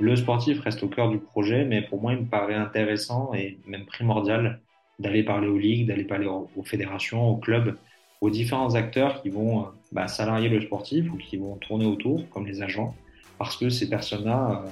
Le 0.00 0.16
sportif 0.16 0.60
reste 0.60 0.82
au 0.82 0.88
cœur 0.88 1.08
du 1.08 1.18
projet, 1.18 1.64
mais 1.64 1.82
pour 1.82 2.00
moi, 2.00 2.14
il 2.14 2.20
me 2.20 2.26
paraît 2.26 2.54
intéressant 2.54 3.32
et 3.32 3.58
même 3.66 3.86
primordial 3.86 4.60
d'aller 4.98 5.22
parler 5.22 5.46
aux 5.46 5.58
ligues, 5.58 5.86
d'aller 5.86 6.04
parler 6.04 6.26
aux, 6.26 6.64
fédérations, 6.64 7.28
aux 7.28 7.36
clubs, 7.36 7.76
aux 8.20 8.30
différents 8.30 8.74
acteurs 8.74 9.22
qui 9.22 9.28
vont 9.28 9.60
euh, 9.60 9.64
bah, 9.92 10.08
salarier 10.08 10.48
le 10.48 10.60
sportif 10.60 11.12
ou 11.12 11.16
qui 11.16 11.36
vont 11.36 11.56
tourner 11.56 11.86
autour, 11.86 12.28
comme 12.30 12.46
les 12.46 12.62
agents, 12.62 12.94
parce 13.38 13.56
que 13.56 13.68
ces 13.68 13.88
personnes-là 13.88 14.64
euh, 14.64 14.68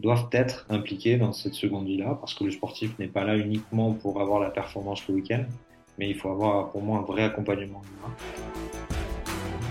doivent 0.00 0.28
être 0.32 0.66
impliquées 0.68 1.16
dans 1.16 1.32
cette 1.32 1.54
seconde 1.54 1.86
vie-là, 1.86 2.16
parce 2.20 2.34
que 2.34 2.44
le 2.44 2.50
sportif 2.50 2.96
n'est 2.98 3.08
pas 3.08 3.24
là 3.24 3.36
uniquement 3.36 3.92
pour 3.92 4.20
avoir 4.20 4.40
la 4.40 4.50
performance 4.50 5.06
le 5.08 5.14
week-end, 5.14 5.44
mais 5.98 6.08
il 6.08 6.16
faut 6.16 6.30
avoir 6.30 6.70
pour 6.70 6.82
moi 6.82 6.98
un 6.98 7.02
vrai 7.02 7.22
accompagnement. 7.22 7.82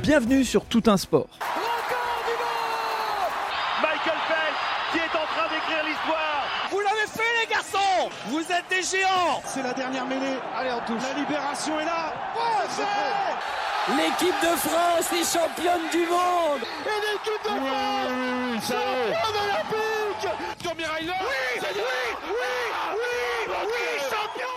Bienvenue 0.01 0.43
sur 0.43 0.65
Tout 0.65 0.83
un 0.87 0.97
sport. 0.97 1.39
Record 1.39 2.23
du 2.25 2.35
monde 2.43 3.81
Michael 3.81 4.19
Phelps 4.27 4.73
qui 4.93 4.99
est 4.99 5.15
en 5.17 5.25
train 5.25 5.49
d'écrire 5.49 5.83
l'histoire. 5.85 6.45
Vous 6.69 6.79
l'avez 6.79 7.07
fait 7.07 7.33
les 7.41 7.47
Vous 8.27 8.39
êtes 8.39 8.65
des 8.69 8.81
géants 8.81 9.41
C'est 9.45 9.63
la 9.63 9.73
dernière 9.73 10.05
mêlée. 10.05 10.37
Allez, 10.55 10.71
on 10.71 10.85
touche. 10.85 11.03
La 11.03 11.19
libération 11.19 11.79
est 11.79 11.85
là. 11.85 12.13
Oh, 12.37 12.63
L'équipe 13.97 14.35
de 14.41 14.55
France 14.57 15.11
est 15.11 15.25
championne 15.25 15.89
du 15.91 16.07
monde 16.07 16.61
Et 16.85 16.99
l'équipe 17.03 17.43
de 17.43 17.49
France 17.49 18.63
championne 18.69 19.35
olympique 19.43 20.29
Oui 20.63 20.85
Oui 21.75 21.95
Oui 22.29 22.95
Oui 22.95 23.55
Oui 23.67 23.99
Champion 24.09 24.53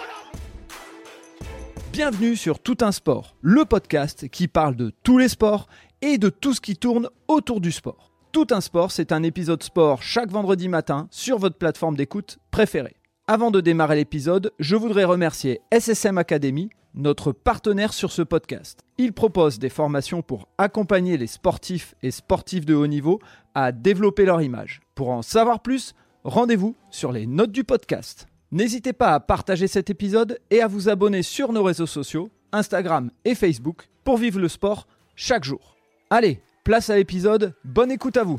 Bienvenue 1.92 2.37
sur 2.37 2.60
Tout 2.60 2.76
un 2.82 2.92
sport, 2.92 3.34
le 3.40 3.65
podcast 3.65 4.28
qui 4.28 4.46
parle 4.46 4.76
de 4.76 4.92
tous 5.02 5.18
les 5.18 5.28
sports 5.28 5.66
et 6.02 6.18
de 6.18 6.28
tout 6.28 6.54
ce 6.54 6.60
qui 6.60 6.76
tourne 6.76 7.09
autour 7.26 7.60
du 7.60 7.73
sport. 7.73 8.12
Tout 8.30 8.46
un 8.51 8.60
sport, 8.60 8.92
c'est 8.92 9.10
un 9.10 9.24
épisode 9.24 9.62
sport 9.65 10.02
chaque 10.02 10.30
vendredi 10.30 10.68
matin 10.68 11.09
sur 11.10 11.38
votre 11.38 11.56
plateforme 11.56 11.96
d'écoute 11.96 12.38
préférée. 12.52 12.96
Avant 13.29 13.51
de 13.51 13.60
démarrer 13.60 13.96
l'épisode, 13.96 14.52
je 14.60 14.77
voudrais 14.77 15.02
remercier 15.02 15.60
SSM 15.73 16.16
Academy, 16.16 16.71
notre 16.95 17.33
partenaire 17.33 17.93
sur 17.93 18.13
ce 18.13 18.23
podcast. 18.23 18.85
Il 18.99 19.13
propose 19.13 19.59
des 19.59 19.68
formations 19.68 20.23
pour 20.23 20.46
accompagner 20.59 21.16
les 21.16 21.27
sportifs 21.27 21.96
et 22.05 22.13
sportifs 22.13 22.65
de 22.65 22.77
haut 22.77 22.87
niveau 22.87 23.18
à 23.52 23.73
développer 23.73 24.27
leur 24.27 24.43
image. 24.43 24.80
Pour 24.95 25.10
en 25.10 25.23
savoir 25.23 25.59
plus, 25.59 25.96
rendez-vous 26.23 26.77
sur 26.93 27.10
les 27.10 27.27
notes 27.27 27.51
du 27.51 27.65
podcast. 27.65 28.29
N'hésitez 28.52 28.93
pas 28.93 29.15
à 29.15 29.18
partager 29.18 29.66
cet 29.66 29.90
épisode 29.90 30.38
et 30.51 30.63
à 30.63 30.68
vous 30.68 30.88
abonner 30.88 31.24
sur 31.24 31.52
nos 31.52 31.65
réseaux 31.65 31.87
sociaux, 31.87 32.30
Instagram 32.52 33.11
et 33.24 33.35
Facebook, 33.35 33.88
pour 34.05 34.18
vivre 34.18 34.38
le 34.38 34.46
sport 34.46 34.87
chaque 35.16 35.43
jour. 35.43 35.77
Allez, 36.11 36.40
place 36.63 36.90
à 36.90 36.96
l'épisode, 36.96 37.55
bonne 37.65 37.90
écoute 37.90 38.18
à 38.18 38.23
vous. 38.23 38.38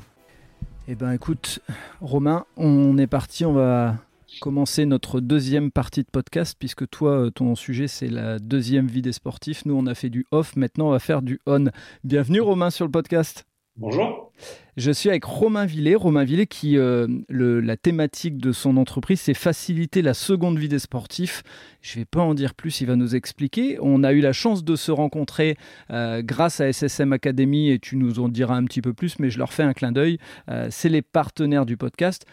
Eh 0.88 0.96
ben 0.96 1.12
écoute, 1.12 1.60
Romain, 2.00 2.46
on 2.56 2.98
est 2.98 3.08
parti, 3.08 3.44
on 3.44 3.52
va 3.52 3.96
commencer 4.40 4.86
notre 4.86 5.20
deuxième 5.20 5.72
partie 5.72 6.02
de 6.04 6.10
podcast, 6.12 6.56
puisque 6.58 6.88
toi, 6.90 7.12
euh, 7.26 7.30
ton 7.30 7.56
sujet, 7.56 7.88
c'est 7.88 8.10
la 8.10 8.40
deuxième 8.40 8.88
vie 8.88 9.02
des 9.02 9.12
sportifs. 9.12 9.66
Nous, 9.66 9.76
on 9.76 9.86
a 9.88 9.96
fait 9.96 10.10
du 10.10 10.26
off, 10.32 10.56
maintenant, 10.56 10.88
on 10.88 10.92
va 10.92 11.00
faire 11.00 11.22
du 11.22 11.40
on. 11.46 11.66
Bienvenue, 12.04 12.42
Romain, 12.42 12.70
sur 12.70 12.86
le 12.86 12.92
podcast. 12.92 13.46
Bonjour. 13.80 14.32
Je 14.76 14.90
suis 14.92 15.10
avec 15.10 15.24
Romain 15.24 15.66
Villet. 15.66 15.94
Romain 15.96 16.24
Villet, 16.24 16.48
qui, 16.48 16.78
euh, 16.78 17.08
le- 17.30 17.60
la 17.62 17.78
thématique 17.78 18.38
de 18.38 18.52
son 18.52 18.76
entreprise, 18.78 19.22
c'est 19.22 19.36
faciliter 19.36 20.02
la 20.02 20.16
seconde 20.16 20.58
vie 20.58 20.68
des 20.68 20.80
sportifs. 20.80 21.44
Je 21.82 21.98
ne 21.98 22.02
vais 22.02 22.06
pas 22.06 22.22
en 22.22 22.34
dire 22.34 22.56
plus, 22.56 22.82
il 22.82 22.88
va 22.88 22.96
nous 22.96 23.16
expliquer. 23.16 23.78
On 23.82 24.04
a 24.04 24.14
eu 24.14 24.20
la 24.20 24.34
chance 24.34 24.64
de 24.64 24.76
se 24.76 24.92
rencontrer 24.92 25.58
euh, 25.92 26.22
grâce 26.24 26.60
à 26.60 26.72
SSM 26.72 27.14
Academy, 27.14 27.70
et 27.70 27.78
tu 27.80 27.98
nous 27.98 28.20
en 28.20 28.30
diras 28.30 28.56
un 28.56 28.66
petit 28.66 28.82
peu 28.82 28.94
plus, 28.94 29.20
mais 29.20 29.30
je 29.30 29.38
leur 29.38 29.54
fais 29.54 29.64
un 29.64 29.74
clin 29.74 29.92
d'œil. 29.92 30.18
Euh, 30.50 30.68
c'est 30.72 30.90
les 30.90 31.04
partenaires 31.04 31.66
du 31.68 31.78
podcast. 31.78 32.26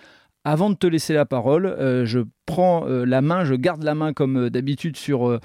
Avant 0.47 0.69
de 0.69 0.75
te 0.75 0.87
laisser 0.87 1.15
la 1.15 1.25
parole, 1.25 1.65
euh, 1.67 2.05
je 2.05 2.21
prends 2.45 2.87
euh, 2.87 3.07
la 3.07 3.23
main, 3.23 3.45
je 3.47 3.55
garde 3.55 3.83
la 3.83 3.95
main 3.95 4.13
comme 4.13 4.37
euh, 4.37 4.51
d'habitude 4.51 4.97
sur, 4.97 5.41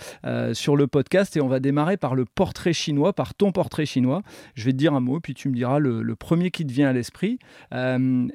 sur 0.53 0.75
le 0.75 0.87
podcast 0.87 1.37
et 1.37 1.41
on 1.41 1.47
va 1.47 1.59
démarrer 1.61 1.95
par 1.95 2.15
le 2.15 2.25
portrait 2.25 2.73
chinois, 2.73 3.13
par 3.13 3.33
ton 3.33 3.51
portrait 3.53 3.85
chinois. 3.85 4.21
Je 4.55 4.65
vais 4.65 4.73
te 4.73 4.77
dire 4.77 4.93
un 4.93 4.99
mot, 4.99 5.19
puis 5.21 5.33
tu 5.33 5.47
me 5.47 5.55
diras 5.55 5.79
le, 5.79 6.01
le 6.01 6.15
premier 6.15 6.51
qui 6.51 6.65
te 6.65 6.71
vient 6.73 6.89
à 6.89 6.93
l'esprit. 6.93 7.39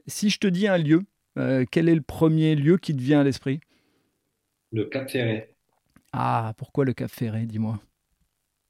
Si 0.07 0.31
je 0.31 0.39
te 0.39 0.47
dis 0.47 0.67
un 0.67 0.79
lieu, 0.79 1.03
quel 1.71 1.89
est 1.89 1.95
le 1.95 2.01
premier 2.01 2.55
lieu 2.55 2.79
qui 2.79 2.97
te 2.97 3.03
vient 3.03 3.21
à 3.21 3.25
l'esprit? 3.25 3.61
Le 4.73 4.85
Cap 4.91 5.09
Ferré. 5.09 5.57
Ah, 6.13 6.55
pourquoi 6.57 6.87
le 6.87 6.95
Cap 6.95 7.11
Ferré, 7.11 7.45
dis-moi? 7.45 7.79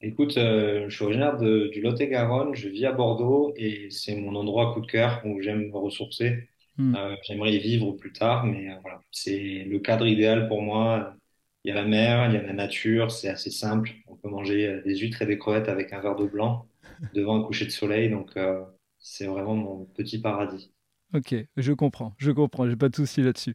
Écoute, 0.01 0.37
euh, 0.37 0.89
je 0.89 0.95
suis 0.95 1.05
originaire 1.05 1.37
de- 1.39 1.69
du 1.73 1.81
Lot-et-Garonne, 1.81 2.55
je 2.55 2.69
vis 2.69 2.85
à 2.87 2.93
Bordeaux 2.93 3.55
et 3.57 3.89
c'est 3.91 4.15
mon 4.17 4.35
endroit 4.37 4.73
coup 4.75 4.81
de 4.81 4.87
cœur 4.87 5.23
où 5.25 5.41
j'aime 5.41 5.69
me 5.71 5.77
ressourcer. 5.77 6.49
Hmm. 6.77 6.95
Euh, 6.95 7.17
j'aimerais 7.25 7.55
y 7.55 7.59
vivre 7.59 7.93
plus 7.93 8.13
tard, 8.13 8.45
mais 8.47 8.71
euh, 8.71 8.79
voilà, 8.83 9.01
c'est 9.11 9.65
le 9.65 9.79
cadre 9.81 10.07
idéal 10.07 10.49
pour 10.49 10.63
moi. 10.63 11.17
Il 11.65 11.69
y 11.69 11.73
a 11.73 11.75
la 11.75 11.85
mer, 11.85 12.27
il 12.29 12.35
y 12.35 12.37
a 12.37 12.43
la 12.43 12.53
nature, 12.53 13.11
c'est 13.11 13.29
assez 13.29 13.51
simple. 13.51 13.91
On 14.07 14.17
peut 14.17 14.29
manger 14.29 14.67
euh, 14.69 14.83
des 14.85 14.97
huîtres 14.99 15.23
et 15.23 15.27
des 15.27 15.39
crevettes 15.39 15.69
avec 15.69 15.93
un 15.93 16.01
verre 16.01 16.17
de 16.17 16.27
blanc 16.27 16.69
devant 17.15 17.41
un 17.41 17.45
coucher 17.45 17.65
de 17.67 17.71
soleil, 17.71 18.11
donc 18.11 18.37
euh, 18.37 18.65
c'est 18.99 19.27
vraiment 19.27 19.55
mon 19.57 19.85
petit 19.87 20.21
paradis. 20.21 20.73
Ok, 21.15 21.35
je 21.57 21.73
comprends, 21.73 22.15
je 22.19 22.33
comprends, 22.33 22.69
j'ai 22.69 22.75
pas 22.77 22.89
de 22.89 22.97
souci 22.97 23.23
là-dessus. 23.23 23.55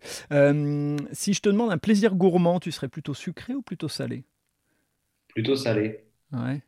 Si 1.12 1.34
je 1.34 1.41
te 1.41 1.50
demande 1.50 1.72
un 1.72 1.78
plaisir 1.78 2.16
gourmand, 2.16 2.59
tu 2.59 2.72
serais 2.72 2.88
plutôt 2.90 3.13
sucré 3.13 3.53
ou 3.53 3.62
plutôt 3.62 3.90
salé? 3.90 4.24
Plutôt 5.28 5.56
salé. 5.56 6.06
Ouais. 6.31 6.62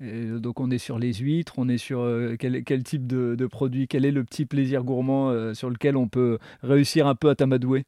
Et 0.00 0.26
donc 0.26 0.60
on 0.60 0.70
est 0.70 0.78
sur 0.78 0.98
les 0.98 1.12
huîtres, 1.14 1.54
on 1.58 1.68
est 1.68 1.78
sur 1.78 2.00
euh, 2.00 2.36
quel, 2.38 2.62
quel 2.64 2.84
type 2.84 3.06
de, 3.06 3.34
de 3.34 3.46
produit, 3.46 3.88
quel 3.88 4.04
est 4.04 4.12
le 4.12 4.22
petit 4.24 4.46
plaisir 4.46 4.84
gourmand 4.84 5.30
euh, 5.30 5.54
sur 5.54 5.70
lequel 5.70 5.96
on 5.96 6.08
peut 6.08 6.38
réussir 6.62 7.06
un 7.06 7.14
peu 7.14 7.28
à 7.30 7.34
t'amadouer? 7.34 7.84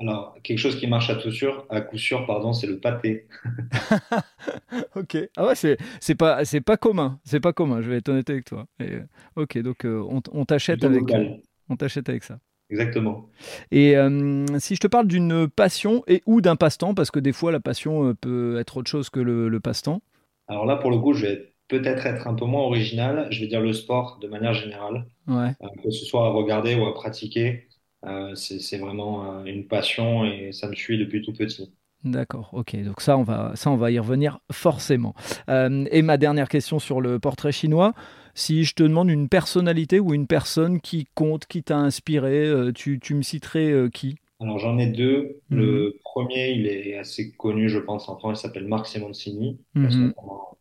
Alors, 0.00 0.36
quelque 0.44 0.58
chose 0.58 0.78
qui 0.78 0.86
marche 0.86 1.10
à 1.10 1.16
tout 1.16 1.32
sûr, 1.32 1.66
à 1.70 1.80
coup 1.80 1.98
sûr, 1.98 2.24
pardon, 2.24 2.52
c'est 2.52 2.66
le 2.66 2.78
pâté. 2.78 3.26
Ok. 4.94 5.16
Ah 5.36 5.46
ouais, 5.46 5.54
c'est 5.54 5.78
c'est 6.00 6.14
pas 6.14 6.44
c'est 6.44 6.60
pas 6.60 6.76
commun, 6.76 7.18
c'est 7.24 7.40
pas 7.40 7.52
commun. 7.52 7.80
Je 7.82 7.90
vais 7.90 7.96
être 7.96 8.08
honnête 8.08 8.28
avec 8.30 8.44
toi. 8.44 8.66
Et, 8.80 8.94
euh, 8.94 9.06
ok, 9.36 9.58
donc 9.58 9.84
euh, 9.84 10.04
on, 10.08 10.44
t'achète 10.44 10.84
avec 10.84 11.00
local. 11.00 11.40
on 11.68 11.76
t'achète 11.76 12.08
avec 12.08 12.22
ça. 12.24 12.38
Exactement. 12.70 13.28
Et 13.70 13.96
euh, 13.96 14.44
si 14.58 14.74
je 14.74 14.80
te 14.80 14.86
parle 14.86 15.06
d'une 15.06 15.48
passion 15.48 16.02
et 16.06 16.22
ou 16.26 16.40
d'un 16.40 16.56
passe-temps, 16.56 16.94
parce 16.94 17.10
que 17.10 17.18
des 17.18 17.32
fois 17.32 17.50
la 17.50 17.60
passion 17.60 18.14
peut 18.14 18.58
être 18.58 18.76
autre 18.76 18.90
chose 18.90 19.08
que 19.08 19.20
le, 19.20 19.48
le 19.48 19.60
passe-temps. 19.60 20.02
Alors 20.48 20.66
là, 20.66 20.76
pour 20.76 20.90
le 20.90 20.98
coup, 20.98 21.12
je 21.12 21.26
vais 21.26 21.54
peut-être 21.68 22.06
être 22.06 22.26
un 22.26 22.34
peu 22.34 22.46
moins 22.46 22.62
original. 22.62 23.28
Je 23.30 23.40
vais 23.40 23.46
dire 23.46 23.60
le 23.60 23.72
sport 23.72 24.18
de 24.20 24.28
manière 24.28 24.54
générale. 24.54 25.06
Ouais. 25.26 25.54
Euh, 25.62 25.68
que 25.82 25.90
ce 25.90 26.04
soit 26.04 26.26
à 26.26 26.30
regarder 26.30 26.74
ou 26.74 26.86
à 26.86 26.94
pratiquer, 26.94 27.68
euh, 28.06 28.34
c'est, 28.36 28.78
vraiment 28.78 29.40
euh, 29.40 29.44
une 29.44 29.66
passion 29.66 30.24
et 30.24 30.52
ça 30.52 30.68
me 30.68 30.74
suit 30.74 30.98
depuis 30.98 31.22
tout 31.22 31.32
petit. 31.32 31.72
D'accord, 32.04 32.50
ok, 32.52 32.80
donc 32.84 33.00
ça 33.00 33.18
on 33.18 33.24
va, 33.24 33.52
ça 33.56 33.72
on 33.72 33.76
va 33.76 33.90
y 33.90 33.98
revenir 33.98 34.38
forcément. 34.52 35.14
Euh, 35.50 35.84
et 35.90 36.02
ma 36.02 36.16
dernière 36.16 36.48
question 36.48 36.78
sur 36.78 37.00
le 37.00 37.18
portrait 37.18 37.50
chinois, 37.50 37.92
si 38.34 38.62
je 38.62 38.74
te 38.74 38.84
demande 38.84 39.10
une 39.10 39.28
personnalité 39.28 39.98
ou 39.98 40.14
une 40.14 40.28
personne 40.28 40.80
qui 40.80 41.08
compte, 41.16 41.46
qui 41.46 41.64
t'a 41.64 41.76
inspiré, 41.76 42.48
tu, 42.72 43.00
tu 43.00 43.14
me 43.14 43.22
citerais 43.22 43.88
qui? 43.92 44.14
Alors 44.40 44.58
j'en 44.58 44.78
ai 44.78 44.86
deux. 44.86 45.40
Mhm. 45.50 45.58
Le 45.58 45.98
premier, 46.04 46.50
il 46.52 46.66
est 46.66 46.96
assez 46.96 47.32
connu, 47.32 47.68
je 47.68 47.78
pense, 47.78 48.08
en 48.08 48.16
France, 48.18 48.38
il 48.40 48.42
s'appelle 48.42 48.66
Marc 48.68 48.86
Simoncini, 48.86 49.60
Mhm. 49.74 50.14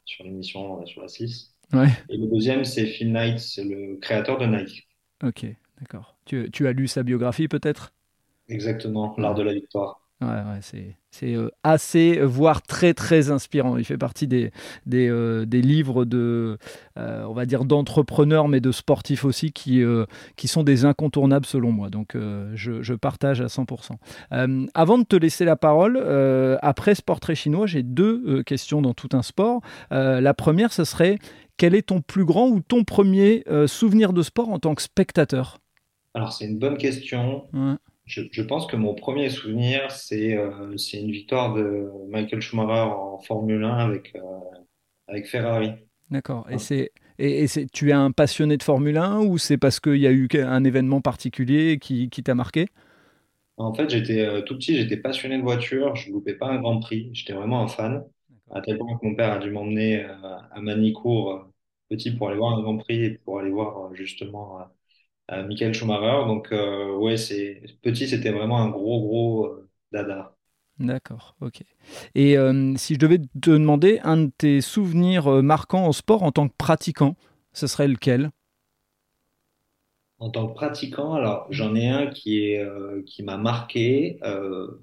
sur 0.05 0.23
l'émission 0.23 0.85
sur 0.85 1.01
la 1.01 1.07
6. 1.07 1.55
Ouais, 1.73 1.91
Et 2.09 2.17
le 2.17 2.27
deuxième, 2.27 2.65
c'est 2.65 2.85
Phil 2.85 3.11
Knight, 3.11 3.39
c'est 3.39 3.63
le 3.63 3.97
créateur 3.97 4.37
de 4.37 4.45
Nike. 4.45 4.87
ok, 5.23 5.45
d'accord. 5.79 6.17
Tu, 6.25 6.49
tu 6.51 6.67
as 6.67 6.73
lu 6.73 6.87
sa 6.87 7.03
biographie 7.03 7.47
peut-être? 7.47 7.93
Exactement, 8.49 9.15
l'art 9.17 9.35
de 9.35 9.43
la 9.43 9.53
victoire. 9.53 10.01
Ouais, 10.21 10.27
ouais, 10.27 10.59
c'est 10.61 10.97
c'est 11.19 11.35
euh, 11.35 11.49
assez, 11.63 12.19
voire 12.21 12.61
très 12.61 12.93
très 12.93 13.31
inspirant. 13.31 13.77
Il 13.77 13.85
fait 13.85 13.97
partie 13.97 14.27
des, 14.27 14.51
des, 14.85 15.09
euh, 15.09 15.45
des 15.45 15.61
livres 15.61 16.05
de, 16.05 16.57
euh, 16.97 17.25
on 17.27 17.33
va 17.33 17.45
dire, 17.45 17.65
d'entrepreneurs, 17.65 18.47
mais 18.47 18.59
de 18.59 18.71
sportifs 18.71 19.25
aussi, 19.25 19.51
qui, 19.51 19.81
euh, 19.81 20.05
qui 20.35 20.47
sont 20.47 20.63
des 20.63 20.85
incontournables 20.85 21.45
selon 21.45 21.71
moi. 21.71 21.89
Donc 21.89 22.15
je, 22.15 22.81
je 22.81 22.93
partage 22.93 23.41
à 23.41 23.47
100%. 23.47 23.91
Euh, 24.33 24.65
avant 24.73 24.97
de 24.97 25.03
te 25.03 25.15
laisser 25.15 25.45
la 25.45 25.55
parole, 25.55 25.97
après 26.61 26.95
ce 26.95 27.01
portrait 27.01 27.35
chinois, 27.35 27.65
j'ai 27.65 27.83
deux 27.83 28.43
questions 28.43 28.81
dans 28.81 28.93
tout 28.93 29.09
un 29.13 29.21
sport. 29.21 29.61
La 29.89 30.33
première, 30.33 30.71
ce 30.71 30.83
serait, 30.83 31.17
quel 31.57 31.75
est 31.75 31.87
ton 31.87 32.01
plus 32.01 32.25
grand 32.25 32.47
ou 32.47 32.59
ton 32.59 32.83
premier 32.83 33.43
souvenir 33.65 34.13
de 34.13 34.21
sport 34.21 34.49
en 34.49 34.59
tant 34.59 34.75
que 34.75 34.81
spectateur? 34.81 35.57
Alors 36.13 36.33
c'est 36.33 36.45
une 36.45 36.57
bonne 36.57 36.77
question. 36.77 37.45
Ouais. 37.53 37.75
Je, 38.07 38.23
je 38.31 38.41
pense 38.41 38.65
que 38.67 38.75
mon 38.75 38.95
premier 38.95 39.29
souvenir, 39.29 39.91
c'est 39.91 40.35
euh, 40.37 40.75
c'est 40.77 40.99
une 41.01 41.11
victoire 41.11 41.53
de 41.53 41.91
Michael 42.09 42.41
Schumacher 42.41 42.91
en 42.91 43.19
Formule 43.19 43.63
1 43.63 43.77
avec, 43.77 44.15
euh, 44.15 44.21
avec 45.07 45.27
Ferrari. 45.27 45.71
D'accord. 46.09 46.49
Et 46.49 46.57
c'est 46.57 46.91
et, 47.19 47.43
et 47.43 47.47
c'est 47.47 47.69
tu 47.71 47.89
es 47.89 47.93
un 47.93 48.11
passionné 48.11 48.57
de 48.57 48.63
Formule 48.63 48.97
1 48.97 49.19
ou 49.21 49.37
c'est 49.37 49.57
parce 49.57 49.79
qu'il 49.79 49.97
y 49.97 50.07
a 50.07 50.11
eu 50.11 50.27
un 50.35 50.63
événement 50.63 51.01
particulier 51.01 51.79
qui, 51.79 52.09
qui 52.09 52.23
t'a 52.23 52.35
marqué? 52.35 52.67
En 53.57 53.73
fait, 53.73 53.89
j'étais 53.89 54.21
euh, 54.21 54.41
tout 54.41 54.55
petit, 54.55 54.75
j'étais 54.77 54.97
passionné 54.97 55.37
de 55.37 55.41
voiture, 55.43 55.95
je 55.95 56.09
ne 56.09 56.13
loupais 56.13 56.35
pas 56.35 56.47
un 56.49 56.59
Grand 56.61 56.79
Prix, 56.79 57.09
j'étais 57.13 57.33
vraiment 57.33 57.61
un 57.63 57.67
fan, 57.67 58.03
à 58.51 58.61
tel 58.61 58.77
point 58.77 58.97
que 58.97 59.05
mon 59.05 59.15
père 59.15 59.33
a 59.33 59.39
dû 59.39 59.49
m'emmener 59.49 60.05
euh, 60.05 60.37
à 60.51 60.61
Manicourt 60.61 61.47
petit 61.89 62.11
pour 62.11 62.29
aller 62.29 62.37
voir 62.37 62.57
un 62.57 62.61
Grand 62.61 62.77
Prix 62.77 63.03
et 63.03 63.17
pour 63.19 63.39
aller 63.39 63.49
voir 63.49 63.93
justement 63.95 64.59
euh, 65.31 65.45
Michael 65.47 65.73
Schumacher. 65.73 66.25
Donc, 66.27 66.49
ouais, 66.51 67.17
c'est 67.17 67.61
petit, 67.81 68.07
c'était 68.07 68.31
vraiment 68.31 68.61
un 68.61 68.69
gros, 68.69 69.01
gros 69.01 69.55
dada. 69.91 70.35
D'accord, 70.79 71.35
ok. 71.41 71.63
Et 72.13 72.35
si 72.77 72.93
je 72.93 72.99
devais 72.99 73.17
te 73.19 73.49
demander 73.49 73.99
un 74.03 74.17
de 74.17 74.31
tes 74.37 74.61
souvenirs 74.61 75.27
marquants 75.41 75.87
au 75.87 75.93
sport 75.93 76.21
en 76.23 76.31
tant 76.31 76.47
que 76.47 76.53
pratiquant, 76.57 77.15
ce 77.53 77.65
serait 77.67 77.87
lequel? 77.87 78.29
En 80.19 80.31
tant 80.31 80.47
que 80.47 80.53
pratiquant, 80.55 81.13
alors 81.13 81.45
j'en 81.51 81.75
ai 81.75 81.87
un 81.89 82.07
qui 82.07 82.39
est 82.43 82.65
qui 83.05 83.21
m'a 83.23 83.37
marqué 83.37 84.19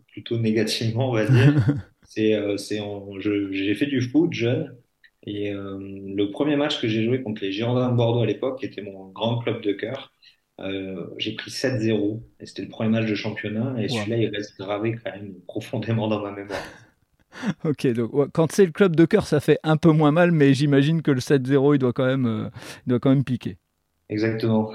plutôt 0.09 0.39
négativement, 0.39 1.11
on 1.11 1.15
va 1.15 1.27
dire. 1.27 1.55
C'est 2.05 2.59
c'est 2.59 2.81
j'ai 3.21 3.75
fait 3.75 3.87
du 3.87 4.01
foot 4.01 4.33
jeune 4.33 4.77
et 5.27 5.53
le 5.53 6.27
premier 6.31 6.55
match 6.57 6.81
que 6.81 6.87
j'ai 6.89 7.05
joué 7.05 7.23
contre 7.23 7.43
les 7.43 7.51
Girondins 7.53 7.91
de 7.91 7.97
Bordeaux 7.97 8.21
à 8.23 8.27
l'époque, 8.27 8.61
qui 8.61 8.67
était 8.67 8.83
mon 8.83 9.09
grand 9.11 9.39
club 9.41 9.61
de 9.63 9.73
cœur, 9.73 10.13
euh, 10.61 11.07
j'ai 11.19 11.35
pris 11.35 11.51
7-0 11.51 12.21
et 12.41 12.47
c'était 12.47 12.63
le 12.63 12.69
premier 12.69 12.91
match 12.91 13.07
de 13.07 13.15
championnat 13.15 13.75
et 13.79 13.89
celui-là 13.89 14.17
il 14.17 14.29
reste 14.29 14.57
gravé 14.57 14.97
quand 15.03 15.11
même 15.11 15.35
profondément 15.47 16.07
dans 16.07 16.21
ma 16.21 16.31
mémoire. 16.31 16.63
ok, 17.65 17.87
donc 17.89 18.31
quand 18.33 18.53
c'est 18.53 18.65
le 18.65 18.71
club 18.71 18.95
de 18.95 19.05
cœur 19.05 19.27
ça 19.27 19.41
fait 19.41 19.59
un 19.65 19.77
peu 19.77 19.91
moins 19.91 20.13
mal 20.13 20.31
mais 20.31 20.55
j'imagine 20.55 21.03
que 21.03 21.11
le 21.11 21.21
7-0 21.21 21.75
il 21.75 21.79
doit 21.79 21.93
quand 21.93 22.07
même, 22.07 22.27
euh, 22.27 22.49
il 22.87 22.91
doit 22.91 23.01
quand 23.01 23.11
même 23.11 23.25
piquer. 23.25 23.59
Exactement. 24.09 24.73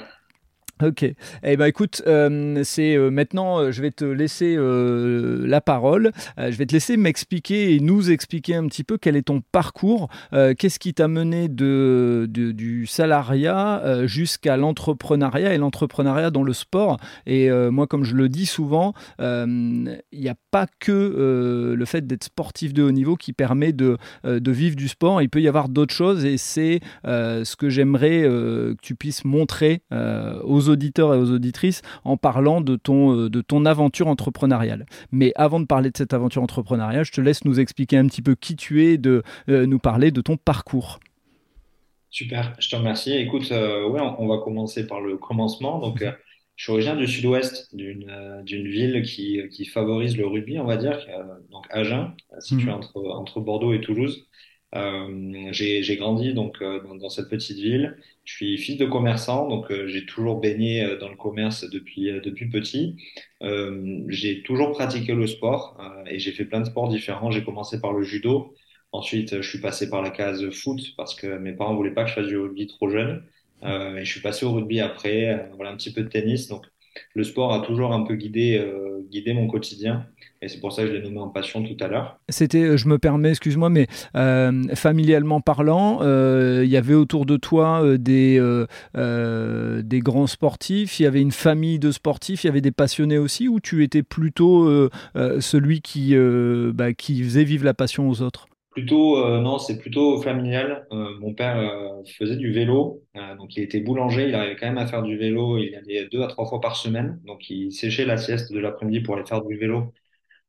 Ok. 0.81 1.03
Eh 1.43 1.57
ben 1.57 1.65
écoute, 1.65 2.01
euh, 2.07 2.61
c'est 2.63 2.95
euh, 2.95 3.11
maintenant, 3.11 3.59
euh, 3.59 3.71
je 3.73 3.81
vais 3.81 3.91
te 3.91 4.05
laisser 4.05 4.55
la 4.57 5.59
parole. 5.59 6.11
je 6.37 6.55
vais 6.55 6.65
te 6.65 6.73
laisser 6.73 6.95
m'expliquer 6.95 7.75
et 7.75 7.79
nous 7.81 8.11
expliquer 8.11 8.55
un 8.55 8.65
petit 8.67 8.85
peu 8.85 8.97
quel 8.97 9.17
est 9.17 9.23
ton 9.23 9.41
parcours. 9.51 10.09
Qu'est-ce 10.31 10.79
qui 10.79 10.93
t'a 10.93 11.07
mené 11.07 11.49
de, 11.49 12.27
du 12.29 12.85
salariat 12.85 14.05
jusqu'à 14.05 14.57
l'entrepreneuriat 14.57 15.53
et 15.53 15.57
l'entrepreneuriat 15.57 16.31
dans 16.31 16.43
le 16.43 16.53
sport. 16.53 16.97
Et 17.25 17.49
moi, 17.69 17.87
comme 17.87 18.03
je 18.03 18.15
le 18.15 18.29
dis 18.29 18.45
souvent, 18.45 18.93
il 19.19 19.99
n'y 20.13 20.29
a 20.29 20.35
pas 20.51 20.67
que 20.79 21.75
le 21.77 21.85
fait 21.85 22.05
d'être 22.07 22.25
sportif 22.25 22.73
de 22.73 22.83
haut 22.83 22.91
niveau 22.91 23.15
qui 23.15 23.33
permet 23.33 23.73
de, 23.73 23.97
de 24.23 24.51
vivre 24.51 24.75
du 24.75 24.87
sport. 24.87 25.21
Il 25.21 25.29
peut 25.29 25.41
y 25.41 25.47
avoir 25.47 25.69
d'autres 25.69 25.93
choses 25.93 26.25
et 26.25 26.37
c'est 26.37 26.79
ce 27.05 27.55
que 27.55 27.69
j'aimerais 27.69 28.21
que 28.21 28.75
tu 28.81 28.95
puisses 28.95 29.25
montrer 29.25 29.81
aux 29.91 30.68
auditeurs 30.69 31.13
et 31.13 31.17
aux 31.17 31.31
auditrices 31.31 31.81
en 32.03 32.17
parlant 32.17 32.61
de 32.61 32.75
ton, 32.75 33.15
euh, 33.15 33.29
de 33.29 33.41
ton 33.41 33.65
aventure 33.65 34.07
entrepreneuriale. 34.07 34.85
Mais 35.11 35.31
avant 35.35 35.59
de 35.59 35.65
parler 35.65 35.91
de 35.91 35.97
cette 35.97 36.13
aventure 36.13 36.41
entrepreneuriale, 36.41 37.05
je 37.05 37.11
te 37.11 37.21
laisse 37.21 37.45
nous 37.45 37.59
expliquer 37.59 37.97
un 37.97 38.07
petit 38.07 38.21
peu 38.21 38.35
qui 38.35 38.55
tu 38.55 38.85
es, 38.85 38.97
de 38.97 39.23
euh, 39.49 39.65
nous 39.65 39.79
parler 39.79 40.11
de 40.11 40.21
ton 40.21 40.37
parcours. 40.37 40.99
Super, 42.09 42.53
je 42.59 42.69
te 42.69 42.75
remercie. 42.75 43.13
Écoute, 43.13 43.51
euh, 43.51 43.87
ouais, 43.87 44.01
on, 44.17 44.27
va 44.27 44.37
commencer 44.37 44.87
par 44.87 44.99
le 45.01 45.17
commencement. 45.17 45.79
Donc, 45.79 46.03
je 46.55 46.63
suis 46.63 46.71
originaire 46.71 46.97
du 46.97 47.07
sud-ouest, 47.07 47.73
d'une 47.75 48.11
d'une 48.43 48.67
ville 48.67 49.03
qui, 49.03 49.41
qui 49.51 49.65
favorise 49.65 50.17
le 50.17 50.25
rugby, 50.25 50.59
on 50.59 50.65
va 50.65 50.77
dire, 50.77 50.99
donc 51.51 51.65
Agen, 51.69 52.13
situé 52.39 52.65
mhm. 52.65 52.77
entre, 52.77 52.97
entre 53.11 53.39
Bordeaux 53.39 53.73
et 53.73 53.81
Toulouse. 53.81 54.25
Euh, 54.75 55.49
j'ai 55.51 55.97
grandi 55.97 56.33
donc 56.33 56.61
euh, 56.61 56.81
dans, 56.83 56.95
dans, 56.95 57.09
cette 57.09 57.29
petite 57.29 57.57
ville. 57.57 57.97
Je 58.29 58.35
suis 58.35 58.57
fils 58.59 58.77
de 58.77 58.85
commerçant, 58.85 59.47
donc 59.47 59.71
euh, 59.71 59.87
j'ai 59.87 60.05
toujours 60.05 60.39
baigné 60.39 60.83
euh, 60.85 60.99
dans 60.99 61.09
le 61.09 61.15
commerce 61.15 61.67
depuis 61.67 62.11
depuis 62.21 62.47
petit. 62.47 62.95
j'ai 64.07 64.43
toujours 64.43 64.71
pratiqué 64.71 65.15
le 65.15 65.25
sport 65.25 65.77
et 66.05 66.19
j'ai 66.19 66.31
fait 66.31 66.45
plein 66.45 66.59
de 66.59 66.65
sports 66.65 66.89
différents. 66.89 67.31
J'ai 67.31 67.43
commencé 67.43 67.81
par 67.81 67.91
le 67.91 68.03
judo. 68.03 68.53
Ensuite, 68.91 69.41
je 69.41 69.49
suis 69.49 69.59
passé 69.59 69.89
par 69.89 70.03
la 70.03 70.11
case 70.11 70.47
foot 70.51 70.79
parce 70.95 71.15
que 71.15 71.39
mes 71.39 71.53
parents 71.53 71.75
voulaient 71.75 71.93
pas 71.93 72.03
que 72.03 72.09
je 72.09 72.15
fasse 72.15 72.27
du 72.27 72.37
rugby 72.37 72.67
trop 72.67 72.89
jeune. 72.89 73.23
et 73.63 74.05
je 74.05 74.11
suis 74.11 74.21
passé 74.21 74.45
au 74.45 74.53
rugby 74.53 74.79
après. 74.79 75.49
voilà 75.55 75.71
un 75.71 75.77
petit 75.77 75.91
peu 75.93 76.03
de 76.03 76.09
tennis. 76.09 76.47
Donc 76.47 76.65
le 77.13 77.23
sport 77.23 77.53
a 77.53 77.65
toujours 77.65 77.93
un 77.93 78.03
peu 78.03 78.15
guidé 78.15 78.63
guidé 79.09 79.33
mon 79.33 79.47
quotidien. 79.47 80.05
Et 80.41 80.47
c'est 80.47 80.59
pour 80.59 80.71
ça 80.71 80.83
que 80.83 80.87
je 80.87 80.93
l'ai 80.93 81.01
nommé 81.01 81.19
en 81.19 81.27
passion 81.27 81.63
tout 81.63 81.75
à 81.83 81.87
l'heure. 81.87 82.17
C'était, 82.29 82.63
euh, 82.63 82.77
je 82.77 82.87
me 82.87 82.97
permets, 82.97 83.31
excuse-moi, 83.31 83.69
mais 83.69 83.87
euh, 84.15 84.63
familialement 84.73 85.41
parlant, 85.41 85.99
euh, 86.01 86.61
il 86.63 86.69
y 86.69 86.77
avait 86.77 86.93
autour 86.93 87.25
de 87.25 87.35
toi 87.35 87.97
des, 87.97 88.39
des 88.95 89.99
grands 89.99 90.27
sportifs, 90.27 90.99
il 90.99 91.03
y 91.03 91.05
avait 91.05 91.21
une 91.21 91.31
famille 91.31 91.79
de 91.79 91.91
sportifs, 91.91 92.43
il 92.43 92.47
y 92.47 92.49
avait 92.49 92.61
des 92.61 92.71
passionnés 92.71 93.17
aussi, 93.17 93.47
ou 93.47 93.59
tu 93.59 93.83
étais 93.83 94.03
plutôt 94.03 94.89
celui 95.15 95.81
qui, 95.81 96.15
bah, 96.73 96.93
qui 96.93 97.21
faisait 97.23 97.43
vivre 97.43 97.65
la 97.65 97.73
passion 97.73 98.09
aux 98.09 98.21
autres? 98.21 98.47
Plutôt, 98.71 99.17
non, 99.41 99.57
c'est 99.57 99.79
plutôt 99.79 100.21
familial. 100.21 100.87
mon 100.91 101.33
père 101.33 101.57
faisait 102.17 102.35
du 102.37 102.51
vélo, 102.51 103.03
donc 103.37 103.55
il 103.57 103.63
était 103.63 103.79
boulanger, 103.81 104.29
il 104.29 104.35
arrivait 104.35 104.55
quand 104.55 104.67
même 104.67 104.77
à 104.77 104.85
faire 104.87 105.01
du 105.01 105.17
vélo, 105.17 105.57
il 105.57 105.71
y 105.71 105.75
allait 105.75 106.07
deux 106.07 106.21
à 106.21 106.27
trois 106.27 106.45
fois 106.47 106.61
par 106.61 106.75
semaine, 106.75 107.19
donc 107.25 107.49
il 107.49 107.71
séchait 107.73 108.05
la 108.05 108.15
sieste 108.17 108.53
de 108.53 108.59
l'après-midi 108.59 109.01
pour 109.01 109.15
aller 109.15 109.25
faire 109.25 109.43
du 109.43 109.57
vélo 109.57 109.91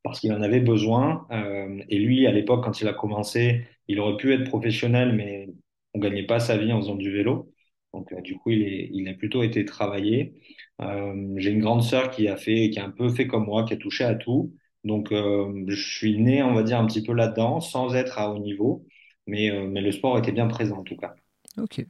parce 0.05 0.20
qu'il 0.20 0.32
en 0.32 0.43
avait 0.43 0.61
besoin. 0.61 1.26
Euh, 1.32 1.82
et 1.88 1.99
lui, 1.99 2.26
à 2.26 2.32
l'époque, 2.32 2.64
quand 2.64 2.81
il 2.81 2.88
a 2.88 2.94
commencé, 2.94 3.67
il 3.88 4.00
aurait 4.00 4.17
pu 4.17 4.32
être 4.34 4.44
professionnel, 4.49 5.14
mais 5.14 5.49
on 5.94 6.00
gagnait 6.00 6.26
pas 6.26 6.40
sa 6.40 6.56
vie 6.58 6.72
en 6.72 6.81
faisant 6.81 6.96
du 6.96 7.11
vélo. 7.12 7.52
Donc, 7.94 8.12
euh, 8.12 8.20
du 8.22 8.37
coup, 8.37 8.50
il, 8.50 8.62
est, 8.62 8.90
il 8.93 9.08
a 9.08 9.14
plutôt 9.14 9.43
été 9.43 9.64
travaillé. 9.64 10.34
Euh, 10.82 11.34
j'ai 11.38 11.50
une 11.50 11.61
grande 11.61 11.82
sœur 11.84 12.11
qui 12.11 12.28
a 12.28 12.37
fait, 12.37 12.70
qui 12.70 12.78
a 12.81 12.84
un 12.87 12.90
peu 12.90 13.08
fait 13.11 13.26
comme 13.26 13.46
moi, 13.46 13.64
qui 13.64 13.75
a 13.75 13.76
touché 13.76 14.05
à 14.05 14.14
tout. 14.14 14.55
Donc, 14.85 15.12
euh, 15.12 15.65
je 15.69 15.75
suis 15.97 16.19
né, 16.19 16.43
on 16.43 16.55
va 16.55 16.62
dire, 16.62 16.79
un 16.79 16.87
petit 16.87 17.03
peu 17.03 17.12
là-dedans, 17.12 17.61
sans 17.61 17.94
être 17.94 18.19
à 18.19 18.31
haut 18.32 18.38
niveau, 18.38 18.87
mais, 19.27 19.50
euh, 19.50 19.67
mais 19.69 19.81
le 19.82 19.93
sport 19.93 20.19
était 20.19 20.32
bien 20.32 20.47
présent 20.49 20.79
en 20.79 20.85
tout 20.85 20.97
cas. 20.97 21.15
Ok. 21.56 21.87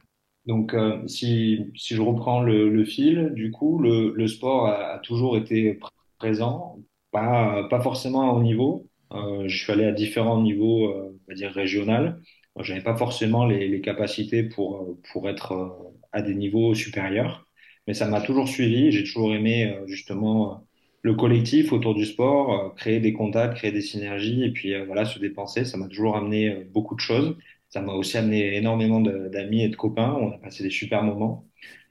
Donc, 0.47 0.75
si, 1.07 1.71
si 1.75 1.95
je 1.95 2.01
reprends 2.01 2.41
le, 2.41 2.69
le 2.69 2.83
fil, 2.83 3.31
du 3.35 3.51
coup, 3.51 3.77
le, 3.79 4.11
le 4.15 4.27
sport 4.27 4.67
a, 4.67 4.93
a 4.95 4.99
toujours 4.99 5.37
été 5.37 5.79
présent, 6.17 6.79
pas, 7.11 7.67
pas 7.69 7.81
forcément 7.81 8.29
à 8.29 8.33
haut 8.33 8.41
niveau. 8.41 8.87
Euh, 9.13 9.47
je 9.47 9.57
suis 9.63 9.71
allé 9.71 9.85
à 9.85 9.91
différents 9.91 10.41
niveaux, 10.41 10.89
euh, 10.89 11.19
on 11.27 11.31
va 11.31 11.35
dire 11.35 11.51
régional. 11.51 12.21
Je 12.59 12.71
n'avais 12.73 12.83
pas 12.83 12.95
forcément 12.97 13.45
les, 13.45 13.67
les, 13.67 13.81
capacités 13.81 14.43
pour, 14.43 14.77
euh, 14.83 14.99
pour 15.11 15.29
être 15.29 15.51
euh, 15.53 15.69
à 16.11 16.21
des 16.21 16.35
niveaux 16.35 16.73
supérieurs, 16.75 17.47
mais 17.87 17.93
ça 17.93 18.07
m'a 18.07 18.21
toujours 18.21 18.47
suivi. 18.47 18.91
J'ai 18.91 19.03
toujours 19.03 19.33
aimé 19.33 19.75
justement 19.87 20.65
le 21.01 21.15
collectif 21.15 21.71
autour 21.73 21.95
du 21.95 22.05
sport, 22.05 22.75
créer 22.75 22.99
des 22.99 23.13
contacts, 23.13 23.55
créer 23.57 23.71
des 23.71 23.81
synergies 23.81 24.43
et 24.43 24.51
puis 24.51 24.73
voilà 24.85 25.05
se 25.05 25.19
dépenser. 25.19 25.65
Ça 25.65 25.77
m'a 25.77 25.87
toujours 25.87 26.15
amené 26.15 26.65
beaucoup 26.73 26.95
de 26.95 26.99
choses. 26.99 27.37
Ça 27.69 27.81
m'a 27.81 27.93
aussi 27.93 28.17
amené 28.17 28.55
énormément 28.55 29.01
d'amis 29.01 29.63
et 29.63 29.69
de 29.69 29.75
copains. 29.75 30.13
On 30.19 30.31
a 30.31 30.37
passé 30.37 30.63
des 30.63 30.69
super 30.69 31.03
moments. 31.03 31.47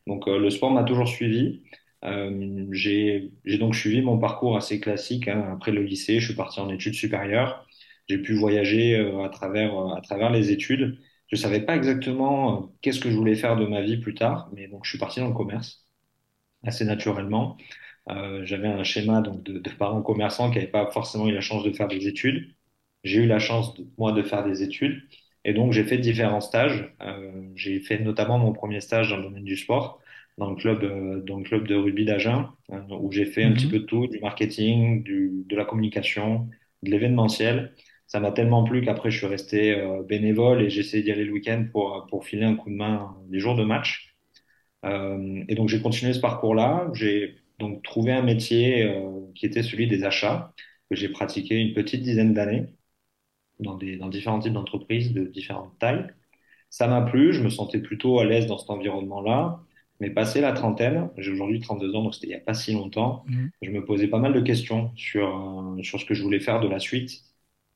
Donc 0.06 0.26
le 0.26 0.50
sport 0.50 0.70
m'a 0.72 0.84
toujours 0.84 1.08
suivi. 1.08 1.62
Euh, 2.04 2.66
j'ai 2.72 3.30
donc 3.58 3.74
suivi 3.74 4.02
mon 4.02 4.18
parcours 4.18 4.56
assez 4.56 4.80
classique. 4.80 5.28
Hein. 5.28 5.50
Après 5.52 5.72
le 5.72 5.82
lycée, 5.82 6.20
je 6.20 6.26
suis 6.26 6.34
parti 6.36 6.60
en 6.60 6.70
études 6.70 6.94
supérieures. 6.94 7.66
J'ai 8.08 8.18
pu 8.18 8.34
voyager 8.34 8.96
euh, 8.96 9.22
à 9.24 9.28
travers 9.28 9.78
euh, 9.78 9.94
à 9.94 10.00
travers 10.00 10.30
les 10.30 10.50
études. 10.50 10.98
Je 11.28 11.36
savais 11.36 11.60
pas 11.60 11.76
exactement 11.76 12.64
euh, 12.64 12.66
qu'est-ce 12.82 13.00
que 13.00 13.10
je 13.10 13.16
voulais 13.16 13.36
faire 13.36 13.56
de 13.56 13.66
ma 13.66 13.82
vie 13.82 13.98
plus 13.98 14.14
tard, 14.14 14.50
mais 14.54 14.66
donc 14.68 14.84
je 14.84 14.90
suis 14.90 14.98
parti 14.98 15.20
dans 15.20 15.28
le 15.28 15.34
commerce 15.34 15.86
assez 16.64 16.84
naturellement. 16.84 17.56
Euh, 18.10 18.44
j'avais 18.44 18.68
un 18.68 18.84
schéma 18.84 19.20
donc 19.20 19.42
de, 19.42 19.58
de 19.58 19.70
parents 19.70 20.02
commerçants 20.02 20.50
qui 20.50 20.56
n'avaient 20.58 20.70
pas 20.70 20.90
forcément 20.90 21.28
eu 21.28 21.32
la 21.32 21.40
chance 21.40 21.64
de 21.64 21.72
faire 21.72 21.88
des 21.88 22.08
études. 22.08 22.54
J'ai 23.04 23.20
eu 23.22 23.26
la 23.26 23.38
chance 23.38 23.74
de, 23.74 23.86
moi 23.98 24.12
de 24.12 24.22
faire 24.22 24.44
des 24.44 24.62
études 24.62 25.02
et 25.44 25.54
donc 25.54 25.72
j'ai 25.72 25.84
fait 25.84 25.98
différents 25.98 26.40
stages. 26.40 26.94
Euh, 27.02 27.30
j'ai 27.54 27.80
fait 27.80 27.98
notamment 28.00 28.38
mon 28.38 28.52
premier 28.52 28.80
stage 28.80 29.10
dans 29.10 29.16
le 29.16 29.24
domaine 29.24 29.44
du 29.44 29.56
sport 29.56 30.00
dans 30.38 30.50
le 30.50 30.56
club, 30.56 30.82
euh, 30.84 31.20
dans 31.22 31.38
le 31.38 31.44
club 31.44 31.66
de 31.66 31.74
rugby 31.74 32.04
d'Agen, 32.06 32.48
où 32.90 33.12
j'ai 33.12 33.26
fait 33.26 33.44
un 33.44 33.52
petit 33.52 33.66
mhm. 33.66 33.72
peu 33.72 33.78
de 33.80 33.84
tout, 33.84 34.06
du 34.06 34.20
marketing, 34.20 35.02
du, 35.02 35.44
de 35.46 35.56
la 35.56 35.64
communication, 35.64 36.48
de 36.82 36.90
l'événementiel. 36.90 37.74
Ça 38.06 38.20
m'a 38.20 38.32
tellement 38.32 38.64
plu 38.64 38.82
qu'après, 38.82 39.10
je 39.10 39.18
suis 39.18 39.26
resté 39.26 39.76
bénévole 40.08 40.62
et 40.62 40.70
j'ai 40.70 40.80
essayé 40.80 41.02
d'y 41.02 41.12
aller 41.12 41.24
le 41.24 41.32
week-end 41.32 41.66
pour, 41.70 42.06
pour 42.08 42.24
filer 42.24 42.44
un 42.44 42.56
coup 42.56 42.70
de 42.70 42.74
main 42.74 43.14
les 43.30 43.38
jours 43.38 43.54
de 43.54 43.64
match. 43.64 44.16
Et 44.84 45.54
donc, 45.54 45.68
j'ai 45.68 45.80
continué 45.80 46.12
ce 46.12 46.20
parcours-là. 46.20 46.90
J'ai 46.94 47.39
donc 47.60 47.82
trouvé 47.82 48.12
un 48.12 48.22
métier 48.22 48.84
euh, 48.84 49.20
qui 49.34 49.46
était 49.46 49.62
celui 49.62 49.86
des 49.86 50.04
achats, 50.04 50.52
que 50.90 50.96
j'ai 50.96 51.08
pratiqué 51.08 51.56
une 51.56 51.74
petite 51.74 52.02
dizaine 52.02 52.34
d'années 52.34 52.66
dans, 53.60 53.76
des, 53.76 53.96
dans 53.96 54.08
différents 54.08 54.40
types 54.40 54.52
d'entreprises 54.52 55.12
de 55.12 55.24
différentes 55.24 55.78
tailles. 55.78 56.06
Ça 56.70 56.88
m'a 56.88 57.02
plu, 57.02 57.32
je 57.32 57.42
me 57.42 57.50
sentais 57.50 57.80
plutôt 57.80 58.18
à 58.18 58.24
l'aise 58.24 58.46
dans 58.46 58.58
cet 58.58 58.70
environnement-là. 58.70 59.60
Mais 60.00 60.10
passé 60.10 60.40
la 60.40 60.52
trentaine, 60.52 61.10
j'ai 61.18 61.30
aujourd'hui 61.30 61.60
32 61.60 61.94
ans, 61.94 62.02
donc 62.04 62.14
c'était 62.14 62.28
il 62.28 62.30
n'y 62.30 62.36
a 62.36 62.40
pas 62.40 62.54
si 62.54 62.72
longtemps, 62.72 63.24
mhm. 63.28 63.50
je 63.60 63.70
me 63.70 63.84
posais 63.84 64.08
pas 64.08 64.18
mal 64.18 64.32
de 64.32 64.40
questions 64.40 64.92
sur, 64.96 65.28
euh, 65.78 65.82
sur 65.82 66.00
ce 66.00 66.06
que 66.06 66.14
je 66.14 66.22
voulais 66.22 66.40
faire 66.40 66.60
de 66.60 66.68
la 66.68 66.78
suite. 66.78 67.22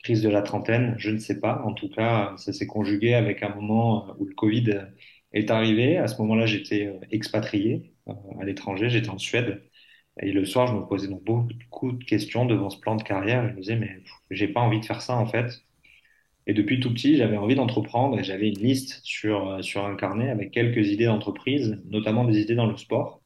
Crise 0.03 0.23
de 0.23 0.31
la 0.31 0.43
trentaine, 0.43 0.95
je 0.99 1.11
ne 1.11 1.19
sais 1.19 1.39
pas. 1.41 1.63
En 1.65 1.75
tout 1.75 1.91
cas, 1.91 2.35
ça 2.39 2.53
s'est 2.53 2.67
conjugué 2.67 3.15
avec 3.15 3.43
un 3.43 3.55
moment 3.55 4.15
où 4.19 4.25
le 4.27 4.35
Covid 4.35 4.87
est 5.33 5.51
arrivé. 5.51 5.99
À 5.99 6.09
ce 6.09 6.21
moment-là, 6.23 6.47
j'étais 6.47 6.87
euh, 6.87 6.99
expatrié 7.11 7.93
euh, 8.09 8.13
à 8.41 8.45
l'étranger, 8.45 8.89
j'étais 8.89 9.11
en 9.11 9.19
Suède. 9.19 9.63
Et 10.21 10.33
le 10.33 10.45
soir, 10.45 10.67
je 10.69 10.75
me 10.75 10.87
posais 10.87 11.09
donc 11.09 11.25
beaucoup 11.25 11.93
de 11.93 12.05
questions 12.05 12.47
devant 12.47 12.71
ce 12.71 12.79
plan 12.79 12.97
de 12.97 13.03
carrière. 13.03 13.49
Je 13.49 13.55
me 13.55 13.61
disais, 13.61 13.77
mais 13.77 14.03
j'ai 14.31 14.49
pas 14.49 14.61
envie 14.61 14.81
de 14.81 14.85
faire 14.85 15.03
ça 15.03 15.17
en 15.17 15.27
fait. 15.27 15.63
Et 16.47 16.55
depuis 16.55 16.81
tout 16.81 16.93
petit, 16.93 17.17
j'avais 17.17 17.37
envie 17.37 17.55
d'entreprendre 17.55 18.19
et 18.19 18.25
j'avais 18.25 18.49
une 18.51 18.59
liste 18.59 19.01
sur, 19.05 19.49
euh, 19.51 19.63
sur 19.63 19.85
un 19.87 19.97
carnet 19.97 20.31
avec 20.31 20.51
quelques 20.53 20.89
idées 20.91 21.07
d'entreprise, 21.07 21.83
notamment 21.87 22.25
des 22.25 22.41
idées 22.41 22.55
dans 22.55 22.67
le 22.67 22.77
sport. 22.77 23.23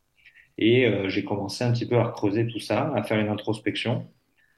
Et 0.58 0.86
euh, 0.86 1.08
j'ai 1.08 1.24
commencé 1.24 1.64
un 1.64 1.72
petit 1.72 1.86
peu 1.86 1.98
à 2.00 2.08
creuser 2.10 2.46
tout 2.48 2.60
ça, 2.60 2.92
à 2.94 3.02
faire 3.04 3.20
une 3.20 3.28
introspection, 3.30 4.08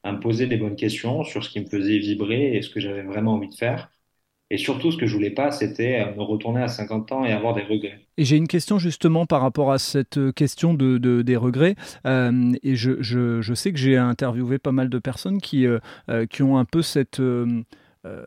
à 0.05 0.13
me 0.13 0.21
poser 0.21 0.47
des 0.49 0.57
bonnes 0.59 0.77
questions 0.77 1.25
sur 1.25 1.45
ce 1.45 1.51
qui 1.51 1.61
me 1.61 1.67
faisait 1.69 1.99
vibrer 1.99 2.57
et 2.57 2.63
ce 2.63 2.71
que 2.71 2.81
j'avais 2.81 3.03
vraiment 3.05 3.35
envie 3.35 3.49
de 3.49 3.55
faire. 3.57 3.91
Et 4.51 4.59
surtout, 4.59 4.91
ce 4.91 4.97
que 4.97 5.07
je 5.07 5.15
voulais 5.15 5.31
pas, 5.31 5.53
c'était 5.53 6.05
me 6.17 6.23
retourner 6.23 6.61
à 6.61 6.69
50 6.69 7.13
ans 7.13 7.25
et 7.25 7.33
avoir 7.33 7.55
des 7.55 7.63
regrets. 7.63 8.01
Et 8.17 8.25
j'ai 8.25 8.37
une 8.37 8.49
question 8.49 8.79
justement 8.79 9.25
par 9.25 9.41
rapport 9.43 9.71
à 9.71 9.79
cette 9.79 10.19
question 10.33 10.75
de, 10.75 10.99
de 10.99 11.23
des 11.23 11.37
regrets. 11.37 11.77
Euh, 12.07 12.53
et 12.63 12.75
je, 12.75 13.01
je, 13.01 13.41
je, 13.41 13.55
sais 13.55 13.73
que 13.73 13.79
j'ai 13.79 13.97
interviewé 13.97 14.59
pas 14.59 14.73
mal 14.73 14.89
de 14.89 14.99
personnes 14.99 15.41
qui, 15.41 15.67
euh, 15.67 15.79
qui 16.27 16.43
ont 16.43 16.59
un 16.59 16.65
peu 16.65 16.83
cette... 16.83 17.21
Euh, 18.07 18.25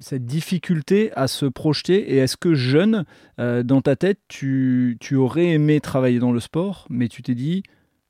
cette 0.00 0.24
difficulté 0.24 1.12
à 1.14 1.28
se 1.28 1.44
projeter 1.44 2.14
Et 2.14 2.16
est-ce 2.16 2.38
que 2.38 2.54
jeune, 2.54 3.04
euh, 3.38 3.62
dans 3.62 3.82
ta 3.82 3.94
tête, 3.94 4.20
tu, 4.26 4.96
tu, 5.00 5.16
aurais 5.16 5.48
aimé 5.48 5.80
travailler 5.82 6.18
dans 6.18 6.32
le 6.32 6.40
sport, 6.40 6.86
mais 6.88 7.08
tu 7.08 7.22
t'es 7.22 7.34
dit, 7.34 7.62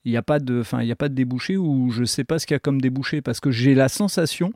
il 0.05 0.13
n'y 0.13 0.17
a 0.17 0.23
pas 0.23 0.39
de, 0.39 0.61
enfin, 0.61 0.81
il 0.81 0.93
a 0.93 0.97
pas 0.97 1.09
de 1.09 1.15
débouché 1.15 1.57
ou 1.57 1.91
je 1.91 2.03
ne 2.03 2.07
sais 2.07 2.23
pas 2.23 2.39
ce 2.39 2.47
qu'il 2.47 2.55
y 2.55 2.57
a 2.57 2.61
comme 2.61 2.81
débouché 2.81 3.21
parce 3.21 3.41
que 3.41 3.51
j'ai 3.51 3.75
la 3.75 3.89
sensation 3.89 4.53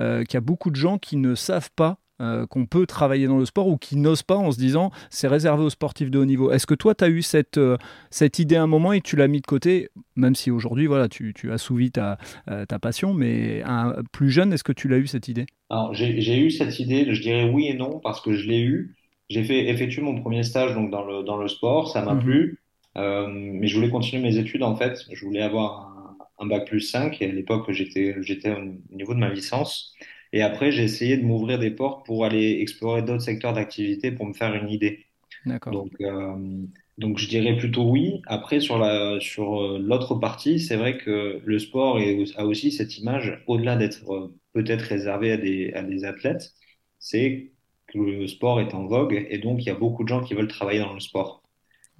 euh, 0.00 0.24
qu'il 0.24 0.34
y 0.34 0.36
a 0.38 0.40
beaucoup 0.40 0.70
de 0.70 0.76
gens 0.76 0.96
qui 0.96 1.18
ne 1.18 1.34
savent 1.34 1.70
pas 1.76 1.98
euh, 2.20 2.46
qu'on 2.46 2.66
peut 2.66 2.86
travailler 2.86 3.26
dans 3.26 3.38
le 3.38 3.46
sport 3.46 3.66
ou 3.66 3.76
qui 3.78 3.96
n'osent 3.96 4.22
pas 4.22 4.36
en 4.36 4.52
se 4.52 4.58
disant 4.58 4.90
c'est 5.08 5.28
réservé 5.28 5.64
aux 5.64 5.70
sportifs 5.70 6.10
de 6.10 6.18
haut 6.18 6.24
niveau. 6.24 6.52
Est-ce 6.52 6.66
que 6.66 6.74
toi, 6.74 6.94
tu 6.94 7.04
as 7.04 7.08
eu 7.08 7.22
cette, 7.22 7.56
euh, 7.56 7.78
cette 8.10 8.38
idée 8.38 8.56
à 8.56 8.62
un 8.62 8.66
moment 8.66 8.92
et 8.92 9.00
tu 9.00 9.16
l'as 9.16 9.28
mis 9.28 9.40
de 9.40 9.46
côté, 9.46 9.88
même 10.16 10.34
si 10.34 10.50
aujourd'hui, 10.50 10.86
voilà, 10.86 11.08
tu, 11.08 11.32
tu 11.34 11.50
assouvis 11.50 11.90
ta, 11.90 12.18
euh, 12.50 12.66
ta 12.66 12.78
passion, 12.78 13.14
mais 13.14 13.62
un, 13.64 13.94
plus 14.12 14.30
jeune, 14.30 14.52
est-ce 14.52 14.64
que 14.64 14.72
tu 14.72 14.86
l'as 14.88 14.98
eu 14.98 15.06
cette 15.06 15.28
idée? 15.28 15.46
Alors, 15.70 15.94
j'ai 15.94 16.38
eu 16.38 16.50
cette 16.50 16.78
idée, 16.78 17.06
je 17.14 17.22
dirais 17.22 17.48
oui 17.48 17.68
et 17.68 17.74
non, 17.74 18.00
parce 18.00 18.20
que 18.20 18.34
je 18.34 18.46
l'ai 18.46 18.60
eu. 18.60 18.96
J'ai 19.30 19.44
fait 19.44 19.68
effectuer 19.68 20.02
mon 20.02 20.20
premier 20.20 20.42
stage 20.42 20.74
donc, 20.74 20.90
dans, 20.90 21.04
le, 21.04 21.22
dans 21.22 21.36
le 21.36 21.48
sport, 21.48 21.90
ça 21.90 22.02
m'a 22.02 22.14
mmh. 22.14 22.20
plu, 22.20 22.58
mais 22.96 23.66
je 23.66 23.76
voulais 23.76 23.90
continuer 23.90 24.22
mes 24.22 24.36
études 24.36 24.64
en 24.64 24.76
fait. 24.76 24.98
Je 25.12 25.24
voulais 25.24 25.42
avoir 25.42 26.16
un, 26.40 26.44
un 26.44 26.46
bac 26.46 26.66
plus 26.66 26.80
5 26.80 27.22
et 27.22 27.30
à 27.30 27.32
l'époque, 27.32 27.70
j'étais 27.70 28.14
au 28.14 28.94
niveau 28.94 29.14
de 29.14 29.20
ma 29.20 29.28
licence. 29.28 29.94
Et 30.32 30.42
après, 30.42 30.70
j'ai 30.72 30.84
essayé 30.84 31.16
de 31.16 31.24
m'ouvrir 31.24 31.58
des 31.58 31.70
portes 31.70 32.06
pour 32.06 32.24
aller 32.24 32.58
explorer 32.60 33.02
d'autres 33.02 33.22
secteurs 33.22 33.52
d'activité 33.52 34.12
pour 34.12 34.26
me 34.26 34.32
faire 34.32 34.54
une 34.54 34.68
idée. 34.68 35.06
D'accord. 35.44 35.72
Donc, 35.72 35.92
euh, 36.00 36.66
donc, 36.98 37.18
je 37.18 37.28
dirais 37.28 37.56
plutôt 37.56 37.90
oui. 37.90 38.22
Après, 38.26 38.60
sur 38.60 38.78
la 38.78 39.18
sur 39.20 39.60
euh, 39.60 39.78
l'autre 39.78 40.14
partie, 40.16 40.60
c'est 40.60 40.76
vrai 40.76 40.98
que 40.98 41.40
le 41.44 41.58
sport 41.58 41.98
est, 41.98 42.24
a 42.36 42.46
aussi 42.46 42.70
cette 42.72 42.98
image, 42.98 43.42
au-delà 43.46 43.76
d'être 43.76 44.10
euh, 44.10 44.34
peut-être 44.52 44.82
réservé 44.82 45.32
à 45.32 45.36
des, 45.36 45.72
à 45.72 45.82
des 45.82 46.04
athlètes, 46.04 46.52
c'est 46.98 47.52
que 47.88 47.98
le 47.98 48.26
sport 48.28 48.60
est 48.60 48.74
en 48.74 48.86
vogue 48.86 49.26
et 49.28 49.38
donc 49.38 49.62
il 49.62 49.66
y 49.66 49.70
a 49.70 49.74
beaucoup 49.74 50.04
de 50.04 50.08
gens 50.08 50.22
qui 50.22 50.34
veulent 50.34 50.48
travailler 50.48 50.80
dans 50.80 50.92
le 50.94 51.00
sport. 51.00 51.42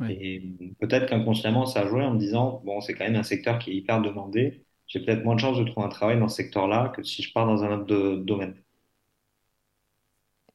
Et 0.08 0.42
peut-être 0.80 1.06
qu'inconsciemment, 1.06 1.66
ça 1.66 1.82
a 1.82 1.87
joué 1.87 2.02
en 2.02 2.14
me 2.14 2.18
disant, 2.18 2.62
bon, 2.64 2.80
c'est 2.80 2.94
quand 2.94 3.04
même 3.04 3.16
un 3.16 3.22
secteur 3.22 3.58
qui 3.58 3.70
est 3.72 3.75
hyper 3.76 4.00
demandé 4.00 4.64
j'ai 4.90 4.99
peut-être 4.99 5.25
moins 5.25 5.37
de 5.37 5.40
chances 5.40 5.56
de 5.56 5.64
trouver 5.64 5.87
un 5.87 5.88
travail 5.88 6.18
dans 6.18 6.28
ce 6.28 6.37
secteur-là 6.37 6.92
que 6.94 7.02
si 7.04 7.23
je 7.23 7.32
pars 7.32 7.47
dans 7.47 7.62
un 7.62 7.78
autre 7.78 8.16
domaine. 8.25 8.56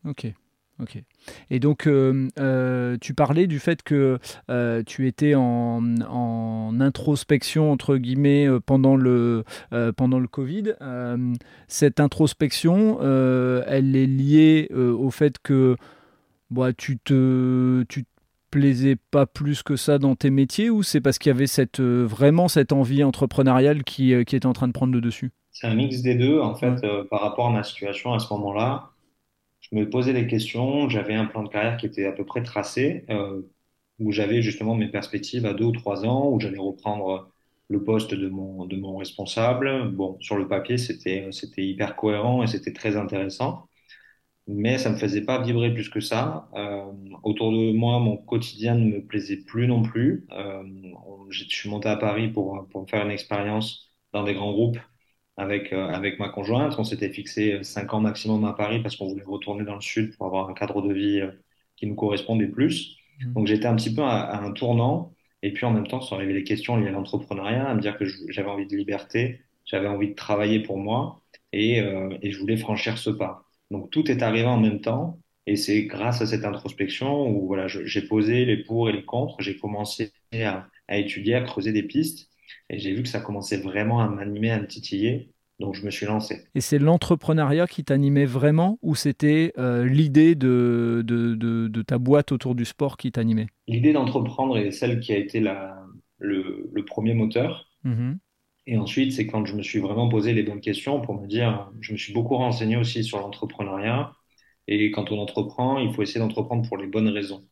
Ok. 0.04 0.28
Ok. 0.82 1.02
Et 1.50 1.62
donc, 1.62 1.88
euh, 1.88 2.28
euh, 2.38 2.98
tu 3.00 3.14
parlais 3.14 3.48
du 3.48 3.60
fait 3.60 3.82
que 3.82 4.20
euh, 4.50 4.84
tu 4.86 5.08
étais 5.08 5.34
en, 5.34 5.82
introspection, 6.82 7.72
entre 7.72 7.96
guillemets, 7.96 8.48
pendant 8.66 8.98
le, 8.98 9.46
pendant 9.96 10.20
le 10.20 10.28
Covid. 10.28 10.74
cette 11.70 12.02
introspection, 12.02 13.00
elle 13.02 13.96
est 13.96 14.06
liée 14.06 14.70
au 14.74 15.10
fait 15.12 15.40
que 15.40 15.78
bah, 16.52 16.74
tu, 16.74 16.98
te, 16.98 17.84
tu 17.84 18.04
plaisait 18.56 18.96
pas 18.96 19.26
plus 19.26 19.64
que 19.64 19.76
ça 19.76 20.00
dans 20.00 20.16
tes 20.16 20.30
métiers 20.30 20.70
ou 20.70 20.82
c'est 20.82 21.02
parce 21.02 21.20
qu'il 21.20 21.30
y 21.30 21.36
avait 21.36 21.46
cette, 21.46 21.82
euh, 21.82 22.06
vraiment 22.06 22.48
cette 22.48 22.72
envie 22.72 23.04
entrepreneuriale 23.04 23.84
qui, 23.84 24.14
euh, 24.14 24.24
qui 24.24 24.38
était 24.38 24.46
en 24.46 24.54
train 24.54 24.70
de 24.70 24.72
prendre 24.72 24.94
le 24.94 25.02
dessus? 25.02 25.32
C'est 25.52 25.68
un 25.68 25.76
mix 25.76 26.02
des 26.02 26.16
deux. 26.16 26.40
En 26.40 26.56
fait, 26.56 26.82
euh, 26.86 27.04
par 27.04 27.20
rapport 27.20 27.48
à 27.48 27.50
ma 27.50 27.64
situation 27.64 28.14
à 28.14 28.20
ce 28.20 28.34
moment-là, 28.34 28.92
je 29.60 29.76
me 29.76 29.90
posais 29.90 30.14
des 30.14 30.26
questions. 30.26 30.88
J'avais 30.88 31.16
un 31.16 31.26
plan 31.26 31.44
de 31.44 31.50
carrière 31.50 31.76
qui 31.76 31.86
était 31.86 32.06
à 32.06 32.14
peu 32.14 32.24
près 32.24 32.44
tracé, 32.44 33.06
où 34.00 34.12
j'avais 34.12 34.42
justement 34.42 34.76
mes 34.76 34.88
perspectives 34.88 35.46
à 35.46 35.54
deux 35.54 35.66
ou 35.66 35.72
trois 35.72 36.06
ans, 36.06 36.30
où 36.30 36.40
j'allais 36.40 36.60
reprendre 36.60 37.30
le 37.68 37.84
poste 37.84 38.14
de 38.14 38.30
mon, 38.30 38.66
de 38.66 38.78
mon 38.78 38.98
responsable. 38.98 39.92
Bon, 39.92 40.18
sur 40.22 40.38
le 40.38 40.48
papier, 40.48 40.78
c'était, 40.78 41.28
c'était 41.32 41.66
hyper 41.66 41.96
cohérent 41.96 42.44
et 42.44 42.48
c'était 42.48 42.74
très 42.74 42.96
intéressant 42.96 43.68
mais 44.48 44.78
ça 44.78 44.90
me 44.92 44.98
faisait 44.98 45.24
pas 45.26 45.42
vibrer 45.42 45.74
plus 45.74 45.90
que 45.90 46.00
ça. 46.00 46.50
Euh, 46.56 46.84
autour 47.24 47.52
de 47.52 47.72
moi, 47.74 48.00
mon 48.00 48.18
quotidien 48.18 48.76
ne 48.76 48.86
me 48.98 49.06
plaisait 49.06 49.38
plus 49.38 49.68
non 49.68 49.82
plus. 49.84 50.26
Euh, 50.32 50.64
je 51.30 51.44
suis 51.46 51.70
monté 51.70 51.90
à 51.90 51.98
Paris 51.98 52.30
pour, 52.30 52.68
pour 52.70 52.90
faire 52.90 53.04
une 53.06 53.12
expérience 53.12 53.90
dans 54.14 54.24
des 54.24 54.34
grands 54.34 54.52
groupes 54.52 54.78
avec, 55.38 55.74
euh, 55.74 55.88
avec 55.88 56.20
ma 56.20 56.30
conjointe. 56.30 56.76
On 56.80 56.84
s'était 56.84 57.10
fixé 57.10 57.64
cinq 57.64 57.94
ans 57.94 58.00
maximum 58.02 58.46
à 58.46 58.54
Paris 58.54 58.82
parce 58.82 58.96
qu'on 58.96 59.08
voulait 59.08 59.24
retourner 59.24 59.64
dans 59.66 59.76
le 59.76 59.82
sud 59.82 60.16
pour 60.16 60.28
avoir 60.28 60.50
un 60.50 60.54
cadre 60.54 60.82
de 60.82 60.94
vie 60.94 61.22
euh, 61.22 61.32
qui 61.76 61.88
nous 61.88 61.96
correspondait 61.96 62.48
plus. 62.48 62.98
Mmh. 63.22 63.34
Donc 63.34 63.48
j'étais 63.48 63.68
un 63.68 63.76
petit 63.76 63.94
peu 63.94 64.04
à, 64.04 64.22
à, 64.22 64.42
un 64.44 64.52
tournant. 64.52 65.14
Et 65.42 65.54
puis 65.54 65.66
en 65.66 65.72
même 65.72 65.88
temps, 65.88 66.02
sont 66.02 66.16
arrivées 66.16 66.34
les 66.34 66.44
questions 66.44 66.78
liées 66.78 66.88
à 66.88 66.92
l'entrepreneuriat, 66.92 67.68
à 67.68 67.74
me 67.76 67.82
dire 67.82 67.98
que 67.98 68.06
j'avais 68.30 68.50
envie 68.50 68.66
de 68.68 68.76
liberté, 68.76 69.42
j'avais 69.66 69.88
envie 69.88 70.10
de 70.10 70.16
travailler 70.16 70.62
pour 70.62 70.78
moi 70.78 71.22
et, 71.52 71.82
euh, 71.82 72.18
et 72.22 72.32
je 72.32 72.40
voulais 72.40 72.58
franchir 72.58 72.98
ce 72.98 73.10
pas. 73.12 73.45
Donc 73.76 73.92
tout 73.92 74.10
est 74.10 74.24
arrivé 74.24 74.48
en 74.48 74.58
même 74.58 74.80
temps. 74.80 75.20
Et 75.48 75.58
c'est 75.58 75.84
grâce 75.84 76.22
à 76.22 76.26
cette 76.26 76.46
introspection 76.46 77.28
où 77.30 77.46
voilà, 77.46 77.68
j'ai 77.68 78.02
posé 78.02 78.46
les 78.46 78.64
pour 78.64 78.90
et 78.90 78.94
les 78.94 79.04
contre, 79.04 79.42
j'ai 79.42 79.58
commencé 79.58 80.14
à, 80.34 80.66
à, 80.88 80.98
étudier, 80.98 81.36
à 81.36 81.42
creuser 81.42 81.72
des 81.72 81.84
pistes, 81.84 82.30
et 82.70 82.80
j'ai 82.80 82.94
vu 82.94 83.04
que 83.04 83.10
ça 83.10 83.20
commençait 83.20 83.58
vraiment 83.58 84.00
à 84.00 84.08
m'animer, 84.08 84.52
à 84.52 84.60
me 84.60 84.66
titiller. 84.66 85.30
Donc 85.60 85.76
je 85.76 85.86
me 85.86 85.92
suis 85.92 86.06
lancé. 86.06 86.48
Et 86.56 86.62
c'est 86.62 86.80
l'entrepreneuriat 86.80 87.68
qui 87.68 87.84
t'animait 87.84 88.26
vraiment 88.26 88.80
ou 88.82 88.96
c'était 88.96 89.54
euh, 89.58 89.86
l'idée 89.86 90.36
de, 90.36 91.04
de, 91.06 91.36
de, 91.36 91.68
de, 91.68 91.82
ta 91.82 91.98
boîte 91.98 92.32
autour 92.32 92.56
du 92.56 92.66
sport 92.66 92.98
qui 92.98 93.12
t'animait? 93.12 93.48
L'idée 93.68 93.94
d'entreprendre 93.94 94.58
est 94.58 94.72
celle 94.72 95.00
qui 95.00 95.14
a 95.14 95.18
été 95.18 95.40
la, 95.40 95.78
le, 96.18 96.70
le 96.74 96.86
premier 96.86 97.14
moteur. 97.14 97.70
Mmh. 97.84 98.14
Et 98.68 98.78
ensuite, 98.78 99.12
c'est 99.14 99.28
quand 99.28 99.46
je 99.46 99.56
me 99.56 99.62
suis 99.62 99.80
vraiment 99.80 100.10
posé 100.10 100.34
les 100.34 100.44
bonnes 100.44 100.62
questions 100.62 101.02
pour 101.02 101.20
me 101.20 101.28
dire, 101.28 101.72
je 101.82 101.94
me 101.94 101.98
suis 101.98 102.14
beaucoup 102.14 102.36
renseigné 102.36 102.78
aussi 102.78 103.04
sur 103.04 103.20
l'entrepreneuriat. 103.20 104.14
Et 104.68 104.92
quand 104.92 105.12
on 105.12 105.20
entreprend, 105.20 105.78
il 105.78 105.94
faut 105.94 106.02
essayer 106.02 106.20
d'entreprendre 106.20 106.68
pour 106.68 106.78
les 106.78 106.88
bonnes 106.88 107.10
raisons. 107.10 107.48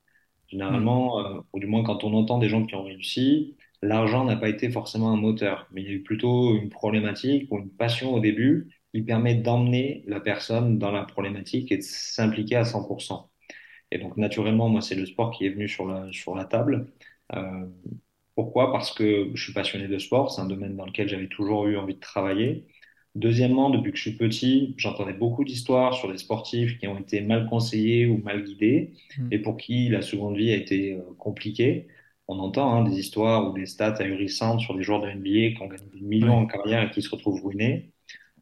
Généralement, 0.48 1.20
mmh. 1.20 1.26
euh, 1.26 1.42
ou 1.54 1.60
du 1.60 1.68
moins 1.68 1.84
quand 1.84 2.04
on 2.04 2.14
entend 2.14 2.40
des 2.40 2.50
gens 2.50 2.66
qui 2.66 2.76
ont 2.76 2.84
réussi, 2.84 3.56
l'argent 3.82 4.26
n'a 4.26 4.36
pas 4.36 4.50
été 4.50 4.70
forcément 4.70 5.12
un 5.12 5.18
moteur, 5.18 5.68
mais 5.72 5.82
il 5.82 5.88
y 5.88 5.92
a 5.92 5.94
eu 5.94 6.04
plutôt 6.04 6.56
une 6.56 6.70
problématique 6.70 7.52
ou 7.52 7.60
une 7.60 7.70
passion 7.70 8.14
au 8.14 8.20
début 8.20 8.70
qui 8.94 9.02
permet 9.04 9.36
d'emmener 9.36 10.04
la 10.08 10.20
personne 10.20 10.78
dans 10.80 10.92
la 10.92 11.04
problématique 11.04 11.72
et 11.72 11.78
de 11.78 11.84
s'impliquer 11.84 12.58
à 12.58 12.64
100%. 12.64 13.30
Et 13.92 14.00
donc, 14.00 14.18
naturellement, 14.18 14.70
moi, 14.70 14.82
c'est 14.82 14.96
le 14.96 15.06
sport 15.06 15.32
qui 15.32 15.46
est 15.46 15.50
venu 15.50 15.68
sur 15.68 15.88
la, 15.88 16.12
sur 16.12 16.36
la 16.36 16.46
table. 16.46 16.88
Euh, 17.36 17.66
pourquoi? 18.36 18.72
Parce 18.72 18.94
que 18.94 19.30
je 19.34 19.44
suis 19.44 19.54
passionné 19.54 19.88
de 19.88 19.98
sport, 19.98 20.32
c'est 20.32 20.42
un 20.42 20.48
domaine 20.48 20.76
dans 20.76 20.86
lequel 20.86 21.08
j'avais 21.08 21.28
toujours 21.28 21.68
eu 21.68 21.78
envie 21.78 21.96
de 21.96 22.00
travailler. 22.00 22.66
Deuxièmement, 23.16 23.70
depuis 23.70 23.92
que 23.92 23.98
je 23.98 24.02
suis 24.10 24.18
petit, 24.18 24.74
j'entendais 24.78 25.14
beaucoup 25.14 25.44
d'histoires 25.44 25.94
sur 25.94 26.12
des 26.12 26.18
sportifs 26.18 26.80
qui 26.80 26.88
ont 26.88 26.98
été 26.98 27.22
mal 27.22 27.48
conseillés 27.48 28.08
ou 28.08 28.18
mal 28.18 28.44
guidés 28.44 28.94
mmh. 29.18 29.28
et 29.32 29.40
pour 29.40 29.58
qui 29.58 29.88
la 29.90 30.02
seconde 30.02 30.36
vie 30.36 30.52
a 30.52 30.56
été 30.56 30.94
euh, 30.94 31.02
compliquée. 31.20 31.88
On 32.28 32.40
entend 32.40 32.74
hein, 32.74 32.84
des 32.84 32.98
histoires 32.98 33.50
ou 33.50 33.54
des 33.54 33.68
stats 33.68 33.96
ahurissantes 34.00 34.62
sur 34.62 34.76
des 34.76 34.82
joueurs 34.82 35.02
de 35.02 35.12
NBA 35.12 35.56
qui 35.56 35.62
ont 35.62 35.68
gagné 35.68 35.86
des 35.94 36.02
millions 36.02 36.38
en 36.40 36.46
carrière 36.48 36.84
et 36.84 36.90
qui 36.90 37.04
se 37.04 37.10
retrouvent 37.10 37.44
ruinés, 37.44 37.92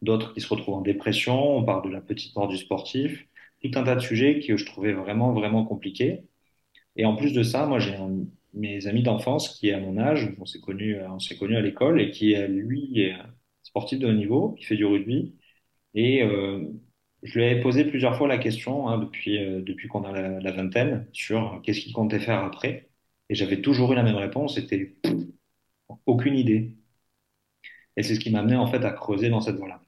d'autres 0.02 0.34
qui 0.34 0.40
se 0.42 0.48
retrouvent 0.48 0.76
en 0.76 0.82
dépression. 0.82 1.58
On 1.58 1.64
parle 1.64 1.84
de 1.84 1.90
la 1.90 2.00
petite 2.00 2.36
mort 2.36 2.48
du 2.48 2.58
sportif, 2.58 3.28
tout 3.62 3.72
un 3.76 3.84
tas 3.84 3.96
de 3.96 4.02
sujets 4.02 4.40
que 4.40 4.56
je 4.56 4.66
trouvais 4.66 4.94
vraiment, 4.94 5.34
vraiment 5.34 5.66
compliqués. 5.66 6.24
Et 6.96 7.06
en 7.06 7.16
plus 7.16 7.34
de 7.34 7.44
ça, 7.44 7.66
moi, 7.66 7.80
j'ai 7.80 7.96
un 7.96 8.26
mes 8.54 8.88
amis 8.88 9.04
d'enfance 9.04 9.50
qui 9.50 9.70
est 9.70 9.74
à 9.74 9.80
mon 9.80 9.98
âge, 9.98 10.34
on 10.40 10.46
s'est 10.46 10.60
connu, 10.60 11.00
on 11.04 11.20
s'est 11.20 11.38
connu 11.38 11.56
à 11.56 11.62
l'école 11.62 12.02
et 12.02 12.12
qui 12.12 12.36
lui 12.36 13.00
est 13.02 13.16
sportif 13.64 14.00
de 14.00 14.08
haut 14.08 14.14
niveau, 14.14 14.52
qui 14.54 14.66
fait 14.66 14.76
du 14.76 14.86
rugby. 14.86 15.36
Et 15.94 16.24
euh, 16.24 16.66
je 17.24 17.40
lui 17.40 17.46
avais 17.46 17.62
posé 17.62 17.86
plusieurs 17.86 18.18
fois 18.18 18.28
la 18.28 18.38
question 18.38 18.88
hein, 18.90 18.98
depuis 19.00 19.38
euh, 19.38 19.62
depuis 19.62 19.88
qu'on 19.88 20.04
a 20.06 20.12
la, 20.12 20.40
la, 20.40 20.52
vingtaine 20.52 21.08
sur 21.14 21.62
qu'est-ce 21.64 21.82
qu'il 21.82 21.94
comptait 21.94 22.20
faire 22.20 22.44
après. 22.44 22.90
Et 23.30 23.36
j'avais 23.36 23.62
toujours 23.62 23.94
eu 23.94 23.96
la 23.96 24.04
même 24.04 24.16
réponse, 24.16 24.56
c'était 24.56 24.96
aucune 26.06 26.36
idée. 26.36 26.76
Et 27.96 28.04
c'est 28.04 28.16
ce 28.16 28.20
qui 28.20 28.32
m'a 28.32 28.40
amené 28.40 28.56
en 28.58 28.68
fait 28.68 28.84
à 28.84 28.92
creuser 28.92 29.30
dans 29.30 29.40
cette 29.42 29.56
voie-là. 29.56 29.82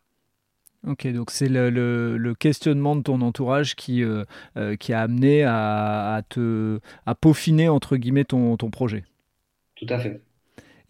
Ok, 0.85 1.07
donc 1.13 1.31
c'est 1.31 1.47
le, 1.47 1.69
le, 1.69 2.35
questionnement 2.35 2.97
de 2.97 3.03
ton 3.03 3.21
entourage 3.21 3.75
qui, 3.75 4.03
euh, 4.03 4.25
euh, 4.57 4.75
qui 4.75 4.91
a 4.91 4.99
amené 4.99 5.43
à, 5.43 6.15
à, 6.15 6.21
te, 6.23 6.79
à 7.05 7.15
peaufiner, 7.15 7.69
entre 7.69 7.95
guillemets, 7.95 8.25
ton, 8.25 8.57
ton 8.57 8.69
projet. 8.69 9.05
Tout 9.75 9.85
à 9.87 9.97
fait. 9.97 10.21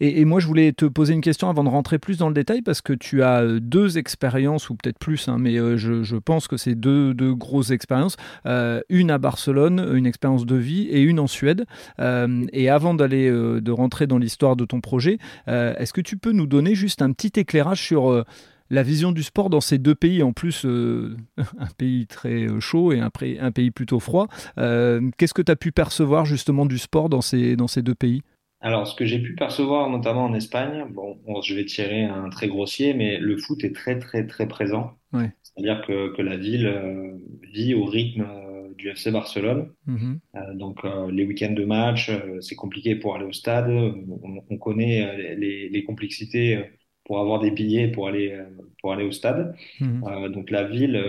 Et, 0.00 0.24
moi, 0.24 0.40
je 0.40 0.48
voulais 0.48 0.72
te 0.72 0.84
poser 0.86 1.14
une 1.14 1.20
question 1.20 1.48
avant 1.48 1.62
de 1.62 1.68
rentrer 1.68 2.00
plus 2.00 2.18
dans 2.18 2.26
le 2.26 2.34
détail, 2.34 2.60
parce 2.60 2.82
que 2.82 2.92
tu 2.92 3.22
as 3.22 3.42
euh, 3.42 3.60
deux 3.60 3.96
expériences, 3.96 4.68
ou 4.68 4.74
peut-être 4.74 4.98
plus, 4.98 5.28
hein, 5.28 5.36
mais 5.38 5.54
je, 5.54 6.16
pense 6.16 6.48
que 6.48 6.56
c'est 6.56 6.74
deux, 6.74 7.14
deux, 7.14 7.32
grosses 7.32 7.70
expériences. 7.70 8.16
Euh, 8.46 8.80
une 8.88 9.12
à 9.12 9.18
Barcelone, 9.18 9.92
une 9.94 10.06
expérience 10.06 10.44
de 10.44 10.56
vie, 10.56 10.88
et 10.88 11.02
une 11.02 11.20
en 11.20 11.28
Suède. 11.28 11.66
et 12.00 12.68
avant 12.68 12.94
d'aller 12.94 13.30
de 13.30 13.70
rentrer 13.70 14.08
dans 14.08 14.18
l'histoire 14.18 14.56
de 14.56 14.64
ton 14.64 14.80
projet, 14.80 15.18
est-ce 15.46 15.92
que 15.92 16.00
tu 16.00 16.16
peux 16.16 16.32
nous 16.32 16.46
donner 16.46 16.74
juste 16.74 17.00
un 17.00 17.12
petit 17.12 17.38
éclairage 17.38 17.80
sur 17.80 18.24
la 18.70 18.82
vision 18.82 19.12
du 19.12 19.22
sport 19.22 19.50
dans 19.50 19.60
ces 19.60 19.78
deux 19.78 19.94
pays, 19.94 20.22
en 20.22 20.32
plus 20.32 20.64
un 21.36 21.66
pays 21.76 22.06
très 22.06 22.46
chaud 22.60 22.92
et 22.92 23.00
un, 23.00 23.10
un 23.40 23.52
pays 23.52 23.70
plutôt 23.70 24.00
froid. 24.00 24.28
Qu'est-ce 24.56 25.34
que 25.34 25.42
tu 25.42 25.52
as 25.52 25.56
pu 25.56 25.72
percevoir 25.72 26.24
justement 26.24 26.66
du 26.66 26.78
sport 26.78 27.08
dans 27.08 27.20
ces, 27.20 27.56
dans 27.56 27.68
ces 27.68 27.82
deux 27.82 27.94
pays? 27.94 28.22
Alors, 28.64 28.86
ce 28.86 28.96
que 28.96 29.04
j'ai 29.04 29.18
pu 29.18 29.34
percevoir, 29.34 29.90
notamment 29.90 30.24
en 30.24 30.32
Espagne, 30.32 30.86
bon, 30.90 31.18
je 31.42 31.54
vais 31.54 31.66
tirer 31.66 32.04
un 32.04 32.30
très 32.30 32.48
grossier, 32.48 32.94
mais 32.94 33.18
le 33.18 33.36
foot 33.36 33.62
est 33.62 33.74
très, 33.74 33.98
très, 33.98 34.26
très 34.26 34.48
présent. 34.48 34.92
C'est-à-dire 35.12 35.82
que, 35.86 36.16
que, 36.16 36.22
la 36.22 36.38
ville 36.38 36.66
euh, 36.66 37.18
vit 37.52 37.74
au 37.74 37.84
rythme 37.84 38.22
euh, 38.22 38.72
du 38.78 38.88
FC 38.88 39.10
Barcelone. 39.10 39.70
Mm-hmm. 39.86 40.18
Euh, 40.36 40.54
donc, 40.54 40.80
les 41.12 41.26
week-ends 41.26 41.52
de 41.52 41.64
match, 41.66 42.10
c'est 42.40 42.56
compliqué 42.56 42.96
pour 42.96 43.14
aller 43.14 43.26
au 43.26 43.32
stade. 43.32 43.68
On, 43.68 44.56
connaît 44.56 45.36
les, 45.36 45.68
les, 45.68 45.84
complexités 45.84 46.58
pour 47.04 47.20
avoir 47.20 47.40
des 47.40 47.50
billets 47.50 47.88
pour 47.88 48.08
aller, 48.08 48.38
pour 48.80 48.92
aller 48.92 49.04
au 49.04 49.12
stade. 49.12 49.54
Mm-hmm. 49.80 50.32
donc, 50.32 50.50
la 50.50 50.64
ville 50.64 51.02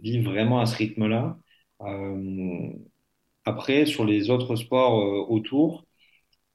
vit 0.00 0.20
vraiment 0.20 0.60
à 0.60 0.66
ce 0.66 0.76
rythme-là. 0.76 1.38
après, 3.44 3.86
sur 3.86 4.04
les 4.04 4.30
autres 4.30 4.56
sports 4.56 4.94
autour, 5.30 5.86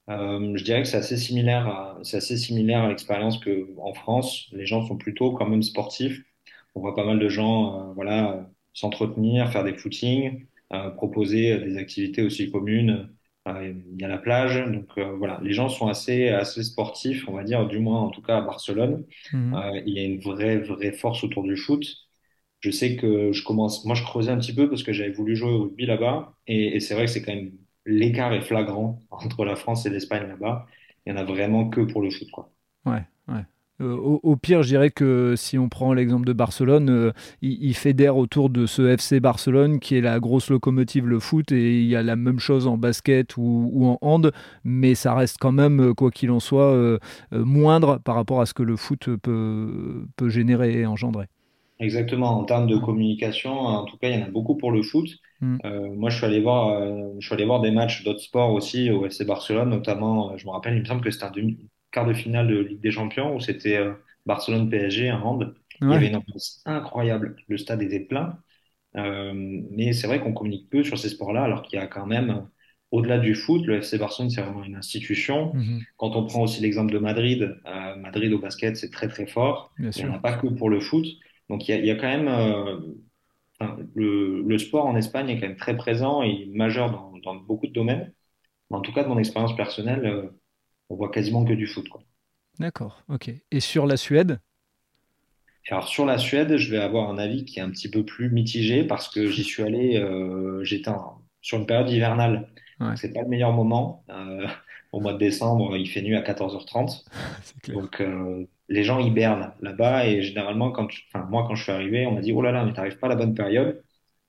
euh, 0.10 0.58
je 0.58 0.64
dirais 0.64 0.82
que 0.82 0.88
c'est 0.88 0.98
assez 0.98 1.18
similaire 1.18 1.68
à, 1.68 2.00
c'est 2.04 2.18
assez 2.18 2.38
similaire 2.38 2.84
à 2.84 2.90
l'expérience 2.90 3.40
que 3.40 3.70
en 3.78 3.94
France, 3.94 4.50
les 4.52 4.66
gens 4.66 4.86
sont 4.86 4.98
plutôt 4.98 5.32
quand 5.34 5.48
même 5.48 5.64
sportifs. 5.64 6.22
On 6.76 6.82
voit 6.82 6.96
pas 6.96 7.06
mal 7.06 7.20
de 7.20 7.30
gens, 7.30 7.92
euh, 7.92 7.94
voilà, 7.94 8.50
s'entretenir, 8.74 9.52
faire 9.52 9.64
des 9.64 9.74
footings, 9.76 10.46
euh, 10.74 10.90
proposer 10.92 11.60
des 11.60 11.78
activités 11.78 12.24
aussi 12.24 12.52
communes. 12.52 13.10
Euh, 13.48 13.74
il 13.94 14.00
y 14.00 14.04
a 14.06 14.08
la 14.08 14.20
plage, 14.20 14.64
donc 14.72 14.88
euh, 14.98 15.16
voilà, 15.18 15.40
les 15.42 15.54
gens 15.54 15.68
sont 15.68 15.88
assez 15.88 16.30
assez 16.30 16.64
sportifs, 16.64 17.28
on 17.28 17.34
va 17.34 17.44
dire, 17.44 17.68
du 17.68 17.80
moins 17.80 18.02
en 18.02 18.10
tout 18.10 18.22
cas 18.22 18.38
à 18.38 18.42
Barcelone. 18.42 19.06
Mhm. 19.34 19.54
Euh, 19.56 19.82
il 19.86 19.94
y 19.96 20.00
a 20.00 20.04
une 20.04 20.20
vraie 20.20 20.60
vraie 20.60 20.92
force 20.92 21.24
autour 21.24 21.44
du 21.44 21.58
foot. 21.58 21.84
Je 22.60 22.70
sais 22.70 22.96
que 22.96 23.32
je 23.32 23.44
commence, 23.44 23.84
moi 23.86 23.96
je 23.96 24.04
creusais 24.04 24.32
un 24.32 24.38
petit 24.38 24.54
peu 24.54 24.70
parce 24.70 24.84
que 24.84 24.94
j'avais 24.94 25.12
voulu 25.12 25.36
jouer 25.36 25.52
au 25.52 25.64
rugby 25.64 25.88
là-bas, 25.88 26.36
et, 26.46 26.76
et 26.76 26.80
c'est 26.80 26.94
vrai 26.94 27.06
que 27.06 27.12
c'est 27.12 27.24
quand 27.24 27.34
même 27.34 27.52
l'écart 27.88 28.32
est 28.34 28.42
flagrant 28.42 29.00
entre 29.10 29.44
la 29.46 29.56
France 29.56 29.86
et 29.88 29.90
l'Espagne 29.90 30.28
là-bas. 30.28 30.68
Il 31.06 31.12
y 31.12 31.14
en 31.14 31.18
a 31.18 31.24
vraiment 31.24 31.68
que 31.70 31.82
pour 31.82 32.02
le 32.04 32.12
foot, 32.12 32.30
quoi. 32.30 32.52
Ouais, 32.86 33.04
ouais. 33.28 33.42
Euh, 33.82 33.96
au, 33.96 34.36
pire, 34.36 34.64
je 34.64 34.70
dirais 34.70 34.92
que 34.92 35.36
si 35.36 35.58
on 35.58 35.70
prend 35.70 35.94
l'exemple 35.94 36.26
de 36.26 36.34
Barcelone, 36.34 36.90
euh, 36.90 37.12
il, 37.42 37.74
fédère 37.74 38.18
autour 38.18 38.50
de 38.50 38.66
ce 38.66 38.84
FC 38.84 39.20
Barcelone 39.20 39.80
qui 39.80 39.98
est 39.98 40.02
la 40.02 40.20
grosse 40.20 40.50
locomotive 40.50 41.08
le 41.08 41.20
foot 41.20 41.52
et 41.52 41.82
il 41.82 41.88
y 41.88 41.96
a 41.96 42.04
la 42.04 42.16
même 42.16 42.40
chose 42.40 42.68
en 42.68 42.78
basket 42.78 43.36
ou, 43.38 43.86
en 43.86 43.98
hand, 44.02 44.32
mais 44.64 44.96
ça 44.96 45.14
reste 45.16 45.38
quand 45.40 45.52
même, 45.52 45.82
euh, 45.82 45.94
quoi 45.94 46.12
qu'il 46.12 46.32
en 46.32 46.40
soit, 46.40 47.00
moindre 47.32 48.00
par 48.04 48.16
rapport 48.16 48.42
à 48.42 48.46
ce 48.46 48.54
que 48.54 48.64
le 48.64 48.76
foot 48.76 49.10
peut, 49.18 50.06
peut 50.16 50.30
générer 50.30 50.80
et 50.80 50.86
engendrer. 50.86 51.28
Exactement, 51.82 52.40
en 52.40 52.44
termes 52.44 52.68
de 52.68 52.78
communication, 52.78 53.54
en 53.60 53.86
tout 53.86 53.98
cas, 53.98 54.10
il 54.10 54.20
y 54.20 54.24
en 54.24 54.28
a 54.28 54.30
beaucoup 54.30 54.56
pour 54.56 54.72
le 54.72 54.84
foot. 54.84 55.10
Mm. 55.42 55.58
Euh, 55.66 55.96
moi, 55.96 56.12
je 56.12 56.18
suis 56.18 56.26
allé 56.28 56.40
voir, 56.40 56.70
euh, 56.70 57.14
je 57.18 57.26
suis 57.26 57.34
allé 57.34 57.44
voir 57.44 57.60
des 57.60 57.72
matchs 57.72 58.04
d'autres 58.04 58.22
sports 58.22 58.54
aussi 58.54 58.92
au 58.92 59.04
FC 59.04 59.26
Barcelone, 59.26 59.70
notamment, 59.70 60.38
je 60.38 60.46
me 60.46 60.52
rappelle, 60.52 60.76
il 60.76 60.82
me 60.82 60.86
semble 60.86 61.02
que 61.02 61.10
c'était 61.10 61.26
un 61.26 61.32
demi 61.32 61.58
quart 61.92 62.06
de 62.06 62.14
finale 62.14 62.48
de 62.48 62.60
Ligue 62.60 62.82
des 62.82 62.92
Champions 62.92 63.36
où 63.36 63.40
c'était 63.40 63.78
euh, 63.78 63.94
Barcelone 64.26 64.70
PSG, 64.70 65.10
un 65.10 65.22
hand. 65.22 65.54
Il 65.82 65.90
y 65.90 65.94
avait 65.94 66.08
une 66.08 66.18
ambiance 66.18 66.62
incroyable, 66.66 67.36
le 67.48 67.58
stade 67.58 67.82
était 67.82 68.00
plein. 68.00 68.38
Euh, 68.96 69.32
mais 69.34 69.94
c'est 69.94 70.06
vrai 70.06 70.20
qu'on 70.20 70.34
communique 70.34 70.70
peu 70.70 70.84
sur 70.84 71.00
ces 71.00 71.10
sports-là, 71.10 71.44
alors 71.44 71.64
qu'il 71.64 71.80
y 71.80 71.82
a 71.82 71.88
quand 71.88 72.06
même, 72.06 72.48
au-delà 72.92 73.18
du 73.18 73.34
foot, 73.34 73.66
le 73.66 73.78
FC 73.78 73.98
Barcelone, 73.98 74.30
c'est 74.30 74.42
vraiment 74.42 74.64
une 74.64 74.76
institution. 74.76 75.54
Mm-hmm. 75.56 75.84
Quand 75.98 76.16
on 76.16 76.26
prend 76.26 76.42
aussi 76.44 76.62
l'exemple 76.62 76.94
de 76.94 77.00
Madrid, 77.00 77.58
Madrid 77.98 78.32
au 78.32 78.38
basket, 78.38 78.78
c'est 78.78 78.92
très 78.92 79.08
très 79.08 79.26
fort. 79.26 79.74
Il 79.80 79.90
n'y 79.90 80.06
en 80.06 80.14
a 80.14 80.20
pas 80.20 80.34
que 80.34 80.48
pour 80.48 80.70
le 80.70 80.80
foot. 80.80 81.08
Donc 81.50 81.68
il 81.68 81.72
y 81.72 81.74
a, 81.74 81.78
il 81.80 81.86
y 81.86 81.92
a 81.92 81.96
quand 81.96 82.08
même 82.08 82.30
le, 83.96 84.42
le, 84.42 84.58
sport 84.58 84.86
en 84.86 84.96
Espagne 84.96 85.30
est 85.30 85.40
quand 85.40 85.48
même 85.48 85.58
très 85.58 85.78
présent 85.78 86.22
et 86.22 86.48
majeur 86.54 86.92
dans, 86.92 87.14
dans 87.24 87.36
beaucoup 87.36 87.68
de 87.68 87.74
domaines. 87.74 88.14
En 88.70 88.82
tout 88.82 88.94
cas, 88.94 89.04
de 89.04 89.10
mon 89.10 89.18
expérience 89.18 89.56
personnelle, 89.56 90.06
euh, 90.06 90.41
on 90.92 90.96
voit 90.96 91.10
quasiment 91.10 91.46
que 91.46 91.54
du 91.54 91.68
foot. 91.68 91.88
D'accord, 92.60 93.04
ok. 93.08 93.32
Et 93.52 93.60
sur 93.60 93.88
la 93.88 93.98
Suède? 93.98 94.40
Alors 95.70 95.88
sur 95.88 96.06
la 96.06 96.18
Suède, 96.18 96.58
je 96.58 96.70
vais 96.70 96.80
avoir 96.80 97.10
un 97.10 97.18
avis 97.18 97.46
qui 97.46 97.60
est 97.60 97.62
un 97.62 97.70
petit 97.70 97.90
peu 97.90 98.04
plus 98.04 98.30
mitigé 98.30 98.84
parce 98.84 99.08
que 99.08 99.28
j'y 99.28 99.44
suis 99.44 99.64
allé, 99.64 99.98
euh, 99.98 100.64
j'étais 100.64 100.92
sur 101.42 101.60
une 101.60 101.66
période 101.66 101.90
hivernale. 101.90 102.50
Ouais. 102.80 102.96
C'est 102.98 103.14
pas 103.14 103.22
le 103.22 103.30
meilleur 103.30 103.54
moment. 103.54 104.04
Euh, 104.10 104.48
au 104.92 105.00
mois 105.00 105.14
de 105.14 105.20
décembre, 105.20 105.78
il 105.78 105.88
fait 105.88 106.02
nuit 106.02 106.18
à 106.18 106.22
14h30. 106.22 107.06
clair. 107.64 107.78
Donc 107.78 108.02
euh, 108.02 108.46
les 108.68 108.84
gens 108.84 109.00
hibernent 109.00 109.54
là-bas 109.62 110.08
et 110.08 110.22
généralement, 110.24 110.72
quand, 110.72 110.88
enfin, 111.14 111.26
moi 111.30 111.46
quand 111.48 111.56
je 111.56 111.64
suis 111.64 111.72
arrivé, 111.72 112.06
on 112.06 112.12
m'a 112.12 112.22
dit 112.22 112.34
oh 112.34 112.42
là 112.42 112.52
là, 112.52 112.66
mais 112.66 112.74
t'arrives 112.74 112.98
pas 112.98 113.08
à 113.08 113.12
la 113.12 113.16
bonne 113.16 113.36
période. 113.36 113.82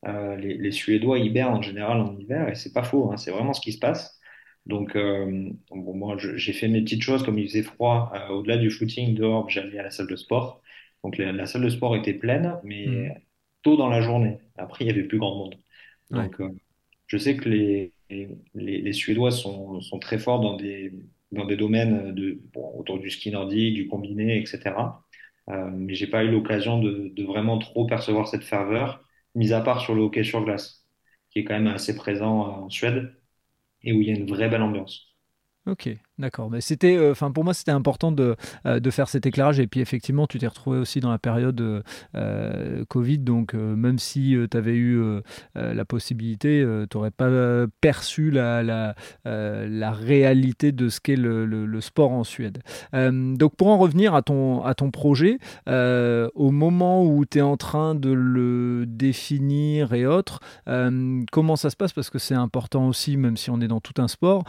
Les, 0.04 0.58
les, 0.58 0.72
Suédois 0.72 1.18
hibernent 1.18 1.58
en 1.58 1.62
général 1.62 2.00
en 2.00 2.16
hiver 2.18 2.48
et 2.48 2.56
c'est 2.56 2.72
pas 2.72 2.82
faux, 2.82 3.12
hein, 3.12 3.16
c'est 3.16 3.30
vraiment 3.30 3.52
ce 3.52 3.60
qui 3.60 3.72
se 3.72 3.78
passe. 3.78 4.20
Donc 4.66 4.94
euh, 4.94 5.50
bon, 5.70 5.94
moi 5.94 6.16
j'ai 6.18 6.52
fait 6.52 6.68
mes 6.68 6.82
petites 6.82 7.02
choses 7.02 7.24
comme 7.24 7.38
il 7.38 7.48
faisait 7.48 7.62
froid. 7.62 8.12
Euh, 8.14 8.28
au-delà 8.28 8.56
du 8.56 8.70
footing 8.70 9.14
dehors, 9.14 9.48
j'allais 9.50 9.78
à 9.78 9.82
la 9.82 9.90
salle 9.90 10.06
de 10.06 10.16
sport. 10.16 10.62
Donc 11.02 11.18
la, 11.18 11.32
la, 11.32 11.46
salle 11.46 11.62
de 11.62 11.68
sport 11.68 11.96
était 11.96 12.14
pleine, 12.14 12.56
mais 12.62 12.86
mmh. 12.86 13.14
tôt 13.62 13.76
dans 13.76 13.88
la 13.88 14.00
journée. 14.00 14.38
Après 14.56 14.84
il 14.84 14.88
y 14.88 14.90
avait 14.90 15.02
plus 15.02 15.18
grand 15.18 15.34
monde. 15.34 15.56
Donc 16.10 16.38
ouais. 16.38 16.46
euh, 16.46 16.50
je 17.08 17.16
sais 17.18 17.36
que 17.36 17.48
les, 17.48 17.92
les, 18.10 18.28
les 18.54 18.92
Suédois 18.92 19.32
sont, 19.32 19.80
sont 19.80 19.98
très 19.98 20.18
forts 20.18 20.40
dans 20.40 20.56
des 20.56 20.92
dans 21.32 21.46
des 21.46 21.56
domaines 21.56 22.14
de, 22.14 22.38
bon, 22.52 22.72
autour 22.78 22.98
du 22.98 23.10
ski 23.10 23.30
nordique, 23.30 23.74
du 23.74 23.88
combiné, 23.88 24.38
etc. 24.38 24.74
Euh, 25.48 25.70
mais 25.72 25.94
j'ai 25.94 26.06
pas 26.06 26.24
eu 26.24 26.30
l'occasion 26.30 26.78
de, 26.78 27.10
de, 27.14 27.24
vraiment 27.24 27.58
trop 27.58 27.86
percevoir 27.86 28.28
cette 28.28 28.44
ferveur, 28.44 29.04
mis 29.34 29.52
à 29.52 29.60
part 29.62 29.80
sur 29.80 29.94
le 29.94 30.02
hockey 30.02 30.24
sur 30.24 30.44
glace, 30.44 30.86
qui 31.30 31.40
est 31.40 31.44
quand 31.44 31.54
même 31.54 31.68
assez 31.68 31.96
présent 31.96 32.64
en 32.64 32.70
Suède 32.70 33.14
et 33.84 33.92
où 33.92 34.00
il 34.02 34.08
y 34.08 34.12
a 34.12 34.14
une 34.14 34.26
vraie 34.28 34.48
belle 34.48 34.62
ambiance. 34.62 35.14
Ok, 35.66 35.88
d'accord. 36.22 36.50
Mais 36.50 36.62
c'était, 36.62 36.96
euh, 36.96 37.10
enfin 37.10 37.30
pour 37.30 37.44
moi, 37.44 37.52
c'était 37.52 37.72
important 37.72 38.12
de, 38.12 38.36
euh, 38.64 38.80
de 38.80 38.90
faire 38.90 39.08
cet 39.08 39.26
éclairage. 39.26 39.60
Et 39.60 39.66
puis 39.66 39.80
effectivement, 39.80 40.26
tu 40.26 40.38
t'es 40.38 40.46
retrouvé 40.46 40.78
aussi 40.78 41.00
dans 41.00 41.10
la 41.10 41.18
période 41.18 41.82
euh, 42.14 42.84
Covid, 42.88 43.18
donc 43.18 43.54
même 43.54 43.98
si 43.98 44.36
tu 44.50 44.56
avais 44.56 44.74
eu 44.74 45.02
la 45.54 45.84
possibilité, 45.84 46.64
tu 46.88 46.96
n'aurais 46.96 47.10
pas 47.10 47.66
perçu 47.80 48.30
la, 48.30 48.62
la, 49.24 49.92
réalité 49.92 50.72
de 50.72 50.88
ce 50.88 51.00
qu'est 51.00 51.16
le, 51.16 51.44
le, 51.44 51.66
le, 51.66 51.80
sport 51.80 52.12
en 52.12 52.24
Suède. 52.24 52.62
donc 52.92 53.56
pour 53.56 53.68
en 53.68 53.78
revenir 53.78 54.14
à 54.14 54.22
ton, 54.22 54.64
à 54.64 54.74
ton 54.74 54.90
projet, 54.90 55.38
au 55.66 56.50
moment 56.50 57.04
où 57.04 57.24
tu 57.24 57.38
es 57.38 57.42
en 57.42 57.56
train 57.56 57.94
de 57.94 58.12
le 58.12 58.84
définir 58.86 59.92
et 59.92 60.06
autres, 60.06 60.40
comment 61.32 61.56
ça 61.56 61.70
se 61.70 61.76
passe? 61.76 61.92
Parce 61.92 62.10
que 62.10 62.18
c'est 62.18 62.34
important 62.34 62.86
aussi, 62.86 63.16
même 63.16 63.36
si 63.36 63.50
on 63.50 63.60
est 63.60 63.68
dans 63.68 63.80
tout 63.80 64.00
un 64.00 64.08
sport. 64.08 64.44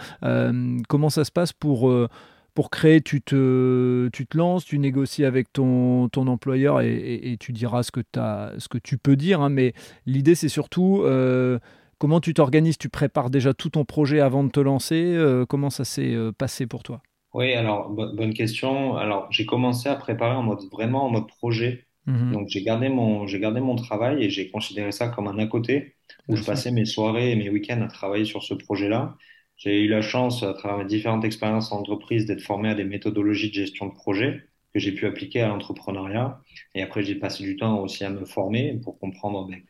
comment 0.88 1.10
ça 1.10 1.26
se 1.26 1.32
passe 1.32 1.54
pour, 1.64 1.90
euh, 1.90 2.10
pour 2.54 2.70
créer 2.70 3.00
tu 3.00 3.22
te, 3.22 4.10
tu 4.12 4.28
te 4.28 4.38
lances, 4.38 4.66
tu 4.66 4.78
négocies 4.80 5.24
avec 5.24 5.54
ton, 5.54 6.10
ton 6.10 6.28
employeur 6.28 6.82
et, 6.82 6.94
et, 6.94 7.32
et 7.32 7.38
tu 7.38 7.54
diras 7.54 7.84
ce 7.84 7.92
que, 7.92 8.02
as, 8.18 8.52
ce 8.58 8.68
que 8.68 8.78
tu 8.78 8.98
peux 8.98 9.16
dire. 9.16 9.40
Hein, 9.40 9.50
mais 9.50 9.72
l'idée, 10.06 10.36
c'est 10.36 10.50
surtout 10.50 11.04
euh, 11.04 11.60
comment 12.00 12.20
tu 12.20 12.34
t'organises. 12.34 12.78
Tu 12.78 12.90
prépares 12.90 13.30
déjà 13.30 13.54
tout 13.54 13.70
ton 13.70 13.86
projet 13.86 14.20
avant 14.20 14.44
de 14.44 14.52
te 14.52 14.60
lancer. 14.60 15.16
Euh, 15.16 15.46
comment 15.46 15.70
ça 15.70 15.86
s'est 15.86 16.18
passé 16.38 16.68
pour 16.68 16.84
toi? 16.84 17.02
Oui, 17.34 17.54
alors, 17.54 17.90
bonne 17.90 18.34
question. 18.34 18.98
Alors, 18.98 19.28
j'ai 19.32 19.46
commencé 19.46 19.88
à 19.88 19.96
préparer 19.96 20.36
en 20.36 20.44
mode, 20.44 20.64
vraiment 20.70 21.06
en 21.06 21.10
mode 21.10 21.28
projet. 21.28 21.88
Mmh. 22.08 22.34
Donc, 22.34 22.50
j'ai 22.50 22.62
gardé, 22.62 22.90
mon, 22.90 23.26
j'ai 23.26 23.40
gardé 23.40 23.62
mon 23.62 23.78
travail 23.78 24.22
et 24.22 24.30
j'ai 24.30 24.52
considéré 24.52 24.92
ça 24.92 25.08
comme 25.08 25.28
un 25.28 25.40
à 25.40 25.48
côté 25.48 25.96
où 26.28 26.36
je 26.36 26.44
passais 26.44 26.72
mes 26.72 26.86
soirées 26.86 27.32
et 27.32 27.36
mes 27.38 27.50
week-ends 27.50 27.82
à 27.82 27.88
travailler 27.88 28.26
sur 28.26 28.44
ce 28.44 28.54
projet-là. 28.54 29.16
J'ai 29.58 29.82
eu 29.84 29.88
la 29.88 30.02
chance, 30.02 30.44
à 30.44 30.54
travers 30.54 30.78
mes 30.80 30.86
différentes 30.86 31.24
expériences 31.26 31.72
en 31.72 31.80
entreprise, 31.80 32.26
d'être 32.26 32.42
formé 32.42 32.70
à 32.70 32.76
des 32.76 32.84
méthodologies 32.84 33.50
de 33.50 33.54
gestion 33.56 33.88
de 33.88 33.94
projet 33.94 34.44
que 34.74 34.80
j'ai 34.80 34.92
pu 34.94 35.06
appliquer 35.06 35.42
à 35.42 35.48
l'entrepreneuriat. 35.48 36.42
Et 36.76 36.82
après, 36.82 37.04
j'ai 37.04 37.16
passé 37.16 37.44
du 37.44 37.56
temps 37.56 37.80
aussi 37.80 38.04
à 38.04 38.10
me 38.10 38.26
former 38.26 38.80
pour 38.84 39.00
comprendre 39.00 39.48
ben, 39.48 39.62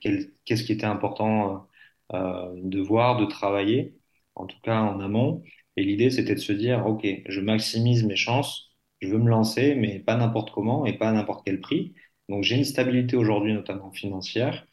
qu'est-ce 0.46 0.64
qui 0.64 0.72
était 0.72 0.86
important 0.86 1.68
euh, 2.14 2.52
de 2.64 2.80
voir, 2.82 3.18
de 3.20 3.26
travailler, 3.26 3.96
en 4.36 4.46
tout 4.48 4.60
cas 4.64 4.80
en 4.82 5.00
amont. 5.00 5.44
Et 5.78 5.84
l'idée, 5.84 6.10
c'était 6.10 6.36
de 6.36 6.40
se 6.40 6.54
dire, 6.54 6.86
OK, 6.88 7.06
je 7.28 7.42
maximise 7.42 8.04
mes 8.06 8.16
chances, 8.16 8.72
je 9.02 9.08
veux 9.10 9.18
me 9.20 9.30
lancer, 9.30 9.76
mais 9.76 10.00
pas 10.00 10.16
n'importe 10.16 10.52
comment 10.52 10.86
et 10.86 10.98
pas 10.98 11.10
à 11.10 11.14
n'importe 11.14 11.46
quel 11.46 11.60
prix. 11.62 11.94
Donc, 12.30 12.44
j'ai 12.44 12.56
une 12.56 12.64
stabilité 12.66 13.16
aujourd'hui, 13.18 13.54
notamment 13.54 13.92
financière. 13.92 14.66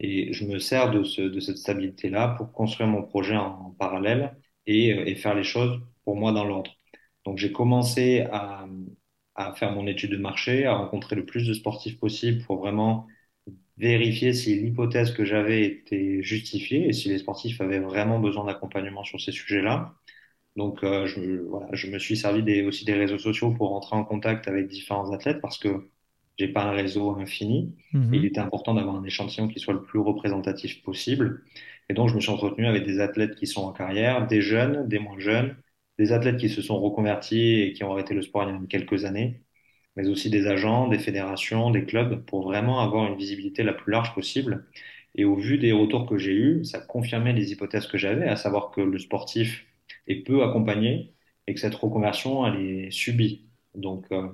Et 0.00 0.32
je 0.32 0.44
me 0.44 0.58
sers 0.58 0.90
de, 0.90 1.04
ce, 1.04 1.22
de 1.22 1.40
cette 1.40 1.58
stabilité-là 1.58 2.34
pour 2.36 2.52
construire 2.52 2.88
mon 2.88 3.02
projet 3.02 3.36
en, 3.36 3.70
parallèle 3.78 4.36
et, 4.66 4.88
et, 4.90 5.14
faire 5.16 5.34
les 5.34 5.44
choses 5.44 5.80
pour 6.04 6.16
moi 6.16 6.32
dans 6.32 6.44
l'ordre. 6.44 6.72
Donc 7.24 7.38
j'ai 7.38 7.52
commencé 7.52 8.20
à, 8.32 8.66
à 9.34 9.54
faire 9.54 9.72
mon 9.72 9.86
étude 9.86 10.12
de 10.12 10.16
marché, 10.16 10.64
à 10.66 10.74
rencontrer 10.74 11.16
le 11.16 11.26
plus 11.26 11.46
de 11.46 11.54
sportifs 11.54 11.98
possible 11.98 12.42
pour 12.44 12.58
vraiment 12.58 13.06
vérifier 13.78 14.32
si 14.32 14.54
l'hypothèse 14.56 15.12
que 15.12 15.24
j'avais 15.24 15.64
était 15.66 16.22
justifiée 16.22 16.88
et 16.88 16.92
si 16.92 17.08
les 17.08 17.18
sportifs 17.18 17.60
avaient 17.60 17.78
vraiment 17.80 18.18
besoin 18.20 18.44
d'accompagnement 18.46 19.04
sur 19.04 19.20
ces 19.20 19.32
sujets-là. 19.32 19.94
Donc, 20.56 20.84
euh, 20.84 21.06
je, 21.06 21.40
voilà, 21.42 21.68
je 21.74 21.88
me 21.88 21.98
suis 21.98 22.16
servi 22.16 22.42
des, 22.42 22.64
aussi 22.64 22.84
des 22.84 22.94
réseaux 22.94 23.18
sociaux 23.18 23.52
pour 23.52 23.70
rentrer 23.70 23.96
en 23.96 24.04
contact 24.04 24.48
avec 24.48 24.68
différents 24.68 25.12
athlètes 25.12 25.40
parce 25.42 25.58
que 25.58 25.90
j'ai 26.36 26.48
pas 26.48 26.64
un 26.64 26.72
réseau 26.72 27.10
infini. 27.16 27.74
Et 28.12 28.18
il 28.18 28.24
était 28.24 28.40
important 28.40 28.74
d'avoir 28.74 28.96
un 28.96 29.04
échantillon 29.04 29.48
qui 29.48 29.58
soit 29.60 29.74
le 29.74 29.82
plus 29.82 29.98
représentatif 29.98 30.82
possible. 30.82 31.44
Et 31.88 31.94
donc, 31.94 32.08
je 32.08 32.14
me 32.14 32.20
suis 32.20 32.30
entretenu 32.30 32.66
avec 32.66 32.84
des 32.84 33.00
athlètes 33.00 33.34
qui 33.36 33.46
sont 33.46 33.62
en 33.64 33.72
carrière, 33.72 34.26
des 34.26 34.40
jeunes, 34.40 34.88
des 34.88 34.98
moins 34.98 35.18
jeunes, 35.18 35.56
des 35.98 36.12
athlètes 36.12 36.38
qui 36.38 36.48
se 36.48 36.62
sont 36.62 36.80
reconvertis 36.80 37.60
et 37.62 37.72
qui 37.72 37.84
ont 37.84 37.92
arrêté 37.92 38.14
le 38.14 38.22
sport 38.22 38.44
il 38.44 38.50
y 38.50 38.56
a 38.56 38.60
quelques 38.68 39.04
années, 39.04 39.42
mais 39.96 40.08
aussi 40.08 40.30
des 40.30 40.46
agents, 40.46 40.88
des 40.88 40.98
fédérations, 40.98 41.70
des 41.70 41.84
clubs, 41.86 42.24
pour 42.26 42.44
vraiment 42.44 42.80
avoir 42.80 43.06
une 43.10 43.16
visibilité 43.18 43.62
la 43.62 43.72
plus 43.72 43.92
large 43.92 44.14
possible. 44.14 44.66
Et 45.14 45.24
au 45.24 45.36
vu 45.36 45.58
des 45.58 45.72
retours 45.72 46.06
que 46.08 46.18
j'ai 46.18 46.34
eus, 46.34 46.64
ça 46.64 46.80
confirmait 46.80 47.32
les 47.32 47.52
hypothèses 47.52 47.86
que 47.86 47.98
j'avais, 47.98 48.28
à 48.28 48.36
savoir 48.36 48.70
que 48.70 48.80
le 48.82 48.98
sportif 48.98 49.66
est 50.06 50.22
peu 50.24 50.42
accompagné 50.44 51.14
et 51.46 51.54
que 51.54 51.60
cette 51.60 51.74
reconversion, 51.74 52.46
elle 52.46 52.60
est 52.60 52.90
subie. 52.90 53.48
Donc, 53.74 54.06
euh, 54.12 54.28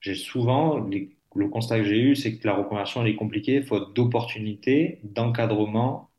j'ai 0.00 0.14
souvent, 0.14 0.78
les- 0.86 1.16
le 1.36 1.48
constat 1.48 1.78
que 1.78 1.84
j'ai 1.84 1.98
eu, 2.00 2.16
c'est 2.16 2.38
que 2.38 2.46
la 2.46 2.54
reconversion, 2.54 3.02
elle 3.02 3.08
est 3.08 3.16
compliquée, 3.16 3.62
faute 3.62 3.94
d'opportunités, 3.96 5.00
d'encadrement 5.04 6.10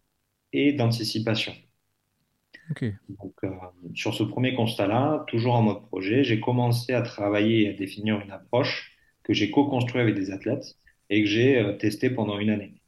et 0.53 0.73
d'anticipation. 0.73 1.53
Ok. 2.69 2.83
Donc, 3.09 3.33
euh, 3.43 3.49
sur 3.93 4.13
ce 4.13 4.23
premier 4.23 4.55
constat-là, 4.55 5.25
toujours 5.27 5.55
en 5.55 5.61
mode 5.61 5.81
projet, 5.87 6.23
j'ai 6.23 6.39
commencé 6.39 6.93
à 6.93 7.01
travailler 7.01 7.63
et 7.63 7.69
à 7.69 7.73
définir 7.73 8.19
une 8.21 8.31
approche 8.31 8.97
que 9.23 9.33
j'ai 9.33 9.51
co-construite 9.51 10.01
avec 10.01 10.15
des 10.15 10.31
athlètes 10.31 10.77
et 11.09 11.21
que 11.23 11.29
j'ai 11.29 11.59
euh, 11.59 11.73
testée 11.77 12.09
pendant 12.09 12.39
une 12.39 12.49
année. 12.49 12.80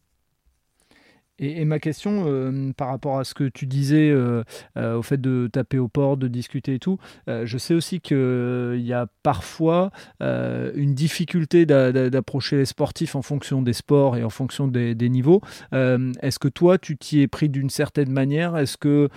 Et, 1.39 1.65
ma 1.65 1.79
question 1.79 2.25
euh, 2.27 2.71
par 2.77 2.89
rapport 2.89 3.17
à 3.17 3.23
ce 3.23 3.33
que 3.33 3.45
tu 3.45 3.65
disais 3.65 4.11
euh, 4.11 4.43
euh, 4.77 4.97
au 4.97 5.01
fait 5.01 5.19
de 5.19 5.49
taper 5.51 5.79
aux 5.79 5.87
portes, 5.87 6.19
de 6.19 6.27
discuter 6.27 6.75
et 6.75 6.79
tout, 6.79 6.99
je 7.27 7.57
sais 7.57 7.73
aussi 7.73 7.99
qu'il 8.01 8.81
y 8.81 8.93
a 8.93 9.07
parfois 9.23 9.91
une 10.21 10.93
difficulté 10.93 11.65
d'a- 11.65 11.91
d'a- 11.91 12.09
d'approcher 12.09 12.57
les 12.57 12.65
sportifs 12.65 13.15
en 13.15 13.21
fonction 13.21 13.61
des 13.61 13.73
sports 13.73 14.17
et 14.17 14.23
en 14.23 14.29
fonction 14.29 14.67
des, 14.67 14.95
niveaux. 15.09 15.41
Est-ce 15.71 16.39
que 16.39 16.47
toi, 16.47 16.77
tu 16.77 16.97
t'y 16.97 17.21
es 17.21 17.27
pris 17.27 17.49
d'une 17.49 17.69
certaine 17.69 18.11
manière? 18.11 18.57
Est-ce 18.57 18.77
que 18.77 19.09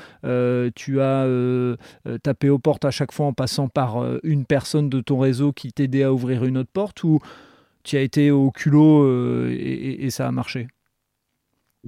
tu 0.75 1.01
as 1.01 1.27
tapé 2.23 2.49
aux 2.49 2.59
portes 2.59 2.85
à 2.85 2.91
chaque 2.91 3.13
fois 3.13 3.27
en 3.27 3.33
passant 3.33 3.69
par 3.69 4.05
une 4.23 4.45
personne 4.47 4.89
de 4.89 5.01
ton 5.01 5.19
réseau 5.19 5.53
qui 5.53 5.73
t'aidait 5.73 6.05
à 6.05 6.13
ouvrir 6.13 6.45
une 6.45 6.59
autre 6.59 6.71
porte 6.73 7.03
ou 7.05 7.21
tu 7.83 7.97
as 7.97 8.01
été 8.01 8.31
au 8.31 8.51
culot 8.51 9.49
et 9.51 10.09
ça 10.11 10.27
a 10.27 10.33
marché? 10.33 10.69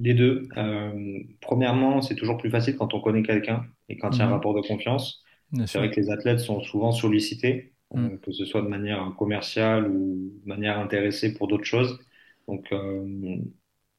Les 0.01 0.13
deux. 0.13 0.47
Euh, 0.57 1.19
premièrement, 1.41 2.01
c'est 2.01 2.15
toujours 2.15 2.37
plus 2.37 2.49
facile 2.49 2.75
quand 2.77 2.93
on 2.93 3.01
connaît 3.01 3.23
quelqu'un 3.23 3.65
et 3.89 3.97
quand 3.97 4.11
il 4.17 4.19
y 4.19 4.21
a 4.21 4.25
un 4.25 4.27
Mhm. 4.27 4.33
rapport 4.33 4.53
de 4.53 4.61
confiance. 4.61 5.23
C'est 5.65 5.79
vrai 5.79 5.89
que 5.91 5.99
les 5.99 6.09
athlètes 6.11 6.39
sont 6.39 6.61
souvent 6.61 6.91
sollicités, 6.91 7.73
euh, 7.95 7.99
Mm. 7.99 8.19
que 8.19 8.31
ce 8.31 8.45
soit 8.45 8.61
de 8.61 8.67
manière 8.67 9.13
commerciale 9.17 9.87
ou 9.89 10.31
de 10.43 10.47
manière 10.47 10.77
intéressée 10.79 11.33
pour 11.33 11.47
d'autres 11.47 11.65
choses. 11.65 11.99
Donc, 12.47 12.71
euh, 12.71 13.03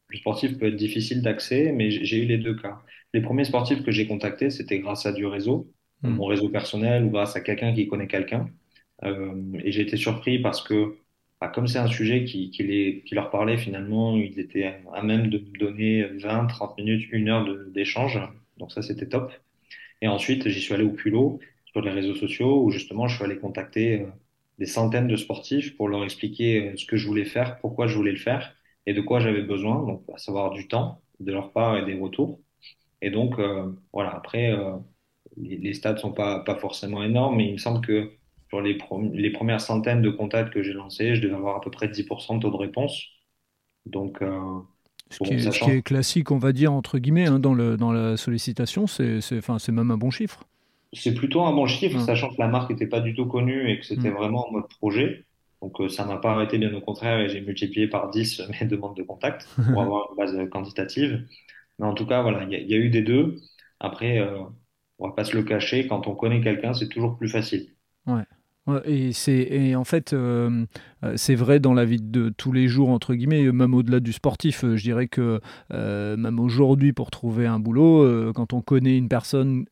le 0.09 0.17
sportif 0.19 0.59
peut 0.59 0.67
être 0.67 0.77
difficile 0.77 1.23
d'accès, 1.23 1.73
mais 1.73 1.91
j'ai 1.91 2.23
eu 2.23 2.27
les 2.27 2.39
deux 2.39 2.55
cas. 2.57 2.83
Les 3.15 3.21
premiers 3.23 3.45
sportifs 3.45 3.83
que 3.85 3.91
j'ai 3.93 4.07
contactés, 4.07 4.51
c'était 4.51 4.79
grâce 4.81 5.07
à 5.07 5.13
du 5.13 5.27
réseau, 5.27 5.73
Mm. 6.03 6.19
mon 6.19 6.27
réseau 6.27 6.49
personnel 6.49 7.05
ou 7.05 7.11
grâce 7.11 7.37
à 7.37 7.41
quelqu'un 7.41 7.75
qui 7.75 7.89
connaît 7.89 8.07
quelqu'un. 8.09 8.49
Euh, 9.05 9.35
et 9.65 9.73
j'ai 9.73 9.83
été 9.83 9.97
surpris 9.97 10.39
parce 10.41 10.63
que, 10.63 10.97
bah, 11.41 11.49
comme 11.49 11.67
c'est 11.67 11.79
un 11.79 11.89
sujet 11.89 12.25
qui, 12.25 12.51
qui, 12.51 12.63
les, 12.65 13.03
qui 13.07 13.15
leur 13.15 13.31
parlait 13.31 13.57
finalement, 13.59 14.17
ils 14.17 14.39
étaient 14.39 14.81
à 14.93 15.03
même 15.03 15.29
de 15.31 15.39
me 15.39 15.59
donner 15.59 16.05
20, 16.05 16.47
30 16.47 16.77
minutes, 16.79 17.09
une 17.13 17.29
heure 17.29 17.47
d'échange. 17.69 18.21
Donc 18.59 18.73
ça, 18.73 18.83
c'était 18.83 19.09
top. 19.09 19.33
Et 20.03 20.09
ensuite, 20.09 20.49
j'y 20.49 20.61
suis 20.61 20.75
allé 20.75 20.85
au 20.85 20.93
culot 20.93 21.41
sur 21.67 21.81
les 21.83 21.91
réseaux 21.91 22.15
sociaux 22.15 22.63
où 22.65 22.71
justement, 22.71 23.09
je 23.09 23.17
suis 23.17 23.25
allé 23.25 23.39
contacter 23.39 24.03
euh, 24.03 24.07
des 24.59 24.67
centaines 24.67 25.09
de 25.09 25.17
sportifs 25.17 25.77
pour 25.77 25.89
leur 25.89 26.05
expliquer 26.05 26.71
euh, 26.73 26.77
ce 26.77 26.87
que 26.87 26.97
je 26.97 27.07
voulais 27.07 27.25
faire, 27.25 27.59
pourquoi 27.61 27.87
je 27.87 27.97
voulais 27.97 28.13
le 28.13 28.19
faire 28.19 28.55
et 28.87 28.95
de 28.95 29.01
quoi 29.01 29.21
j'avais 29.21 29.43
besoin. 29.43 29.85
Donc, 29.87 30.05
à 30.15 30.19
savoir 30.19 30.51
du 30.53 30.69
temps 30.69 31.03
de 31.21 31.33
leur 31.33 31.53
part 31.53 31.77
et 31.79 31.85
des 31.85 31.95
retours. 31.99 32.41
Et 33.03 33.11
donc, 33.11 33.39
euh, 33.39 33.73
voilà, 33.93 34.15
après, 34.15 34.53
euh, 34.53 34.77
les, 35.37 35.57
les 35.59 35.75
stats 35.75 35.97
sont 35.99 36.13
pas, 36.13 36.41
pas 36.41 36.57
forcément 36.57 37.03
énormes, 37.03 37.37
mais 37.37 37.49
il 37.49 37.53
me 37.55 37.59
semble 37.59 37.85
que 37.87 38.13
sur 38.51 38.61
les, 38.61 38.75
premières 39.33 39.61
centaines 39.61 40.03
de 40.03 40.11
contacts 40.11 40.53
que 40.53 40.63
j'ai 40.63 40.73
lancés, 40.75 41.15
je 41.17 41.23
devais 41.23 41.35
avoir 41.35 41.57
à 41.57 41.61
peu 41.61 41.71
près 41.71 41.89
10% 41.89 42.37
de 42.37 42.43
taux 42.43 42.51
de 42.51 42.57
réponse. 42.57 43.03
Donc, 43.87 44.23
euh, 44.23 44.61
Ce 45.11 45.21
qui, 45.21 45.35
est, 45.35 45.39
ce 45.39 45.45
sachant 45.45 45.67
qui 45.67 45.71
est 45.73 45.83
classique, 45.83 46.31
on 46.31 46.39
va 46.39 46.53
dire, 46.53 46.73
entre 46.73 46.99
guillemets, 46.99 47.27
hein, 47.27 47.39
dans, 47.39 47.55
le, 47.55 47.77
dans 47.77 47.93
la 47.93 48.17
sollicitation, 48.17 48.87
c'est 48.87 49.69
même 49.73 49.91
un 49.91 49.97
bon 49.99 50.11
chiffre. 50.11 50.45
C'est 50.93 51.15
plutôt 51.15 51.43
un 51.43 51.53
bon 51.53 51.67
chiffre, 51.67 51.99
Mm. 51.99 52.01
sachant 52.01 52.31
que 52.31 52.41
la 52.41 52.49
marque 52.49 52.71
n'était 52.71 52.87
pas 52.89 53.01
du 53.01 53.15
tout 53.15 53.27
connue 53.27 53.71
et 53.71 53.79
que 53.81 53.87
c'était 53.87 54.11
Mm. 54.11 54.15
vraiment 54.15 54.49
en 54.49 54.53
mode 54.53 54.69
projet. 54.81 55.25
Donc, 55.63 55.81
euh, 55.81 55.89
ça 55.89 56.05
m'a 56.05 56.17
pas 56.19 56.33
arrêté, 56.33 56.59
bien 56.59 56.73
au 56.75 56.81
contraire, 56.81 57.21
et 57.21 57.29
j'ai 57.29 57.41
multiplié 57.41 57.87
par 57.89 58.11
10 58.11 58.41
mes 58.61 58.67
demandes 58.67 58.97
de 58.97 59.03
contact 59.03 59.51
pour 59.71 59.81
avoir 59.83 60.11
une 60.11 60.17
base 60.17 60.49
quantitative. 60.51 61.27
Mais 61.79 61.87
en 61.87 61.95
tout 61.95 62.07
cas, 62.07 62.23
voilà, 62.23 62.45
il 62.45 62.51
y, 62.53 62.57
a 62.57 62.59
il 62.61 62.69
y 62.71 62.75
a 62.75 62.79
eu 62.79 62.91
des 62.91 63.03
deux. 63.03 63.37
Après, 63.81 64.19
euh, 64.19 64.41
on 64.99 65.09
va 65.09 65.15
pas 65.15 65.25
se 65.25 65.37
le 65.37 65.43
cacher, 65.45 65.87
quand 65.89 66.07
on 66.07 66.15
connaît 66.15 66.41
quelqu'un, 66.43 66.75
c'est 66.75 66.89
toujours 66.89 67.17
plus 67.19 67.29
facile. 67.29 67.75
Ouais. 68.07 68.25
Et, 68.85 69.13
c'est, 69.13 69.75
en 69.75 69.85
fait, 69.85 70.13
euh, 70.13 70.65
euh, 71.05 71.15
c'est 71.17 71.35
vrai 71.35 71.61
dans 71.61 71.75
la 71.75 71.85
vie 71.85 72.01
de 72.01 72.29
tous 72.37 72.53
les 72.53 72.69
jours, 72.69 72.91
entre 72.91 73.15
guillemets, 73.15 73.51
même 73.53 73.75
au-delà 73.75 74.01
du 74.01 74.13
sportif. 74.13 74.65
euh, 74.65 74.77
Je 74.77 74.83
dirais 74.83 75.09
que 75.09 75.41
euh, 75.73 76.17
même 76.17 76.39
aujourd'hui, 76.41 76.93
pour 76.93 77.11
trouver 77.11 77.47
un 77.47 77.59
boulot, 77.59 78.03
euh, 78.03 78.33
quand 78.35 78.53
on 78.53 78.61
connaît 78.63 78.97
une 78.97 79.09
personne, 79.09 79.65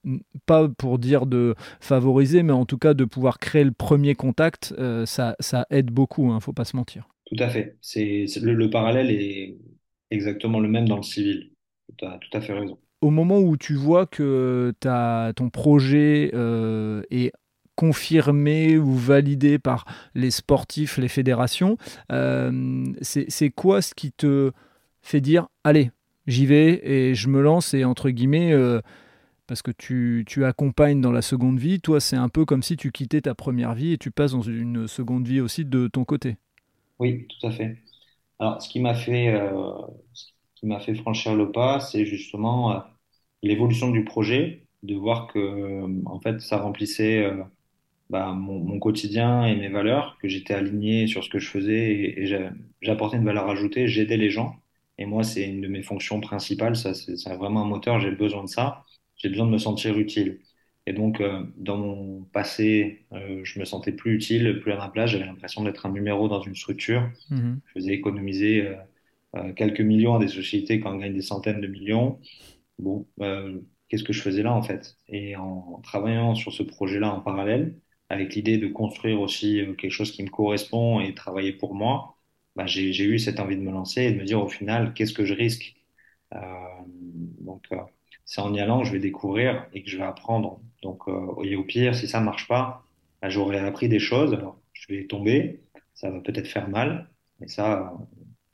pas 0.47 0.69
pour 0.69 0.99
dire 0.99 1.27
de 1.27 1.55
favoriser, 1.81 2.43
mais 2.43 2.53
en 2.53 2.65
tout 2.67 2.79
cas 2.79 2.95
de 2.95 3.05
pouvoir 3.05 3.39
créer 3.39 3.65
le 3.65 3.73
premier 3.73 4.15
contact, 4.15 4.75
euh, 4.79 5.07
ça, 5.07 5.37
ça 5.41 5.67
aide 5.71 5.91
beaucoup, 5.91 6.31
hein, 6.31 6.41
faut 6.41 6.53
pas 6.53 6.65
se 6.65 6.77
mentir. 6.77 7.09
Tout 7.27 7.37
à 7.43 7.49
fait. 7.49 7.77
C'est, 7.83 8.27
le, 8.41 8.55
le 8.55 8.71
parallèle 8.71 9.11
est 9.11 9.57
exactement 10.11 10.61
le 10.61 10.69
même 10.69 10.89
dans 10.89 10.97
le 10.97 11.03
civil. 11.03 11.51
Tu 11.97 12.05
as 12.05 12.19
tout 12.19 12.37
à 12.37 12.41
fait 12.41 12.53
raison. 12.53 12.79
au 13.01 13.11
moment 13.11 13.39
où 13.39 13.57
tu 13.57 13.75
vois 13.75 14.07
que 14.07 14.73
ta, 14.81 15.33
ton 15.37 15.51
projet 15.51 16.31
euh, 16.35 17.03
est 17.11 17.33
confirmé 17.79 18.77
ou 18.77 18.93
validé 18.93 19.61
par 19.61 19.85
les 20.17 20.33
sportifs, 20.33 20.99
les 20.99 21.07
fédérations, 21.07 21.77
euh, 22.11 22.85
c'est 23.03 23.51
quoi 23.51 23.83
ce 23.83 23.95
qui 23.95 24.11
te 24.11 24.51
fait 25.01 25.21
dire 25.21 25.47
allez, 25.63 25.93
j'y 26.27 26.45
vais 26.45 26.81
et 26.83 27.15
je 27.15 27.29
me 27.29 27.41
lance 27.41 27.75
et 27.75 27.85
entre 27.85 28.11
guillemets, 28.11 28.53
euh, 28.53 28.81
parce 29.47 29.63
que 29.63 29.71
tu, 29.71 30.25
tu 30.27 30.45
accompagnes 30.45 31.01
dans 31.01 31.13
la 31.13 31.23
seconde 31.23 31.61
vie, 31.61 31.81
toi 31.81 32.01
c'est 32.01 32.17
un 32.17 32.29
peu 32.29 32.45
comme 32.45 32.65
si 32.65 32.77
tu 32.77 32.91
quittais 32.91 33.21
ta 33.21 33.37
première 33.37 33.75
vie 33.75 33.93
et 33.93 33.99
tu 33.99 34.11
passes 34.11 34.33
dans 34.33 34.43
une 34.43 34.89
seconde 34.89 35.29
vie 35.29 35.41
aussi 35.41 35.65
de 35.65 35.87
ton 35.87 36.05
côté. 36.05 36.37
Oui, 36.99 37.27
tout 37.29 37.47
à 37.47 37.53
fait. 37.53 37.79
Alors, 38.41 38.63
ce 38.63 38.69
qui 38.69 38.81
m'a 38.81 38.95
fait, 38.95 39.29
euh, 39.29 39.73
fait 40.81 40.95
franchir 40.95 41.35
le 41.37 41.53
pas, 41.53 41.81
c'est 41.81 42.07
justement 42.07 42.73
euh, 42.73 42.81
l'évolution 43.43 43.91
du 43.91 44.05
projet, 44.05 44.67
de 44.83 44.95
voir 44.97 45.29
que, 45.29 46.05
en 46.07 46.21
fait, 46.21 46.41
ça 46.41 46.59
remplissait 46.59 47.31
bah, 48.11 48.33
mon, 48.33 48.59
mon 48.61 48.79
quotidien 48.79 49.45
et 49.45 49.55
mes 49.57 49.69
valeurs, 49.69 50.19
que 50.21 50.29
j'étais 50.29 50.55
aligné 50.55 51.07
sur 51.07 51.25
ce 51.25 51.31
que 51.31 51.39
je 51.39 51.49
faisais 51.49 51.93
et, 51.93 52.27
j'apportais 52.81 53.17
une 53.17 53.25
valeur 53.25 53.49
ajoutée, 53.49 53.89
j'aidais 53.89 54.17
les 54.17 54.31
gens. 54.31 54.57
Et 54.99 55.07
moi, 55.07 55.23
c'est 55.23 55.45
une 55.49 55.61
de 55.61 55.69
mes 55.69 55.83
fonctions 55.83 56.21
principales, 56.21 56.77
ça, 56.77 56.95
c'est 56.95 57.35
vraiment 57.37 57.63
un 57.63 57.69
moteur, 57.69 58.01
j'ai 58.01 58.11
besoin 58.11 58.45
de 58.45 58.49
ça, 58.49 58.85
j'ai 59.17 59.29
besoin 59.29 59.47
de 59.47 59.53
me 59.53 59.59
sentir 59.59 59.99
utile. 59.99 60.41
Et 60.87 60.93
donc, 60.93 61.21
euh, 61.21 61.45
dans 61.57 61.77
mon 61.77 62.23
passé, 62.33 63.07
euh, 63.13 63.41
je 63.45 63.61
me 63.61 63.65
sentais 63.65 63.93
plus 63.93 64.15
utile, 64.15 64.59
plus 64.61 64.73
à 64.73 64.77
ma 64.77 64.89
place, 64.89 65.11
j'avais 65.11 65.27
l'impression 65.27 65.63
d'être 65.63 65.87
un 65.87 65.93
numéro 65.93 66.29
dans 66.29 66.41
une 66.41 66.55
structure. 66.55 67.09
Mhm. 67.31 67.61
Je 67.67 67.73
faisais 67.75 67.93
économiser 67.93 68.67
euh, 68.67 68.77
euh, 69.37 69.53
quelques 69.53 69.81
millions 69.83 70.15
à 70.15 70.19
des 70.19 70.29
sociétés 70.29 70.81
quand 70.81 70.95
on 70.95 70.97
gagne 70.99 71.13
des 71.13 71.23
centaines 71.23 71.61
de 71.61 71.67
millions. 71.67 72.19
Bon, 72.79 73.07
euh, 73.21 73.61
qu'est-ce 73.89 74.05
que 74.05 74.13
je 74.13 74.23
faisais 74.23 74.43
là 74.43 74.55
en 74.55 74.63
fait? 74.63 74.97
Et 75.09 75.37
en 75.37 75.81
travaillant 75.83 76.35
sur 76.35 76.53
ce 76.53 76.63
projet-là 76.63 77.13
en 77.15 77.21
parallèle, 77.21 77.79
avec 78.11 78.35
l'idée 78.35 78.59
de 78.59 78.69
construire 78.69 79.21
aussi 79.21 79.61
euh, 79.61 79.75
quelque 79.75 79.91
chose 79.93 80.13
qui 80.13 80.23
me 80.23 80.31
correspond 80.31 81.01
et 81.01 81.15
travailler 81.15 81.53
pour 81.53 81.75
moi, 81.75 82.17
bah, 82.57 82.67
j'ai, 82.67 82.93
j'ai 82.93 83.05
eu 83.05 83.19
cette 83.19 83.41
envie 83.41 83.57
de 83.57 83.63
me 83.63 83.71
lancer 83.71 84.03
et 84.03 84.13
de 84.13 84.19
me 84.19 84.25
dire 84.25 84.43
au 84.43 84.49
final, 84.49 84.95
qu'est-ce 84.95 85.13
que 85.13 85.25
je 85.25 85.35
risque? 85.35 85.77
Euh, 86.35 86.39
donc, 87.41 87.65
euh, 87.73 87.77
c'est 88.25 88.41
en 88.41 88.53
y 88.55 88.61
allant 88.61 88.81
que 88.81 88.87
je 88.87 88.93
vais 88.93 88.99
découvrir 88.99 89.67
et 89.73 89.83
que 89.83 89.91
je 89.91 89.97
vais 89.99 90.05
apprendre. 90.05 90.61
Donc, 90.83 91.09
euh, 91.09 91.43
et 91.45 91.57
au 91.57 91.65
pire, 91.65 91.95
si 91.95 92.09
ça 92.09 92.21
marche 92.21 92.49
pas, 92.49 92.85
bah, 93.23 93.29
j'aurais 93.31 93.61
appris 93.61 93.89
des 93.89 94.01
choses. 94.01 94.35
Alors, 94.35 94.61
je 94.73 94.93
vais 94.93 95.07
tomber, 95.07 95.63
ça 95.95 96.11
va 96.11 96.21
peut-être 96.21 96.49
faire 96.49 96.69
mal, 96.69 97.09
mais 97.41 97.49
ça, 97.49 97.93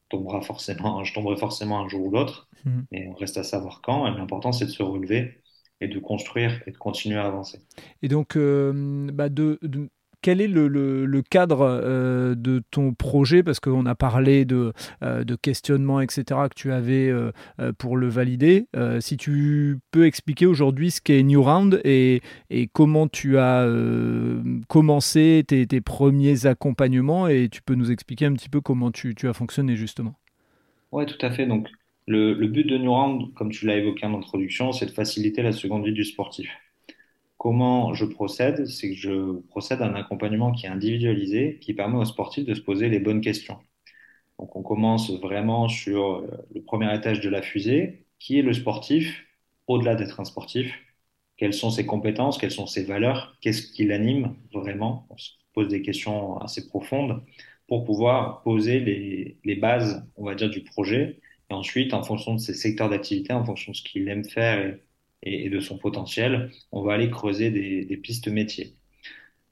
tombera 0.09 0.40
forcément, 0.43 1.05
je 1.05 1.12
tomberai 1.14 1.37
forcément 1.37 1.81
un 1.81 1.88
jour 1.88 2.07
ou 2.07 2.11
l'autre. 2.11 2.49
Mhm. 2.64 2.87
Mais 2.93 3.09
on 3.09 3.14
reste 3.14 3.37
à 3.37 3.45
savoir 3.45 3.81
quand. 3.83 4.07
Et 4.07 4.17
l'important, 4.17 4.53
c'est 4.53 4.67
de 4.67 4.71
se 4.71 4.83
relever 4.83 5.38
et 5.80 5.88
de 5.88 5.98
construire 5.98 6.62
et 6.66 6.70
de 6.70 6.76
continuer 6.76 7.18
à 7.18 7.26
avancer. 7.26 7.60
Et 8.02 8.08
donc, 8.08 8.37
euh, 8.37 9.08
bah 9.12 9.28
de, 9.28 9.58
de, 9.62 9.88
quel 10.24 10.40
est 10.40 10.48
le, 10.48 10.68
le, 10.68 11.22
cadre 11.22 11.60
euh, 11.60 12.34
de 12.34 12.62
ton 12.70 12.94
projet? 12.94 13.42
Parce 13.42 13.60
qu'on 13.60 13.84
a 13.84 13.94
parlé 13.94 14.46
de, 14.46 14.72
euh, 15.02 15.22
de, 15.22 15.37
questionnement, 15.37 16.00
etc., 16.00 16.24
que 16.48 16.54
tu 16.56 16.72
avais 16.72 17.10
euh, 17.10 17.30
pour 17.76 17.98
le 17.98 18.08
valider. 18.08 18.66
si 19.00 19.18
tu 19.18 19.78
peux 19.90 20.06
expliquer 20.06 20.46
aujourd'hui 20.46 20.90
ce 20.90 21.02
qu'est 21.02 21.22
New 21.22 21.42
Round 21.42 21.78
et, 21.84 22.22
et, 22.48 22.68
comment 22.68 23.06
tu 23.06 23.37
as 23.37 23.68
commencé 24.68 25.44
tes, 25.46 25.66
tes, 25.66 25.82
premiers 25.82 26.46
accompagnements, 26.46 27.28
et 27.28 27.50
tu 27.50 27.60
peux 27.60 27.74
nous 27.74 27.90
expliquer 27.90 28.24
un 28.24 28.32
petit 28.32 28.48
peu 28.48 28.62
comment 28.62 28.90
tu, 28.90 29.14
tu 29.14 29.28
as 29.28 29.34
fonctionné 29.34 29.76
justement. 29.76 30.14
Oui, 30.90 31.04
tout 31.04 31.18
à 31.20 31.30
fait. 31.30 31.44
Donc, 31.44 31.68
le, 32.07 32.35
but 32.47 32.64
de 32.64 32.79
New 32.79 32.93
Round, 32.93 33.35
comme 33.35 33.51
tu 33.51 33.67
l'as 33.67 33.77
évoqué 33.77 34.07
en 34.07 34.14
introduction, 34.14 34.73
c'est 34.73 34.87
de 34.87 34.90
faciliter 34.90 35.43
la 35.43 35.53
seconde 35.53 35.85
vie 35.85 35.93
du 35.93 36.05
sportif. 36.05 36.51
Comment 37.38 37.95
je 37.95 38.05
procède? 38.05 38.67
C'est 38.67 38.90
que 38.90 38.97
je 38.97 39.40
procède 39.49 39.83
à 39.83 39.87
un 39.87 39.95
accompagnement 39.95 40.53
qui 40.53 40.67
est 40.67 40.69
individualisé, 40.71 41.59
qui 41.61 41.75
permet 41.75 41.99
aux 41.99 42.05
sportifs 42.05 42.45
de 42.45 42.55
se 42.55 42.61
poser 42.61 42.88
les 42.88 43.01
bonnes 43.01 43.21
questions. 43.21 43.59
Donc 44.38 44.57
on 44.57 44.62
commence 44.62 45.11
vraiment 45.21 45.69
sur 45.69 46.17
euh, 46.17 46.47
le 46.55 46.62
premier 46.62 46.95
étage 46.95 47.21
de 47.21 47.29
la 47.29 47.43
fusée, 47.43 48.07
qui 48.19 48.38
est 48.38 48.43
le 48.43 48.53
sportif, 48.53 49.25
au-delà 49.67 49.95
d'être 49.95 50.21
un 50.21 50.25
sportif, 50.25 50.75
quelles 51.37 51.55
sont 51.55 51.71
ses 51.71 51.87
compétences, 51.87 52.38
quelles 52.38 52.51
sont 52.51 52.67
ses 52.67 52.85
valeurs, 52.85 53.37
qu'est-ce 53.40 53.73
qui 53.73 53.85
l'anime 53.85 54.37
vraiment? 54.53 55.07
On 55.11 55.17
se 55.17 55.31
pose 55.53 55.69
des 55.69 55.83
questions 55.83 56.38
assez 56.38 56.69
profondes 56.69 57.23
pour 57.69 57.85
pouvoir 57.85 58.43
poser 58.43 58.81
les, 59.45 59.55
bases, 59.57 60.07
on 60.17 60.25
va 60.25 60.35
dire, 60.35 60.51
du 60.51 60.62
projet. 60.62 61.21
Ensuite, 61.55 61.95
en 61.95 62.03
fonction 62.03 62.35
de 62.35 62.38
ses 62.40 62.55
secteurs 62.55 62.90
d'activité, 62.90 63.33
en 63.33 63.45
fonction 63.45 63.73
de 63.73 63.77
ce 63.77 63.83
qu'il 63.83 64.09
aime 64.09 64.25
faire 64.25 64.77
et 65.23 65.49
de 65.51 65.61
son 65.61 65.79
potentiel, 65.79 66.51
on 66.73 66.83
va 66.83 66.95
aller 66.95 67.11
creuser 67.11 67.51
des, 67.51 67.85
des 67.85 67.97
pistes 67.97 68.29
métiers. 68.29 68.75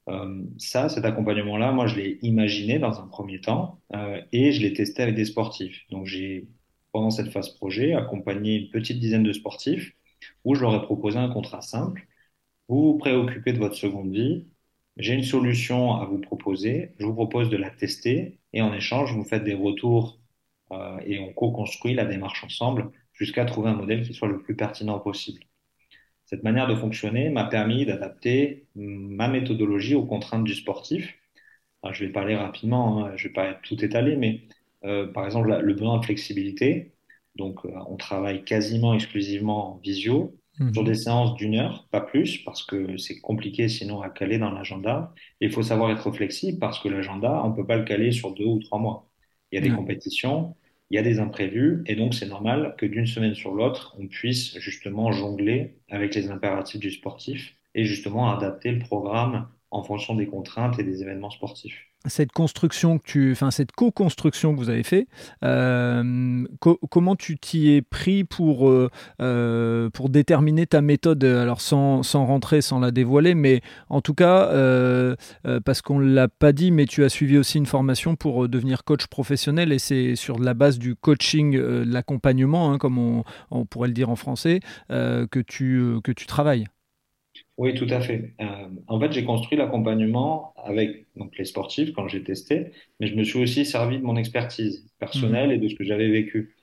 Euh, 0.09 0.43
ça, 0.59 0.89
cet 0.89 1.05
accompagnement-là, 1.05 1.73
moi, 1.73 1.87
je 1.87 1.97
l'ai 1.97 2.19
imaginé 2.23 2.79
dans 2.79 3.01
un 3.01 3.07
premier 3.07 3.41
temps 3.41 3.81
euh, 3.95 4.21
et 4.33 4.53
je 4.53 4.61
l'ai 4.63 4.73
testé 4.73 5.03
avec 5.03 5.15
des 5.15 5.25
sportifs. 5.25 5.85
Donc, 5.91 6.07
j'ai, 6.07 6.49
pendant 6.93 7.11
cette 7.11 7.31
phase 7.31 7.51
projet, 7.51 7.95
accompagné 7.95 8.57
une 8.57 8.71
petite 8.71 8.99
dizaine 9.01 9.23
de 9.23 9.33
sportifs 9.33 9.95
où 10.45 10.55
je 10.55 10.63
leur 10.63 10.75
ai 10.75 10.83
proposé 10.83 11.19
un 11.19 11.29
contrat 11.29 11.63
simple. 11.63 12.07
Vous 12.69 12.93
vous 12.93 12.99
préoccupez 12.99 13.53
de 13.53 13.59
votre 13.59 13.77
seconde 13.77 14.13
vie. 14.13 14.47
J'ai 14.97 15.15
une 15.15 15.25
solution 15.25 15.95
à 15.95 16.07
vous 16.07 16.19
proposer. 16.19 16.93
Je 16.99 17.07
vous 17.07 17.15
propose 17.15 17.49
de 17.51 17.57
la 17.57 17.71
tester 17.71 18.39
et 18.53 18.63
en 18.63 18.73
échange, 18.75 19.15
vous 19.15 19.25
faites 19.25 19.45
des 19.45 19.55
retours 19.55 20.21
euh, 20.73 20.99
et 21.05 21.19
on 21.19 21.33
co-construit 21.33 21.95
la 21.95 22.05
démarche 22.05 22.45
ensemble 22.45 22.91
jusqu'à 23.13 23.45
trouver 23.45 23.71
un 23.71 23.75
modèle 23.75 24.07
qui 24.07 24.15
soit 24.15 24.29
le 24.29 24.41
plus 24.41 24.57
pertinent 24.57 24.99
possible. 24.99 25.43
Cette 26.25 26.45
manière 26.45 26.67
de 26.67 26.75
fonctionner 26.75 27.29
m'a 27.31 27.45
permis 27.45 27.85
d'adapter 27.85 28.67
ma 28.75 29.29
méthodologie 29.29 29.95
aux 29.95 30.07
contraintes 30.07 30.45
du 30.45 30.55
sportif. 30.55 31.15
je 31.91 32.05
vais 32.05 32.11
parler 32.11 32.37
rapidement, 32.37 33.05
hein, 33.05 33.13
je 33.17 33.29
vais 33.29 33.35
pas 33.35 33.55
tout 33.55 33.85
étaler, 33.85 34.17
mais 34.17 34.43
euh, 34.85 35.07
par 35.07 35.27
exemple 35.27 35.55
le 35.55 35.73
besoin 35.75 35.99
de 35.99 36.05
flexibilité. 36.05 36.93
Donc, 37.37 37.65
euh, 37.65 37.71
on 37.89 37.97
travaille 37.97 38.45
quasiment 38.45 38.95
exclusivement 38.95 39.75
en 39.75 39.79
visio 39.79 40.35
mmh. 40.59 40.73
sur 40.73 40.85
des 40.85 40.95
séances 40.95 41.35
d'une 41.37 41.55
heure, 41.55 41.89
pas 41.91 42.01
plus, 42.01 42.39
parce 42.39 42.63
que 42.63 42.97
c'est 42.99 43.21
compliqué 43.21 43.69
sinon 43.69 44.03
à 44.03 44.11
caler 44.11 44.39
dans 44.39 44.51
l'agenda. 44.51 45.15
Il 45.41 45.51
faut 45.51 45.63
savoir 45.63 45.91
être 45.91 46.11
flexible 46.13 46.59
parce 46.59 46.79
que 46.79 46.89
l'agenda, 46.89 47.43
on 47.45 47.53
peut 47.53 47.67
pas 47.67 47.77
le 47.77 47.85
caler 47.85 48.13
sur 48.13 48.33
deux 48.35 48.45
ou 48.45 48.59
trois 48.59 48.79
mois. 48.79 49.09
Il 49.51 49.57
y 49.57 49.59
a 49.59 49.63
des 49.63 49.71
mmh. 49.71 49.77
compétitions, 49.77 50.57
il 50.93 50.97
y 50.97 50.99
a 50.99 51.03
des 51.03 51.19
imprévus 51.21 51.83
et 51.87 51.97
donc 51.97 52.15
c'est 52.15 52.29
normal 52.29 52.77
que 52.79 52.87
d'une 52.87 53.07
semaine 53.07 53.35
sur 53.35 53.55
l'autre, 53.55 53.97
on 53.99 54.07
puisse 54.07 54.59
justement 54.61 55.11
jongler 55.11 55.75
avec 55.91 56.15
les 56.15 56.31
impératifs 56.31 56.81
du 56.81 56.91
sportif 56.93 57.57
et 57.75 57.85
justement 57.87 58.31
adapter 58.31 58.71
le 58.73 58.79
programme 58.79 59.49
en 59.71 59.83
fonction 59.83 60.15
des 60.15 60.27
contraintes 60.27 60.79
et 60.79 60.85
des 60.85 61.03
événements 61.03 61.31
sportifs 61.31 61.92
cette 62.07 62.33
construction 62.33 62.99
que 62.99 63.05
tu, 63.05 63.33
enfin 63.33 63.51
cette 63.51 63.73
co-construction 63.73 64.53
que 64.55 64.59
vous 64.59 64.71
avez 64.71 64.83
fait, 64.83 65.07
euh, 65.45 66.45
comment 66.91 67.17
tu 67.17 67.39
t'y 67.39 67.73
es 67.73 67.83
pris 67.83 68.25
pour 68.25 68.69
euh, 68.69 68.91
euh, 69.21 69.91
pour 69.91 70.09
déterminer 70.09 70.67
ta 70.67 70.81
méthode 70.81 71.23
Alors 71.25 71.61
sans, 71.61 72.03
sans, 72.03 72.27
rentrer, 72.27 72.61
sans 72.61 72.81
la 72.81 72.91
dévoiler, 72.91 73.35
mais 73.35 73.61
en 73.89 74.01
tout 74.01 74.15
cas 74.15 74.51
parce 75.65 75.83
qu'on 75.83 75.99
l'a 75.99 76.29
pas 76.29 76.53
dit, 76.53 76.71
mais 76.71 76.87
tu 76.87 77.05
as 77.05 77.09
suivi 77.09 77.39
aussi 77.39 77.59
une 77.59 77.67
formation 77.67 78.17
pour 78.17 78.49
devenir 78.49 78.85
coach 78.85 79.07
professionnel 79.07 79.73
et 79.73 79.79
c'est 79.79 80.17
sur 80.17 80.39
la 80.39 80.55
base 80.55 80.79
du 80.79 80.95
coaching, 80.95 81.57
l'accompagnement, 81.57 82.73
hein, 82.73 82.79
comme 82.79 82.99
on, 82.99 83.25
on, 83.51 83.65
pourrait 83.65 83.89
le 83.89 83.95
dire 83.95 84.11
en 84.11 84.17
français, 84.17 84.61
que 84.89 85.41
tu 85.41 86.01
que 86.03 86.13
tu 86.13 86.27
travailles. 86.27 86.67
Oui, 87.59 87.75
tout 87.75 87.87
à 87.91 88.01
fait. 88.01 88.35
Euh, 88.41 88.69
en 88.87 88.99
fait, 88.99 89.13
j'ai 89.13 89.25
construit 89.25 89.59
l'accompagnement 89.59 90.55
avec 90.57 91.07
donc, 91.17 91.37
les 91.37 91.45
sportifs 91.45 91.93
quand 91.93 92.09
j'ai 92.09 92.25
testé, 92.25 92.73
mais 92.99 93.07
je 93.07 93.15
me 93.15 93.25
suis 93.25 93.39
aussi 93.43 93.67
servi 93.67 93.99
de 93.99 94.03
mon 94.05 94.17
expertise 94.17 94.87
personnelle 94.99 95.49
mhm. 95.49 95.55
et 95.55 95.59
de 95.59 95.69
ce 95.69 95.75
que 95.75 95.85
j'avais 95.85 96.09
vécu. 96.09 96.57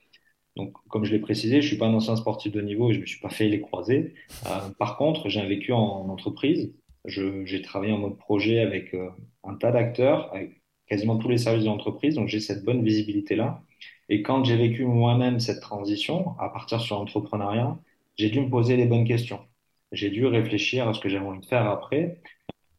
Donc, 0.56 0.74
comme 0.90 1.06
je 1.06 1.12
l'ai 1.12 1.20
précisé, 1.20 1.62
je 1.62 1.68
suis 1.68 1.78
pas 1.78 1.86
un 1.88 1.94
ancien 1.94 2.16
sportif 2.16 2.52
de 2.52 2.62
niveau 2.62 2.90
et 2.90 2.94
je 2.96 3.00
me 3.02 3.06
suis 3.06 3.20
pas 3.20 3.30
fait 3.30 3.48
les 3.48 3.62
croiser. 3.62 4.16
Euh, 4.48 4.70
par 4.80 4.98
contre, 4.98 5.30
j'ai 5.30 5.40
un 5.40 5.48
vécu 5.48 5.72
en, 5.74 6.10
entreprise. 6.10 6.74
j'ai 7.06 7.62
travaillé 7.62 7.94
en 7.94 8.00
mode 8.00 8.18
projet 8.18 8.60
avec 8.60 8.94
euh, 8.96 9.10
un 9.44 9.56
tas 9.56 9.72
d'acteurs, 9.72 10.34
avec 10.34 10.62
quasiment 10.88 11.18
tous 11.18 11.30
les 11.30 11.38
services 11.38 11.64
de 11.64 11.70
l'entreprise. 11.70 12.16
Donc, 12.16 12.28
j'ai 12.28 12.40
cette 12.40 12.66
bonne 12.66 12.84
visibilité-là. 12.84 13.64
Et 14.10 14.24
quand 14.24 14.44
j'ai 14.44 14.58
vécu 14.58 14.86
moi-même 14.86 15.40
cette 15.40 15.62
transition, 15.62 16.38
à 16.40 16.50
partir 16.50 16.82
sur 16.82 16.98
l'entrepreneuriat, 16.98 17.80
j'ai 18.18 18.30
dû 18.30 18.42
me 18.42 18.50
poser 18.50 18.76
les 18.76 18.86
bonnes 18.86 19.06
questions 19.06 19.40
j'ai 19.92 20.10
dû 20.10 20.26
réfléchir 20.26 20.88
à 20.88 20.94
ce 20.94 21.00
que 21.00 21.10
j'avais 21.10 21.26
envie 21.26 21.40
de 21.42 21.46
faire 21.46 21.68
après. 21.68 22.22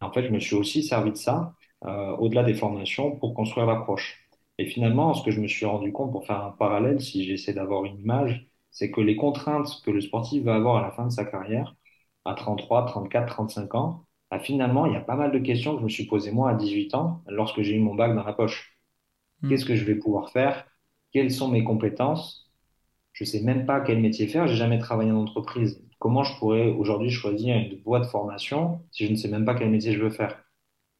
En 0.00 0.12
fait, 0.12 0.24
je 0.24 0.30
me 0.30 0.40
suis 0.40 0.56
aussi 0.56 0.82
servi 0.82 1.10
de 1.12 1.16
ça, 1.16 1.54
euh, 1.84 2.16
au-delà 2.16 2.44
des 2.44 2.54
formations, 2.54 3.16
pour 3.16 3.34
construire 3.34 3.66
l'approche. 3.66 4.28
Et 4.58 4.66
finalement, 4.66 5.14
ce 5.14 5.24
que 5.24 5.30
je 5.30 5.40
me 5.40 5.48
suis 5.48 5.66
rendu 5.66 5.92
compte, 5.92 6.12
pour 6.12 6.26
faire 6.26 6.44
un 6.44 6.50
parallèle, 6.52 7.00
si 7.00 7.24
j'essaie 7.24 7.54
d'avoir 7.54 7.84
une 7.84 7.98
image, 7.98 8.46
c'est 8.70 8.90
que 8.90 9.00
les 9.00 9.16
contraintes 9.16 9.82
que 9.84 9.90
le 9.90 10.00
sportif 10.00 10.44
va 10.44 10.54
avoir 10.54 10.76
à 10.76 10.82
la 10.82 10.92
fin 10.92 11.06
de 11.06 11.10
sa 11.10 11.24
carrière, 11.24 11.74
à 12.24 12.34
33, 12.34 12.86
34, 12.86 13.26
35 13.26 13.74
ans, 13.74 14.04
bah, 14.30 14.38
finalement, 14.38 14.86
il 14.86 14.92
y 14.92 14.96
a 14.96 15.00
pas 15.00 15.16
mal 15.16 15.32
de 15.32 15.38
questions 15.38 15.74
que 15.74 15.80
je 15.80 15.84
me 15.84 15.88
suis 15.88 16.06
posées 16.06 16.30
moi 16.30 16.50
à 16.50 16.54
18 16.54 16.94
ans, 16.94 17.22
lorsque 17.26 17.62
j'ai 17.62 17.74
eu 17.74 17.80
mon 17.80 17.94
bac 17.94 18.14
dans 18.14 18.24
la 18.24 18.32
poche. 18.32 18.76
Hmm. 19.42 19.48
Qu'est-ce 19.48 19.64
que 19.64 19.74
je 19.74 19.84
vais 19.84 19.96
pouvoir 19.96 20.30
faire? 20.30 20.66
Quelles 21.12 21.32
sont 21.32 21.48
mes 21.48 21.64
compétences? 21.64 22.50
Je 23.12 23.24
sais 23.24 23.40
même 23.42 23.66
pas 23.66 23.80
quel 23.80 24.00
métier 24.00 24.28
faire. 24.28 24.46
J'ai 24.46 24.56
jamais 24.56 24.78
travaillé 24.78 25.10
en 25.10 25.16
entreprise 25.22 25.82
comment 26.00 26.24
je 26.24 26.36
pourrais 26.38 26.70
aujourd'hui 26.72 27.10
choisir 27.10 27.56
une 27.56 27.76
voie 27.82 28.00
de 28.00 28.06
formation 28.06 28.82
si 28.92 29.06
je 29.06 29.12
ne 29.12 29.16
sais 29.16 29.28
même 29.28 29.44
pas 29.44 29.54
quel 29.54 29.70
métier 29.70 29.92
je 29.92 30.02
veux 30.02 30.10
faire? 30.10 30.44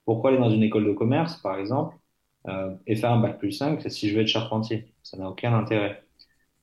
Pourquoi 0.05 0.31
aller 0.31 0.39
dans 0.39 0.51
une 0.51 0.63
école 0.63 0.87
de 0.87 0.93
commerce, 0.93 1.37
par 1.43 1.59
exemple, 1.59 1.97
euh, 2.49 2.77
et 2.87 2.97
faire 2.97 3.13
un 3.13 3.21
bac 3.21 3.39
plus 3.39 3.53
5 3.53 3.83
si 3.91 4.09
je 4.09 4.17
veux 4.17 4.23
être 4.23 4.29
charpentier? 4.29 4.95
Ça 5.03 5.17
n'a 5.19 5.31
aucun 5.31 5.55
intérêt. 5.55 6.05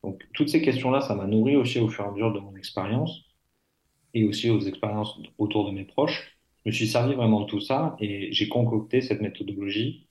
Donc, 0.03 0.23
toutes 0.33 0.49
ces 0.49 0.61
questions-là, 0.61 1.01
ça 1.01 1.15
m'a 1.15 1.27
nourri 1.27 1.55
aussi 1.55 1.79
au 1.79 1.89
fur 1.89 2.05
et 2.05 2.07
à 2.07 2.11
mesure 2.11 2.33
de 2.33 2.39
mon 2.39 2.55
expérience 2.55 3.25
et 4.13 4.25
aussi 4.25 4.49
aux 4.49 4.61
expériences 4.61 5.19
autour 5.37 5.65
de 5.67 5.71
mes 5.71 5.85
proches. 5.85 6.37
Je 6.65 6.69
me 6.69 6.73
suis 6.73 6.87
servi 6.87 7.15
vraiment 7.15 7.41
de 7.41 7.47
tout 7.47 7.61
ça 7.61 7.95
et 7.99 8.31
j'ai 8.33 8.49
concocté 8.49 9.01
cette 9.01 9.21
méthodologie 9.21 10.07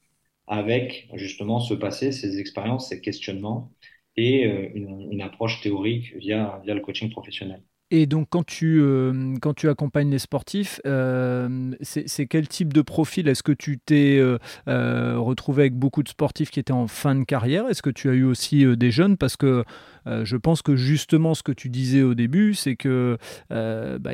avec 0.46 1.08
justement 1.14 1.60
ce 1.60 1.74
passé, 1.74 2.12
ces 2.12 2.40
expériences, 2.40 2.88
ces 2.90 3.00
questionnements 3.00 3.72
et 4.16 4.46
euh, 4.46 4.70
une, 4.74 5.20
approche 5.22 5.60
théorique 5.60 6.14
via 6.16 6.62
le 6.66 6.80
coaching 6.80 7.10
professionnel. 7.10 7.62
Et 7.92 8.06
donc, 8.06 8.26
quand 8.30 8.44
tu, 8.44 8.80
euh, 8.80 9.34
quand 9.40 9.54
tu 9.54 9.68
accompagnes 9.68 10.10
les 10.10 10.18
sportifs, 10.18 10.80
euh, 10.86 11.70
c'est 11.82 12.26
quel 12.26 12.48
type 12.48 12.72
de 12.72 12.82
profil? 12.82 13.28
Est-ce 13.28 13.44
que 13.44 13.52
tu 13.52 13.78
t'es 13.78 14.18
euh, 14.18 15.18
retrouvé 15.18 15.62
avec 15.62 15.74
beaucoup 15.74 16.02
de 16.02 16.08
sportifs 16.08 16.50
qui 16.50 16.58
étaient 16.58 16.72
en 16.72 16.88
fin 16.88 17.14
de 17.14 17.22
carrière? 17.22 17.68
Est-ce 17.68 17.82
que 17.82 17.90
tu 17.90 18.10
as 18.10 18.14
eu 18.14 18.24
aussi 18.24 18.66
des 18.76 18.90
jeunes? 18.90 19.16
Parce 19.16 19.36
que 19.36 19.64
je 20.06 20.36
pense 20.36 20.62
que 20.62 20.76
justement, 20.76 21.34
ce 21.34 21.42
que 21.42 21.52
tu 21.52 21.68
disais 21.68 22.02
au 22.02 22.14
début, 22.14 22.54
c'est 22.54 22.76
que 22.76 23.18
bah, 23.50 24.12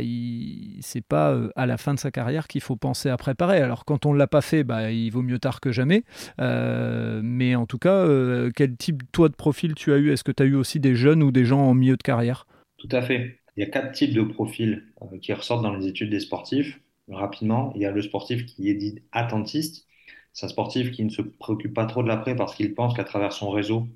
c'est 0.81 1.05
pas 1.05 1.39
à 1.57 1.67
la 1.67 1.79
fin 1.79 1.95
de 1.95 1.99
sa 1.99 2.11
carrière 2.11 2.49
qu'il 2.49 2.61
faut 2.61 2.77
penser 2.77 3.09
à 3.09 3.17
préparer. 3.17 3.59
Alors, 3.59 3.87
quand 3.87 4.05
on 4.05 4.13
ne 4.13 4.19
l'a 4.19 4.27
pas 4.27 4.43
fait, 4.43 4.65
bah, 4.65 4.91
il 4.91 5.11
vaut 5.11 5.23
mieux 5.23 5.39
tard 5.39 5.61
que 5.61 5.73
jamais. 5.73 6.05
mais 6.39 7.55
en 7.55 7.67
tout 7.67 7.79
cas, 7.79 8.07
quel 8.55 8.77
type, 8.77 9.03
toi, 9.13 9.31
de 9.31 9.35
profil 9.35 9.75
tu 9.75 9.93
as 9.93 9.97
eu? 9.97 10.11
Est-ce 10.11 10.25
que 10.25 10.33
tu 10.33 10.43
as 10.43 10.47
eu 10.47 10.57
aussi 10.57 10.79
des 10.79 10.95
jeunes 10.95 11.23
ou 11.23 11.31
des 11.31 11.47
gens 11.47 11.61
en 11.61 11.75
milieu 11.75 11.97
de 11.97 12.03
carrière? 12.03 12.47
Tout 12.79 12.89
à 12.91 13.01
fait. 13.01 13.41
Il 13.57 13.61
y 13.61 13.67
a 13.67 13.71
quatre 13.71 13.93
types 13.93 14.12
de 14.15 14.23
profils 14.23 14.85
euh, 15.03 15.19
qui 15.19 15.33
ressortent 15.33 15.62
dans 15.62 15.75
les 15.75 15.87
études 15.87 16.11
des 16.11 16.21
sportifs. 16.21 16.81
Rapidement, 17.09 17.73
il 17.75 17.83
y 17.83 17.87
a 17.87 17.91
le 17.91 18.03
sportif 18.03 18.47
qui 18.47 18.69
est 18.71 18.75
dit 18.75 19.03
attentiste. 19.12 19.87
C'est 20.33 20.47
un 20.47 20.49
sportif 20.49 20.91
qui 20.93 21.05
ne 21.05 21.11
se 21.11 21.23
préoccupe 21.23 21.75
pas 21.75 21.87
trop 21.87 22.03
de 22.03 22.09
l'après 22.09 22.37
parce 22.37 22.55
qu'il 22.55 22.75
pense 22.75 22.95
qu'à 22.95 23.05
travers 23.05 23.33
son 23.33 23.51
réseau, 23.51 23.88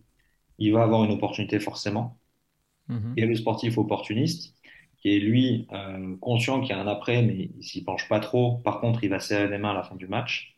il 0.59 0.73
va 0.73 0.83
avoir 0.83 1.05
une 1.05 1.13
opportunité 1.13 1.61
forcément. 1.61 2.19
Mhm. 2.89 3.15
Il 3.17 3.21
y 3.21 3.25
a 3.25 3.27
le 3.29 3.35
sportif 3.35 3.79
opportuniste 3.79 4.55
qui 4.99 5.17
est 5.17 5.19
lui 5.21 5.67
euh, 5.73 6.17
conscient 6.19 6.61
qu'il 6.61 6.71
y 6.71 6.73
a 6.73 6.81
un 6.81 6.87
après, 6.87 7.23
mais 7.23 7.51
il 7.57 7.63
s'y 7.65 7.85
penche 7.85 8.09
pas 8.09 8.21
trop. 8.21 8.59
Par 8.59 8.81
contre, 8.81 9.05
il 9.05 9.11
va 9.11 9.21
serrer 9.21 9.49
les 9.49 9.59
mains 9.59 9.71
à 9.71 9.75
la 9.75 9.83
fin 9.83 9.97
du 9.97 10.07
match. 10.07 10.57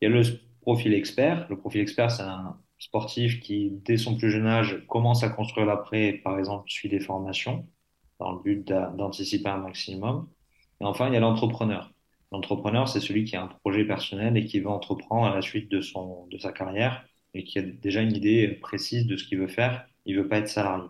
Il 0.00 0.08
y 0.10 0.12
a 0.12 0.14
le 0.14 0.22
profil 0.62 0.94
expert. 0.94 1.46
Le 1.50 1.58
profil 1.58 1.82
expert, 1.82 2.10
c'est 2.10 2.22
un 2.22 2.58
sportif 2.78 3.40
qui, 3.40 3.70
dès 3.84 3.96
son 3.96 4.16
plus 4.16 4.30
jeune 4.30 4.46
âge, 4.46 4.84
commence 4.88 5.22
à 5.24 5.30
construire 5.30 5.66
l'après, 5.66 6.14
par 6.24 6.38
exemple, 6.38 6.70
suit 6.70 6.88
des 6.88 7.00
formations. 7.00 7.68
Dans 8.22 8.32
le 8.32 8.42
but 8.42 8.66
d'anticiper 8.66 9.48
un 9.48 9.58
maximum. 9.58 10.28
Et 10.80 10.84
enfin, 10.84 11.08
il 11.08 11.14
y 11.14 11.16
a 11.16 11.20
l'entrepreneur. 11.20 11.92
L'entrepreneur, 12.32 12.88
c'est 12.88 13.00
celui 13.00 13.24
qui 13.24 13.36
a 13.36 13.42
un 13.42 13.48
projet 13.48 13.84
personnel 13.84 14.36
et 14.36 14.44
qui 14.44 14.60
veut 14.60 14.68
entreprendre 14.68 15.26
à 15.26 15.34
la 15.34 15.42
suite 15.42 15.70
de, 15.70 15.80
son, 15.80 16.26
de 16.28 16.38
sa 16.38 16.52
carrière 16.52 17.04
et 17.34 17.44
qui 17.44 17.58
a 17.58 17.62
déjà 17.62 18.00
une 18.02 18.14
idée 18.16 18.48
précise 18.48 19.06
de 19.06 19.16
ce 19.16 19.24
qu'il 19.24 19.38
veut 19.38 19.48
faire. 19.48 19.86
Il 20.06 20.16
veut 20.16 20.28
pas 20.28 20.38
être 20.38 20.48
salarié. 20.48 20.88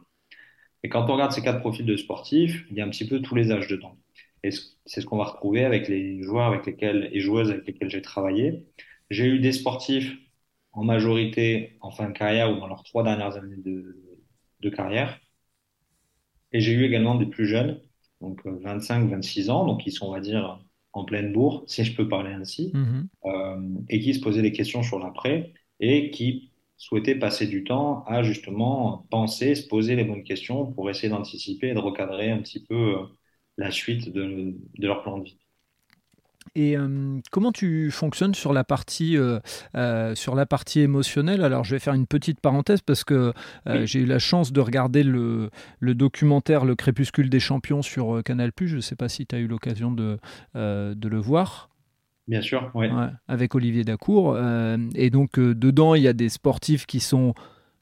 Et 0.82 0.88
quand 0.88 1.08
on 1.08 1.14
regarde 1.14 1.32
ces 1.32 1.42
quatre 1.42 1.60
profils 1.60 1.86
de 1.86 1.96
sportifs, 1.96 2.66
il 2.70 2.76
y 2.76 2.80
a 2.80 2.84
un 2.86 2.90
petit 2.90 3.06
peu 3.08 3.20
tous 3.22 3.34
les 3.34 3.52
âges 3.52 3.68
dedans. 3.68 3.96
Et 4.42 4.50
c'est 4.86 5.00
ce 5.00 5.06
qu'on 5.06 5.18
va 5.18 5.24
retrouver 5.24 5.64
avec 5.64 5.88
les 5.88 6.22
joueurs 6.22 6.46
avec 6.46 6.66
lesquels 6.66 7.08
et 7.12 7.20
joueuses 7.20 7.50
avec 7.50 7.66
lesquels 7.66 7.90
j'ai 7.90 8.02
travaillé. 8.02 8.66
J'ai 9.10 9.26
eu 9.26 9.38
des 9.40 9.52
sportifs 9.52 10.16
en 10.72 10.84
majorité 10.84 11.76
en 11.80 11.90
fin 11.92 12.08
de 12.08 12.12
carrière 12.14 12.52
ou 12.52 12.58
dans 12.60 12.66
leurs 12.66 12.82
trois 12.84 13.04
dernières 13.04 13.36
années 13.36 13.56
de, 13.58 13.96
de 14.60 14.70
carrière. 14.70 15.20
Et 16.52 16.60
j'ai 16.60 16.72
eu 16.72 16.84
également 16.84 17.14
des 17.14 17.26
plus 17.26 17.46
jeunes, 17.46 17.80
donc 18.20 18.44
25, 18.46 19.04
euh, 19.04 19.16
26 19.16 19.50
ans, 19.50 19.66
donc 19.66 19.82
qui 19.82 19.90
sont, 19.90 20.06
on 20.06 20.12
va 20.12 20.20
dire, 20.20 20.64
en 20.92 21.04
pleine 21.04 21.32
bourre, 21.32 21.64
si 21.66 21.84
je 21.84 21.96
peux 21.96 22.08
parler 22.08 22.32
ainsi, 22.32 22.72
mm-hmm. 22.74 23.06
euh, 23.26 23.82
et 23.88 24.00
qui 24.00 24.14
se 24.14 24.20
posaient 24.20 24.42
des 24.42 24.52
questions 24.52 24.82
sur 24.82 24.98
l'après 24.98 25.52
et 25.80 26.10
qui 26.10 26.52
souhaitaient 26.76 27.14
passer 27.14 27.46
du 27.46 27.64
temps 27.64 28.04
à 28.06 28.22
justement 28.22 29.06
penser, 29.10 29.54
se 29.54 29.66
poser 29.66 29.96
les 29.96 30.04
bonnes 30.04 30.24
questions 30.24 30.66
pour 30.66 30.90
essayer 30.90 31.08
d'anticiper 31.08 31.68
et 31.68 31.74
de 31.74 31.78
recadrer 31.78 32.30
un 32.30 32.38
petit 32.38 32.64
peu 32.64 32.74
euh, 32.98 33.06
la 33.56 33.70
suite 33.70 34.10
de, 34.12 34.54
de 34.78 34.86
leur 34.86 35.02
plan 35.02 35.18
de 35.18 35.24
vie. 35.24 35.38
Et 36.55 36.76
euh, 36.76 37.18
comment 37.31 37.52
tu 37.52 37.90
fonctionnes 37.90 38.35
sur 38.35 38.52
la 38.52 38.64
partie 38.64 39.16
euh, 39.16 39.40
euh, 39.74 40.14
sur 40.14 40.35
la 40.35 40.46
partie 40.46 40.81
émotionnelle? 40.81 41.42
Alors 41.42 41.64
je 41.64 41.74
vais 41.74 41.78
faire 41.78 41.94
une 41.94 42.07
petite 42.07 42.40
parenthèse 42.40 42.81
parce 42.83 43.05
que 43.05 43.33
j'ai 43.85 44.00
eu 44.00 44.07
la 44.07 44.18
chance 44.18 44.52
de 44.52 44.61
regarder 44.61 45.02
le, 45.02 45.50
le, 45.81 45.94
documentaire 45.94 46.64
Le 46.64 46.74
crépuscule 46.74 47.31
des 47.31 47.40
champions 47.40 47.83
sur 47.83 48.22
Canal+. 48.24 48.52
Je 48.61 48.76
ne 48.76 48.81
sais 48.81 48.96
pas 48.96 49.09
si 49.09 49.26
tu 49.26 49.35
as 49.35 49.38
eu 49.38 49.46
l'occasion 49.46 49.90
de, 49.90 50.18
de 50.55 51.09
le 51.09 51.18
voir. 51.18 51.70
Bien 52.28 52.40
sûr. 52.40 52.70
Ouais, 52.74 52.90
avec 53.28 53.55
Olivier 53.55 53.85
Dacour. 53.85 54.38
et 54.94 55.11
donc 55.11 55.38
dedans, 55.38 55.94
il 55.94 56.02
y 56.02 56.09
a 56.09 56.12
des 56.12 56.28
sportifs 56.28 56.87
qui 56.87 57.00
sont 57.00 57.35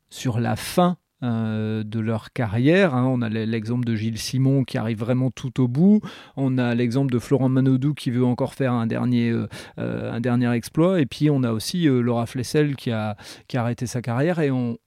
sur 0.09 0.41
la 0.41 0.57
fin 0.57 0.97
euh, 1.23 1.85
de 1.85 2.01
leur 2.01 2.33
carrière. 2.33 2.95
Hein. 2.95 3.05
On 3.07 3.21
a 3.21 3.29
l'exemple 3.29 3.85
de 3.85 3.95
Gilles 3.95 4.19
Simon 4.19 4.65
qui 4.65 4.79
arrive 4.79 4.99
vraiment 4.99 5.31
tout 5.31 5.61
au 5.61 5.69
bout. 5.69 6.01
On 6.37 6.57
a 6.57 6.75
l'exemple 6.75 7.13
de 7.13 7.19
Florent 7.19 7.51
Manodou 7.51 7.93
qui 7.93 8.11
veut 8.11 8.25
encore 8.25 8.55
faire 8.55 8.73
un 8.73 8.87
dernier, 8.87 9.31
euh, 9.31 9.47
euh, 9.79 10.13
un 10.13 10.21
dernier 10.21 10.51
exploit. 10.53 11.01
Et 11.01 11.07
puis 11.07 11.29
on 11.29 11.43
a 11.43 11.53
aussi 11.53 11.85
Laura 11.85 12.25
Flessel 12.27 12.75
qui 12.75 12.91
a, 12.91 13.17
qui 13.49 13.59
arrêté 13.59 13.87
sa 13.87 14.01
carrière. 14.01 14.39
Et 14.41 14.51
on 14.51 14.79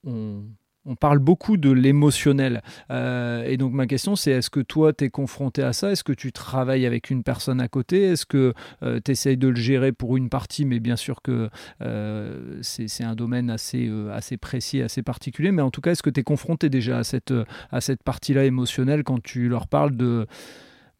parle 0.99 1.19
beaucoup 1.19 1.57
de 1.57 1.71
l'émotionnel. 1.71 2.61
Euh, 2.91 3.43
et 3.45 3.57
donc 3.57 3.73
ma 3.73 3.87
question 3.87 4.15
c'est 4.15 4.31
est-ce 4.31 4.49
que 4.49 4.59
toi 4.59 4.93
tu 4.93 5.05
es 5.05 5.09
confronté 5.09 5.63
à 5.63 5.73
ça? 5.73 5.91
Est-ce 5.91 6.03
que 6.03 6.13
tu 6.13 6.31
travailles 6.31 6.85
avec 6.85 7.09
une 7.09 7.23
personne 7.23 7.61
à 7.61 7.67
côté? 7.67 8.03
Est-ce 8.03 8.25
que 8.25 8.53
euh, 8.83 8.99
tu 9.03 9.11
essayes 9.11 9.37
de 9.37 9.47
le 9.47 9.55
gérer 9.55 9.91
pour 9.91 10.17
une 10.17 10.29
partie? 10.29 10.65
Mais 10.65 10.79
bien 10.79 10.95
sûr 10.95 11.21
que 11.21 11.49
euh, 11.81 12.59
c'est 12.61 13.03
un 13.03 13.15
domaine 13.15 13.49
assez, 13.49 13.89
assez 14.11 14.37
précis, 14.37 14.81
assez 14.81 15.03
particulier. 15.03 15.51
Mais 15.51 15.61
en 15.61 15.71
tout 15.71 15.81
cas, 15.81 15.91
est-ce 15.91 16.03
que 16.03 16.09
tu 16.09 16.19
es 16.19 16.23
confronté 16.23 16.69
déjà 16.69 16.99
à 16.99 17.03
cette, 17.03 17.33
à 17.71 17.81
cette 17.81 18.03
partie-là 18.03 18.45
émotionnelle 18.45 19.03
quand 19.03 19.21
tu 19.21 19.47
leur 19.47 19.67
parles 19.67 19.95
de, 19.95 20.27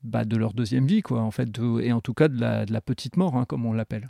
bah, 0.03 0.23
de 0.25 0.37
leur 0.37 0.53
deuxième 0.53 0.85
vie 0.85 1.01
quoi, 1.01 1.21
en 1.21 1.31
fait, 1.31 1.49
et 1.81 1.91
en 1.91 2.01
tout 2.01 2.13
cas 2.13 2.27
de 2.27 2.39
la, 2.39 2.65
de 2.65 2.73
la 2.73 2.81
petite 2.81 3.17
mort, 3.17 3.35
hein, 3.35 3.45
comme 3.45 3.65
on 3.65 3.73
l'appelle? 3.73 4.09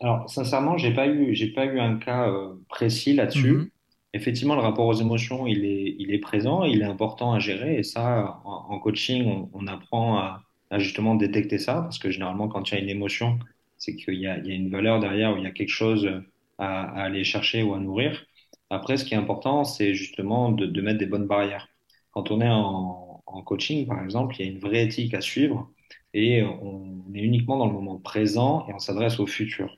Alors, 0.00 0.28
sincèrement, 0.28 0.76
j'ai 0.76 0.92
pas 0.92 1.06
eu, 1.06 1.34
j'ai 1.34 1.52
pas 1.52 1.66
eu 1.66 1.78
un 1.78 1.98
cas 1.98 2.32
précis 2.68 3.14
là-dessus. 3.14 3.54
Mm-hmm 3.54 3.68
effectivement, 4.14 4.54
le 4.54 4.60
rapport 4.60 4.86
aux 4.86 4.94
émotions, 4.94 5.46
il 5.46 5.64
est, 5.64 5.96
il 5.98 6.14
est 6.14 6.18
présent, 6.18 6.64
il 6.64 6.80
est 6.80 6.86
important 6.86 7.34
à 7.34 7.40
gérer. 7.40 7.78
Et 7.78 7.82
ça, 7.82 8.40
en, 8.44 8.78
coaching, 8.78 9.48
on, 9.52 9.66
apprend 9.66 10.18
à, 10.18 10.42
justement 10.78 11.14
détecter 11.16 11.58
ça, 11.58 11.82
parce 11.82 11.98
que 11.98 12.10
généralement, 12.10 12.48
quand 12.48 12.70
il 12.70 12.74
y 12.76 12.78
a 12.78 12.80
une 12.80 12.88
émotion, 12.88 13.38
c'est 13.76 13.96
qu'il 13.96 14.14
y 14.14 14.26
a, 14.26 14.38
il 14.38 14.46
y 14.46 14.52
a 14.52 14.54
une 14.54 14.70
valeur 14.70 15.00
derrière, 15.00 15.34
ou 15.34 15.38
il 15.38 15.44
y 15.44 15.46
a 15.46 15.50
quelque 15.50 15.68
chose 15.68 16.08
à, 16.58 16.82
aller 17.02 17.24
chercher 17.24 17.62
ou 17.62 17.74
à 17.74 17.80
nourrir. 17.80 18.24
Après, 18.70 18.96
ce 18.96 19.04
qui 19.04 19.14
est 19.14 19.16
important, 19.16 19.64
c'est 19.64 19.94
justement 19.94 20.50
de, 20.52 20.66
de, 20.66 20.80
mettre 20.80 20.98
des 20.98 21.06
bonnes 21.06 21.26
barrières. 21.26 21.68
Quand 22.12 22.30
on 22.30 22.40
est 22.40 22.48
en, 22.48 23.22
en, 23.26 23.42
coaching, 23.42 23.86
par 23.86 24.02
exemple, 24.02 24.36
il 24.38 24.46
y 24.46 24.48
a 24.48 24.52
une 24.52 24.60
vraie 24.60 24.84
éthique 24.84 25.14
à 25.14 25.20
suivre 25.20 25.70
et 26.14 26.42
on 26.42 27.04
est 27.14 27.20
uniquement 27.20 27.56
dans 27.58 27.66
le 27.66 27.72
moment 27.72 27.98
présent 27.98 28.66
et 28.68 28.74
on 28.74 28.78
s'adresse 28.78 29.18
au 29.18 29.26
futur. 29.26 29.76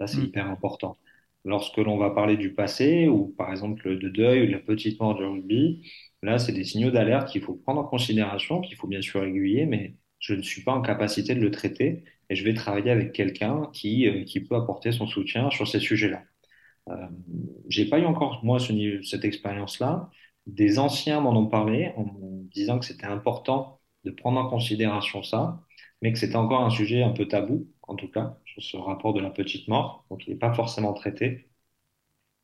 Ça, 0.00 0.06
c'est 0.06 0.18
mm. 0.18 0.24
hyper 0.24 0.46
important 0.50 0.96
lorsque 1.44 1.76
l'on 1.78 1.98
va 1.98 2.10
parler 2.10 2.36
du 2.36 2.54
passé 2.54 3.08
ou 3.08 3.28
par 3.36 3.50
exemple 3.50 3.98
de 3.98 4.08
deuil 4.08 4.42
ou 4.44 4.46
de 4.46 4.52
la 4.52 4.58
petite 4.60 5.00
mort 5.00 5.14
du 5.14 5.24
rugby, 5.24 5.82
là, 6.22 6.38
c'est 6.38 6.52
des 6.52 6.64
signaux 6.64 6.90
d'alerte 6.90 7.28
qu'il 7.30 7.42
faut 7.42 7.54
prendre 7.54 7.80
en 7.80 7.84
considération, 7.84 8.60
qu'il 8.60 8.76
faut 8.76 8.86
bien 8.88 9.02
sûr 9.02 9.22
aiguiller, 9.24 9.66
mais 9.66 9.96
je 10.18 10.34
ne 10.34 10.42
suis 10.42 10.62
pas 10.64 10.72
en 10.72 10.82
capacité 10.82 11.34
de 11.34 11.40
le 11.40 11.50
traiter 11.50 12.04
et 12.30 12.34
je 12.36 12.44
vais 12.44 12.54
travailler 12.54 12.90
avec 12.90 13.12
quelqu'un 13.12 13.70
qui, 13.72 14.08
euh, 14.08 14.24
qui 14.24 14.40
peut 14.40 14.56
apporter 14.56 14.92
son 14.92 15.06
soutien 15.06 15.50
sur 15.50 15.68
ces 15.68 15.80
sujets-là. 15.80 16.22
Euh, 16.90 17.06
j'ai 17.68 17.86
pas 17.88 17.98
eu 17.98 18.04
encore, 18.06 18.44
moi, 18.44 18.58
ce, 18.58 19.02
cette 19.02 19.24
expérience-là. 19.24 20.10
Des 20.46 20.78
anciens 20.78 21.20
m'en 21.20 21.32
ont 21.36 21.46
parlé 21.46 21.92
en 21.96 22.04
me 22.04 22.44
disant 22.50 22.78
que 22.78 22.84
c'était 22.84 23.06
important 23.06 23.80
de 24.04 24.10
prendre 24.10 24.38
en 24.40 24.48
considération 24.50 25.22
ça, 25.22 25.62
mais 26.02 26.12
que 26.12 26.18
c'était 26.18 26.36
encore 26.36 26.62
un 26.64 26.70
sujet 26.70 27.02
un 27.02 27.10
peu 27.12 27.26
tabou, 27.26 27.68
en 27.82 27.96
tout 27.96 28.08
cas 28.10 28.38
ce 28.60 28.76
rapport 28.76 29.14
de 29.14 29.20
la 29.20 29.30
petite 29.30 29.68
mort. 29.68 30.04
Donc, 30.10 30.26
il 30.26 30.30
n'est 30.30 30.38
pas 30.38 30.52
forcément 30.54 30.92
traité. 30.92 31.48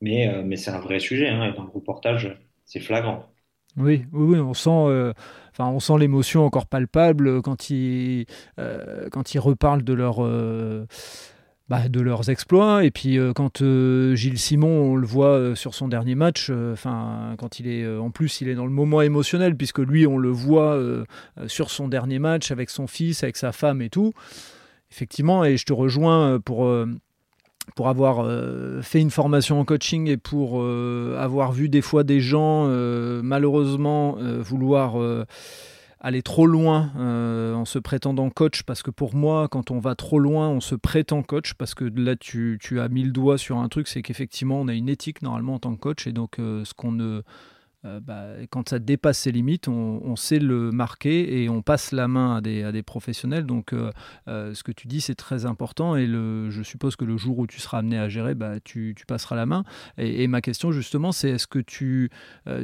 Mais, 0.00 0.28
euh, 0.28 0.42
mais 0.44 0.56
c'est 0.56 0.70
un 0.70 0.80
vrai 0.80 0.98
sujet. 0.98 1.28
Hein, 1.28 1.44
et 1.44 1.52
dans 1.52 1.64
le 1.64 1.70
reportage, 1.70 2.36
c'est 2.64 2.80
flagrant. 2.80 3.26
Oui, 3.76 4.04
oui, 4.12 4.38
on 4.38 4.54
sent, 4.54 4.70
euh, 4.70 5.12
enfin, 5.52 5.68
on 5.68 5.78
sent 5.78 5.98
l'émotion 5.98 6.44
encore 6.44 6.66
palpable 6.66 7.40
quand 7.42 7.70
ils, 7.70 8.26
euh, 8.58 9.08
quand 9.10 9.34
ils 9.34 9.38
reparlent 9.38 9.84
de 9.84 9.92
leur. 9.92 10.20
Bah, 11.68 11.88
de 11.88 12.00
leurs 12.00 12.30
exploits 12.30 12.84
et 12.84 12.90
puis 12.90 13.16
quand 13.36 13.62
Gilles 13.62 14.40
Simon 14.40 14.90
on 14.90 14.96
le 14.96 15.06
voit 15.06 15.54
sur 15.54 15.74
son 15.74 15.86
dernier 15.86 16.16
match 16.16 16.50
enfin 16.50 17.36
quand 17.38 17.60
il 17.60 17.68
est 17.68 17.86
en 17.86 18.10
plus 18.10 18.40
il 18.40 18.48
est 18.48 18.56
dans 18.56 18.64
le 18.64 18.72
moment 18.72 19.02
émotionnel 19.02 19.54
puisque 19.54 19.78
lui 19.78 20.04
on 20.04 20.18
le 20.18 20.30
voit 20.30 20.76
sur 21.46 21.70
son 21.70 21.86
dernier 21.86 22.18
match 22.18 22.50
avec 22.50 22.70
son 22.70 22.88
fils 22.88 23.22
avec 23.22 23.36
sa 23.36 23.52
femme 23.52 23.82
et 23.82 23.88
tout 23.88 24.12
effectivement, 24.90 25.44
et 25.44 25.56
je 25.56 25.64
te 25.64 25.72
rejoins 25.72 26.32
euh, 26.32 26.38
pour, 26.38 26.64
euh, 26.64 26.86
pour 27.76 27.88
avoir 27.88 28.20
euh, 28.20 28.82
fait 28.82 29.00
une 29.00 29.10
formation 29.10 29.60
en 29.60 29.64
coaching 29.64 30.08
et 30.08 30.16
pour 30.16 30.62
avoir 30.62 31.52
vu 31.52 31.68
des 31.68 31.82
fois 31.82 32.04
des 32.04 32.20
gens 32.20 32.66
malheureusement 33.22 34.16
vouloir 34.40 34.96
aller 36.00 36.22
trop 36.22 36.46
loin 36.46 36.90
en 36.96 37.64
se 37.64 37.78
prétendant 37.78 38.30
coach, 38.30 38.62
parce 38.62 38.82
que 38.82 38.90
pour 38.90 39.14
moi, 39.14 39.48
quand 39.48 39.70
on 39.70 39.78
va 39.78 39.94
trop 39.94 40.18
loin, 40.18 40.48
on 40.48 40.60
se 40.60 40.74
prétend 40.74 41.22
coach, 41.22 41.54
parce 41.54 41.74
que 41.74 41.84
là, 41.84 42.16
tu, 42.16 42.58
tu 42.60 42.80
as 42.80 42.88
mis 42.88 43.04
le 43.04 43.12
doigt 43.12 43.38
sur 43.38 43.58
un 43.58 43.68
truc, 43.68 43.86
c'est 43.86 44.02
qu'effectivement, 44.02 44.60
on 44.60 44.68
a 44.68 44.74
une 44.74 44.88
éthique 44.88 45.22
normalement 45.22 45.54
en 45.54 45.58
tant 45.58 45.74
que 45.74 45.80
coach, 45.80 46.06
et 46.06 46.12
donc 46.12 46.36
ce 46.38 46.74
qu'on 46.74 46.92
ne 46.92 47.22
euh, 47.86 47.98
bah, 48.00 48.34
quand 48.50 48.68
ça 48.68 48.78
dépasse 48.78 49.20
ses 49.20 49.32
limites, 49.32 49.68
on, 49.68 50.16
sait 50.16 50.38
le 50.38 50.70
marquer 50.70 51.42
et 51.42 51.48
on 51.48 51.62
passe 51.62 51.92
la 51.92 52.08
main 52.08 52.36
à 52.36 52.40
des, 52.40 52.62
à 52.62 52.72
des 52.72 52.82
professionnels. 52.82 53.46
Donc, 53.46 53.72
euh, 53.72 53.90
euh, 54.28 54.52
ce 54.54 54.62
que 54.62 54.72
tu 54.72 54.86
dis, 54.86 55.00
c'est 55.00 55.14
très 55.14 55.46
important 55.46 55.96
et 55.96 56.06
le, 56.06 56.50
je 56.50 56.62
suppose 56.62 56.96
que 56.96 57.04
le 57.04 57.16
jour 57.16 57.38
où 57.38 57.46
tu 57.46 57.60
seras 57.60 57.78
amené 57.78 57.98
à 57.98 58.08
gérer, 58.08 58.34
bah, 58.34 58.60
tu, 58.60 58.94
tu 58.96 59.06
passeras 59.06 59.36
la 59.36 59.46
main. 59.46 59.64
Et, 59.96 60.22
et 60.22 60.28
ma 60.28 60.40
question, 60.40 60.72
justement, 60.72 61.12
c'est 61.12 61.30
est-ce 61.30 61.46
que 61.46 61.58
tu, 61.58 62.10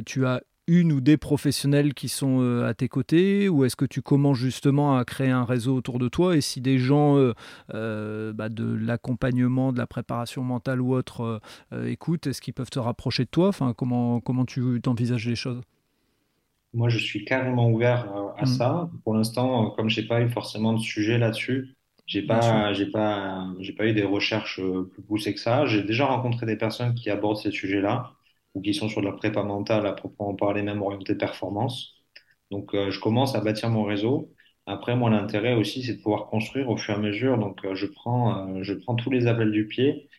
tu 0.05 0.25
as 0.25 0.41
une 0.67 0.91
ou 0.91 1.01
des 1.01 1.17
professionnels 1.17 1.93
qui 1.93 2.09
sont 2.09 2.41
euh, 2.41 2.67
à 2.67 2.73
tes 2.73 2.89
côtés 2.89 3.47
ou 3.47 3.63
est-ce 3.63 3.77
que 3.77 3.85
tu 3.85 4.01
commences 4.01 4.37
justement 4.37 4.97
à 4.97 5.05
créer 5.05 5.31
un 5.31 5.45
réseau 5.45 5.75
autour 5.75 5.97
de 5.97 6.09
toi 6.09 6.35
et 6.35 6.41
si 6.41 6.59
des 6.59 6.77
gens 6.77 7.17
euh, 7.17 7.33
euh, 7.73 8.33
bah, 8.33 8.49
de 8.49 8.65
l'accompagnement, 8.65 9.71
de 9.71 9.77
la 9.77 9.87
préparation 9.87 10.43
mentale 10.43 10.81
ou 10.81 10.93
autre 10.93 11.41
écoutent, 11.85 12.27
est-ce 12.27 12.41
qu'ils 12.41 12.53
peuvent 12.53 12.69
te 12.69 12.79
rapprocher 12.79 13.23
de 13.23 13.29
toi? 13.29 13.47
Enfin, 13.47 13.73
comment, 13.73 14.19
comment 14.19 14.45
tu 14.45 14.79
t'envisages 14.81 15.27
les 15.27 15.35
choses? 15.35 15.61
Moi, 16.73 16.89
je 16.89 16.97
suis 16.97 17.23
carrément 17.23 17.71
ouvert 17.71 18.07
à 18.37 18.43
mmh. 18.43 18.45
ça. 18.45 18.89
Pour 19.03 19.13
l'instant, 19.13 19.71
comme 19.71 19.89
je 19.89 20.01
n'ai 20.01 20.07
pas 20.07 20.21
eu 20.21 20.29
forcément 20.29 20.73
de 20.73 20.79
sujet 20.79 21.17
là-dessus, 21.17 21.75
j'ai 22.05 22.21
pas, 22.21 22.73
j'ai 22.73 22.85
pas, 22.87 23.47
j'ai 23.59 23.73
pas 23.73 23.85
eu 23.85 23.93
des 23.93 24.03
recherches 24.03 24.61
plus 24.91 25.01
poussées 25.01 25.33
que 25.33 25.39
ça. 25.39 25.65
J'ai 25.65 25.83
déjà 25.83 26.05
rencontré 26.05 26.45
des 26.45 26.57
personnes 26.57 26.93
qui 26.93 27.09
abordent 27.09 27.37
ces 27.37 27.51
sujets-là 27.51 28.16
ou 28.53 28.61
qui 28.61 28.73
sont 28.73 28.89
sur 28.89 29.01
de 29.01 29.05
la 29.07 29.13
prépa 29.13 29.43
mentale 29.43 29.85
à 29.85 29.93
proprement 29.93 30.35
parler, 30.35 30.61
même 30.63 30.81
orienté 30.81 31.15
performance. 31.15 31.97
Donc, 32.51 32.73
euh, 32.73 32.91
je 32.91 32.99
commence 32.99 33.35
à 33.35 33.41
bâtir 33.41 33.69
mon 33.69 33.83
réseau. 33.83 34.33
Après, 34.65 34.95
moi, 34.95 35.09
l'intérêt 35.09 35.53
aussi, 35.53 35.83
c'est 35.83 35.95
de 35.95 36.01
pouvoir 36.01 36.27
construire 36.27 36.69
au 36.69 36.77
fur 36.77 36.93
et 36.93 36.97
à 36.97 36.99
mesure. 36.99 37.37
Donc, 37.37 37.63
euh, 37.65 37.75
je 37.75 37.85
prends, 37.87 38.47
euh, 38.49 38.63
je 38.63 38.73
prends 38.73 38.95
tous 38.95 39.09
les 39.09 39.27
appels 39.27 39.51
du 39.51 39.67
pied 39.67 40.09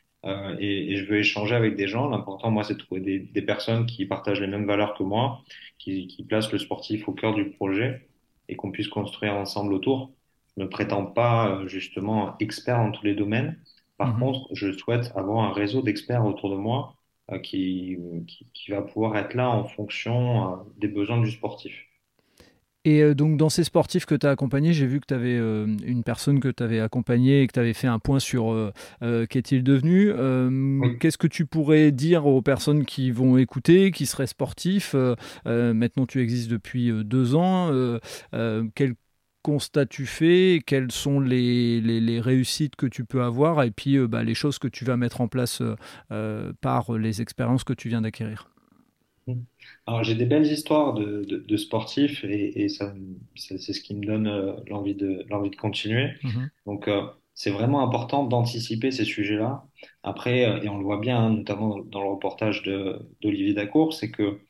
et, 0.59 0.93
et, 0.93 0.97
je 0.97 1.05
veux 1.07 1.19
échanger 1.19 1.55
avec 1.55 1.77
des 1.77 1.89
gens. 1.89 2.09
L'important, 2.11 2.51
moi, 2.51 2.65
c'est 2.65 2.75
de 2.75 2.79
trouver 2.79 3.01
des, 3.01 3.19
des, 3.21 3.43
personnes 3.43 3.87
qui 3.87 4.05
partagent 4.05 4.41
les 4.41 4.47
mêmes 4.47 4.67
valeurs 4.67 4.95
que 4.95 5.03
moi, 5.03 5.41
qui, 5.79 6.07
qui 6.09 6.23
placent 6.25 6.53
le 6.53 6.59
sportif 6.59 7.09
au 7.09 7.13
cœur 7.13 7.35
du 7.35 7.51
projet 7.51 8.09
et 8.49 8.57
qu'on 8.57 8.71
puisse 8.71 8.89
construire 8.89 9.35
ensemble 9.35 9.73
autour. 9.73 10.13
Je 10.57 10.63
ne 10.63 10.69
prétends 10.69 11.07
pas 11.07 11.63
justement 11.67 12.37
expert 12.41 12.79
en 12.79 12.91
tous 12.91 13.05
les 13.07 13.15
domaines. 13.15 13.59
Par 13.97 14.17
mmh 14.17 14.21
contre, 14.21 14.49
je 14.53 14.73
souhaite 14.73 15.13
avoir 15.17 15.45
un 15.45 15.53
réseau 15.53 15.83
d'experts 15.83 16.27
autour 16.27 16.51
de 16.51 16.57
moi 16.57 16.98
euh, 17.31 17.39
qui, 17.39 17.99
qui, 18.55 18.71
va 18.71 18.83
pouvoir 18.83 19.17
être 19.17 19.35
là 19.35 19.51
en 19.51 19.65
fonction 19.65 20.53
euh, 20.53 20.57
des 20.79 20.89
besoins 20.89 21.21
du 21.21 21.31
sportif. 21.31 21.89
Et 22.85 23.03
euh, 23.03 23.15
donc, 23.15 23.37
dans 23.37 23.51
ces 23.51 23.65
sportifs 23.65 24.07
que 24.07 24.15
tu 24.15 24.27
as 24.27 24.31
accompagnés, 24.31 24.73
j'ai 24.73 24.87
vu 24.87 25.01
que 25.01 25.07
tu 25.07 25.15
avais 25.15 25.37
euh, 25.37 25.67
une 25.85 26.05
personne 26.05 26.41
que 26.41 26.49
tu 26.49 26.63
avais 26.63 26.81
accompagnée 26.81 27.43
et 27.43 27.47
que 27.47 27.53
tu 27.53 27.61
avais 27.61 27.75
fait 27.75 27.89
un 27.89 27.99
point 27.99 28.19
sur 28.21 28.51
euh, 28.53 29.27
qu'est-il 29.27 29.63
devenu. 29.63 30.13
Qu'est-ce 30.99 31.19
que 31.19 31.27
tu 31.27 31.45
pourrais 31.45 31.93
dire 31.93 32.27
aux 32.27 32.41
personnes 32.41 32.85
qui 32.87 33.11
vont 33.11 33.37
écouter, 33.37 33.91
qui 33.91 34.07
seraient 34.07 34.27
sportifs 34.27 34.95
Maintenant, 35.45 36.07
tu 36.07 36.23
existes 36.23 36.51
depuis 36.51 36.93
deux 37.05 37.35
ans. 37.35 37.71
quel 38.75 38.95
constat 39.49 39.87
tu 39.87 40.05
fais 40.05 40.61
Quelles 40.67 40.93
sont 40.93 41.21
les, 41.21 41.81
les, 41.81 42.21
réussites 42.21 42.77
que 42.77 42.87
tu 42.87 43.05
peux 43.05 43.23
avoir 43.23 43.63
Et 43.63 43.71
puis, 43.71 43.99
bah, 44.07 44.23
les 44.23 44.35
choses 44.35 44.59
que 44.59 44.69
tu 44.69 44.85
vas 44.85 44.97
mettre 44.97 45.21
en 45.21 45.29
place 45.29 45.63
par 46.61 46.93
les 46.93 47.23
expériences 47.23 47.65
que 47.65 47.73
tu 47.73 47.89
viens 47.89 48.03
d'acquérir 48.03 48.51
alors, 49.87 50.05
j'ai 50.05 50.15
des 50.15 50.27
belles 50.27 50.47
histoires 50.47 50.95
de, 50.95 51.23
de, 51.25 51.57
sportifs 51.57 52.25
et, 52.25 52.63
et 52.63 52.69
ça, 52.69 52.95
c'est 53.37 53.59
ce 53.59 53.81
qui 53.81 53.95
me 53.95 54.05
donne 54.05 54.27
euh, 54.27 54.53
l'envie 54.69 54.95
de, 54.95 55.25
l'envie 55.29 55.51
de 55.51 55.57
continuer. 55.57 56.11
Mhm. 56.23 56.51
Donc, 56.67 56.89
euh, 56.89 57.03
c'est 57.35 57.51
vraiment 57.51 57.83
important 57.83 58.25
d'anticiper 58.25 58.91
ces 58.91 59.05
sujets-là. 59.05 59.65
Après, 60.03 60.49
euh, 60.49 60.63
et 60.63 60.69
on 60.69 60.79
le 60.79 60.85
voit 60.85 60.99
bien, 60.99 61.19
hein, 61.19 61.31
notamment 61.31 61.79
dans 61.79 62.03
le 62.03 62.11
reportage 62.11 62.63
de, 62.63 62.99
d'Olivier 63.21 63.55
Dacour, 63.55 63.93
c'est 63.93 64.11
que 64.11 64.41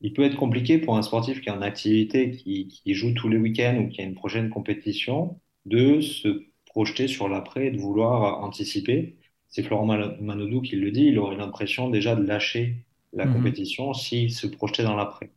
il 0.00 0.12
peut 0.12 0.24
être 0.24 0.36
compliqué 0.36 0.78
pour 0.78 0.96
un 0.96 1.02
sportif 1.02 1.40
qui 1.40 1.48
est 1.48 1.52
en 1.52 1.62
activité, 1.62 2.30
qui, 2.32 2.68
qui 2.68 2.94
joue 2.94 3.12
tous 3.14 3.28
les 3.28 3.38
week-ends 3.38 3.78
ou 3.78 3.88
qui 3.88 4.00
a 4.00 4.04
une 4.04 4.14
prochaine 4.14 4.50
compétition, 4.50 5.40
de 5.64 6.00
se 6.00 6.44
projeter 6.66 7.08
sur 7.08 7.28
l'après 7.28 7.68
et 7.68 7.70
de 7.70 7.78
vouloir 7.78 8.42
anticiper. 8.42 9.16
C'est 9.48 9.62
Florent 9.62 9.86
Manodou 9.86 10.60
qui 10.60 10.76
le 10.76 10.90
dit, 10.90 11.06
il 11.06 11.18
aurait 11.18 11.36
l'impression 11.36 11.88
déjà 11.88 12.16
de 12.16 12.24
lâcher 12.26 12.84
la 13.12 13.26
mhm. 13.26 13.34
compétition 13.34 13.94
s'il 13.94 14.32
se 14.32 14.46
projetait 14.46 14.82
dans 14.82 14.96
l'après. 14.96 15.30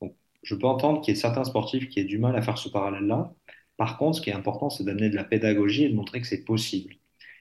Donc, 0.00 0.14
je 0.42 0.54
peux 0.54 0.66
entendre 0.66 1.00
qu'il 1.00 1.14
y 1.14 1.16
ait 1.16 1.20
certains 1.20 1.44
sportifs 1.44 1.88
qui 1.88 2.00
aient 2.00 2.04
du 2.04 2.18
mal 2.18 2.36
à 2.36 2.42
faire 2.42 2.58
ce 2.58 2.68
parallèle-là. 2.68 3.32
Par 3.78 3.96
contre, 3.96 4.18
ce 4.18 4.22
qui 4.22 4.30
est 4.30 4.34
important, 4.34 4.68
c'est 4.68 4.84
d'amener 4.84 5.08
de 5.08 5.16
la 5.16 5.24
pédagogie 5.24 5.84
et 5.84 5.88
de 5.88 5.94
montrer 5.94 6.20
que 6.20 6.26
c'est 6.26 6.44
possible. 6.44 6.96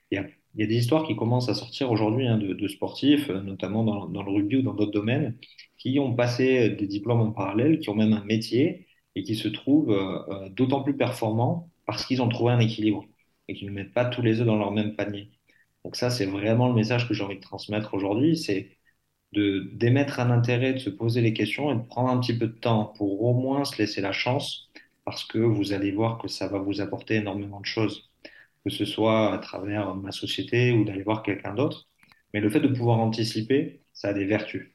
Il 0.09 0.15
y, 0.15 0.17
a, 0.17 0.25
il 0.55 0.61
y 0.61 0.63
a, 0.63 0.67
des 0.67 0.77
histoires 0.77 1.05
qui 1.05 1.15
commencent 1.15 1.49
à 1.49 1.53
sortir 1.53 1.91
aujourd'hui 1.91 2.27
hein, 2.27 2.37
de, 2.37 2.53
de, 2.53 2.67
sportifs, 2.67 3.29
euh, 3.29 3.41
notamment 3.41 3.83
dans, 3.83 4.07
dans, 4.07 4.23
le 4.23 4.31
rugby 4.31 4.57
ou 4.57 4.61
dans 4.61 4.73
d'autres 4.73 4.91
domaines, 4.91 5.37
qui 5.81 5.97
ont 5.99 6.15
passé 6.15 6.69
des 6.69 6.87
diplômes 6.87 7.21
en 7.21 7.31
parallèle, 7.31 7.79
qui 7.79 7.89
ont 7.89 7.95
même 7.95 8.13
un 8.13 8.23
métier 8.23 8.87
et 9.15 9.23
qui 9.23 9.35
se 9.35 9.47
trouvent 9.47 9.91
euh, 9.91 10.19
euh 10.29 10.49
d'autant 10.49 10.83
plus 10.83 10.95
performants 10.95 11.69
parce 11.87 12.05
qu'ils 12.05 12.21
ont 12.21 12.29
trouvé 12.29 12.53
un 12.53 12.59
équilibre 12.59 13.05
et 13.47 13.55
qu'ils 13.55 13.67
ne 13.69 13.73
mettent 13.73 13.93
pas 13.93 14.05
tous 14.05 14.21
les 14.21 14.39
œufs 14.41 14.45
dans 14.45 14.57
leur 14.57 14.71
même 14.71 14.95
panier. 14.95 15.31
Donc 15.83 15.95
ça, 15.95 16.09
c'est 16.11 16.27
vraiment 16.27 16.69
le 16.69 16.75
message 16.75 17.07
que 17.07 17.13
j'ai 17.15 17.23
envie 17.23 17.37
de 17.37 17.41
transmettre 17.41 17.93
aujourd'hui, 17.95 18.37
c'est 18.37 18.77
de 19.33 19.69
d'émettre 19.73 20.19
un 20.19 20.31
intérêt, 20.31 20.73
de 20.73 20.79
se 20.79 20.89
poser 20.91 21.21
les 21.21 21.33
questions 21.33 21.71
et 21.71 21.75
de 21.75 21.81
prendre 21.87 22.09
un 22.09 22.19
petit 22.19 22.37
peu 22.37 22.47
de 22.47 22.53
temps 22.59 22.85
pour 22.97 23.23
au 23.23 23.33
moins 23.33 23.65
se 23.65 23.77
laisser 23.79 24.01
la 24.01 24.11
chance, 24.11 24.71
parce 25.05 25.23
que 25.25 25.39
vous 25.39 25.73
allez 25.73 25.91
voir 25.91 26.19
que 26.19 26.27
ça 26.27 26.47
va 26.47 26.59
vous 26.59 26.81
apporter 26.81 27.15
énormément 27.15 27.59
de 27.61 27.65
choses, 27.65 28.11
que 28.65 28.71
ce 28.71 28.85
soit 28.85 29.33
à 29.33 29.37
travers 29.39 29.95
ma 29.95 30.11
société 30.11 30.71
ou 30.73 30.83
d'aller 30.85 31.03
voir 31.03 31.23
quelqu'un 31.23 31.53
d'autre. 31.55 31.87
Mais 32.33 32.41
le 32.41 32.49
fait 32.49 32.61
de 32.61 32.67
pouvoir 32.69 32.99
anticiper, 32.99 33.81
ça 33.93 34.09
a 34.09 34.13
des 34.13 34.25
vertus. 34.25 34.70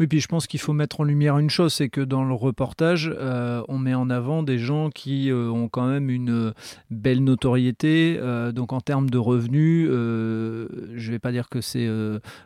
Oui, 0.00 0.06
puis 0.06 0.20
je 0.20 0.26
pense 0.26 0.46
qu'il 0.46 0.58
faut 0.58 0.72
mettre 0.72 1.00
en 1.00 1.04
lumière 1.04 1.36
une 1.36 1.50
chose, 1.50 1.74
c'est 1.74 1.90
que 1.90 2.00
dans 2.00 2.24
le 2.24 2.32
reportage, 2.32 3.12
euh, 3.14 3.62
on 3.68 3.76
met 3.76 3.92
en 3.92 4.08
avant 4.08 4.42
des 4.42 4.58
gens 4.58 4.88
qui 4.88 5.30
euh, 5.30 5.50
ont 5.50 5.68
quand 5.68 5.86
même 5.86 6.08
une 6.08 6.54
belle 6.90 7.22
notoriété. 7.22 8.16
Euh, 8.18 8.52
donc 8.52 8.72
en 8.72 8.80
termes 8.80 9.10
de 9.10 9.18
revenus, 9.18 9.88
je 9.90 10.66
ne 10.94 11.10
vais 11.10 11.18
pas 11.18 11.30
dire 11.30 11.50
que 11.50 11.60
c'est, 11.60 11.86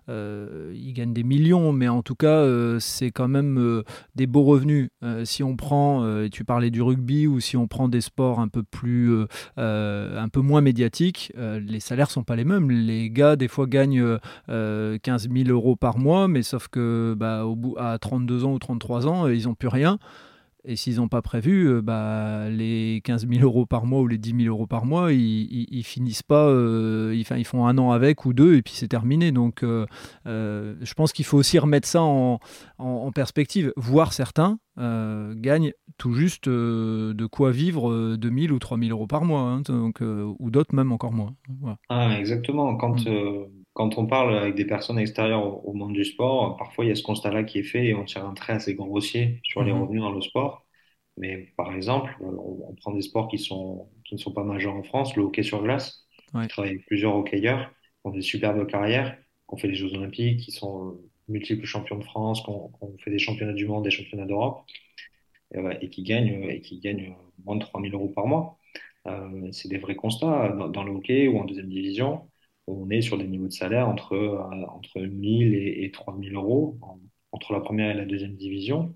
ils 0.09 0.93
gagnent 0.93 1.13
des 1.13 1.23
millions, 1.23 1.73
mais 1.73 1.87
en 1.87 2.03
tout 2.03 2.17
cas, 2.17 2.45
c'est 2.81 3.13
quand 3.13 3.29
même 3.29 3.83
des 4.17 4.27
beaux 4.27 4.43
revenus. 4.43 4.89
si 5.25 5.45
on 5.45 5.57
prend, 5.57 6.05
tu 6.29 6.45
parlais 6.45 6.71
du 6.71 6.83
rugby, 6.83 7.29
ou 7.29 7.39
si 7.39 7.57
on 7.57 7.69
prend 7.69 7.89
des 7.89 8.01
sports 8.01 8.41
un 8.41 8.49
peu 8.49 8.65
plus, 8.65 9.25
un 9.57 10.29
peu 10.33 10.41
moins 10.41 10.61
médiatiques, 10.61 11.33
les 11.37 11.81
salaires 11.81 12.11
sont 12.11 12.25
pas 12.25 12.35
les 12.35 12.45
mêmes. 12.45 12.71
Les 12.71 13.09
gars, 13.11 13.37
des 13.37 13.49
fois, 13.49 13.67
gagnent 13.67 14.19
15 14.49 15.29
000 15.31 15.49
euros 15.49 15.77
par 15.77 15.99
mois, 15.99 16.27
mais 16.27 16.43
sauf 16.43 16.69
que 16.69 17.15
bah, 17.17 17.36
au 17.45 17.57
bout, 17.57 17.76
à 17.78 17.99
32 17.99 18.45
ans 18.45 18.53
ou 18.53 18.59
33 18.59 19.07
ans, 19.07 19.26
euh, 19.26 19.34
ils 19.34 19.45
n'ont 19.45 19.55
plus 19.55 19.68
rien. 19.68 19.99
Et 20.68 20.74
s'ils 20.74 20.97
n'ont 20.97 21.07
pas 21.07 21.22
prévu, 21.22 21.68
euh, 21.68 21.80
bah, 21.80 22.49
les 22.51 23.01
15 23.05 23.28
000 23.28 23.45
euros 23.45 23.66
par 23.66 23.87
mois 23.87 24.01
ou 24.01 24.09
les 24.09 24.18
10 24.18 24.34
000 24.43 24.53
euros 24.53 24.66
par 24.66 24.84
mois, 24.84 25.12
ils, 25.12 25.66
ils, 25.70 25.84
finissent 25.84 26.24
pas, 26.24 26.49
euh, 26.49 27.14
ils, 27.14 27.24
ils, 27.39 27.45
font 27.45 27.66
un 27.66 27.78
an 27.78 27.93
avec 27.93 28.24
ou 28.24 28.32
deux 28.32 28.57
et 28.57 28.62
puis 28.62 28.72
c'est 28.74 28.89
terminé. 28.89 29.30
Donc 29.30 29.62
je 29.62 30.95
pense 30.95 31.12
qu'il 31.12 31.24
faut 31.24 31.39
aussi 31.39 31.61
remettre 31.61 31.87
ça 31.87 32.03
en, 32.03 32.41
en, 32.78 33.12
perspective. 33.12 33.72
Voir 33.76 34.12
certains 34.12 34.59
gagnent 34.76 35.72
tout 35.99 36.14
juste 36.14 36.49
de 36.49 37.26
quoi 37.26 37.53
vivre 37.53 38.16
2 38.16 38.30
000 38.37 38.53
ou 38.53 38.59
3 38.59 38.76
000 38.76 38.91
euros 38.91 39.07
par 39.07 39.24
mois, 39.24 39.43
hein, 39.43 39.61
donc, 39.61 40.01
ou 40.01 40.51
d'autres 40.51 40.74
même 40.74 40.91
encore 40.91 41.12
moins. 41.12 41.37
Ah, 41.89 42.18
exactement. 42.18 42.74
Quand, 42.76 43.07
mm 43.07 43.47
quand 43.77 43.99
on 43.99 44.07
parle 44.07 44.39
avec 44.39 44.55
des 44.55 44.64
personnes 44.64 44.99
extérieures 44.99 45.66
au, 45.68 45.74
monde 45.74 45.93
du 45.93 46.07
sport, 46.07 46.57
parfois 46.57 46.87
il 46.87 46.89
y 46.89 46.91
a 46.91 46.95
ce 46.95 47.03
constat-là 47.03 47.45
qui 47.45 47.59
est 47.59 47.62
fait 47.62 47.85
et 47.89 47.95
on 47.95 48.07
tire 48.07 48.24
un 48.24 48.33
trait 48.33 48.55
assez 48.55 48.74
grossier 48.74 49.39
sur 49.45 49.62
les 49.62 49.72
mhm. 49.72 49.83
revenus 49.83 50.01
dans 50.01 50.12
le 50.12 50.22
sport. 50.22 50.64
Mais 51.18 51.53
par 51.59 51.74
exemple, 51.74 52.16
on, 52.22 52.74
prend 52.77 52.93
des 52.93 53.03
sports 53.03 53.29
qui, 53.29 53.39
sont, 53.39 53.91
qui 54.07 54.14
ne 54.14 54.18
sont 54.18 54.33
pas 54.33 54.45
majeurs 54.45 54.74
en 54.74 54.83
France, 54.83 55.14
le 55.14 55.24
hockey 55.24 55.43
sur 55.43 55.62
glace. 55.62 56.07
Ouais. 56.33 56.45
Je 56.45 56.49
travaille 56.49 56.70
avec 56.70 56.87
plusieurs 56.87 57.14
hockeyeurs 57.16 57.68
qui 57.68 58.07
ont 58.07 58.12
des 58.12 58.22
superbes 58.22 58.66
carrières, 58.66 59.14
qui 59.14 59.55
ont 59.55 59.59
fait 59.59 59.68
les 59.68 59.74
Jeux 59.74 59.93
Olympiques, 59.93 60.41
qui 60.41 60.53
sont 60.53 60.99
multiples 61.29 61.66
champions 61.66 61.99
de 61.99 62.05
France, 62.05 62.43
qui 62.45 62.49
ont, 62.49 62.72
fait 63.05 63.11
des 63.11 63.18
championnats 63.18 63.53
du 63.53 63.66
monde, 63.66 63.85
des 63.85 63.91
championnats 63.91 64.24
d'Europe, 64.24 64.64
et, 65.55 65.61
et, 65.83 65.91
qui 65.91 66.03
gagnent, 66.03 66.49
et 66.49 66.62
qui 66.62 66.81
gagnent 66.81 67.14
moins 67.45 67.57
de 67.57 67.61
3000 67.61 67.93
euros 67.93 68.09
par 68.09 68.27
mois. 68.27 68.57
Euh, 69.07 69.53
c'est 69.53 69.68
des 69.68 69.79
vrais 69.79 69.97
constats 69.97 70.49
dans, 70.57 70.68
dans, 70.68 70.83
le 70.83 70.93
hockey 70.93 71.29
ou 71.29 71.39
en 71.39 71.45
deuxième 71.45 71.68
division 71.68 72.22
on 72.67 72.91
est 72.91 73.03
sur 73.03 73.19
des 73.19 73.27
niveaux 73.27 73.47
de 73.47 73.53
salaire 73.53 73.89
entre, 73.89 74.14
euh, 74.14 74.67
entre 74.69 75.01
1000 75.01 75.55
et, 75.55 75.85
et 75.85 75.91
3000 75.91 76.35
euros 76.35 76.79
entre 77.33 77.53
la 77.53 77.61
première 77.61 77.91
et 77.91 77.95
la 77.95 78.05
deuxième 78.05 78.37
division. 78.37 78.95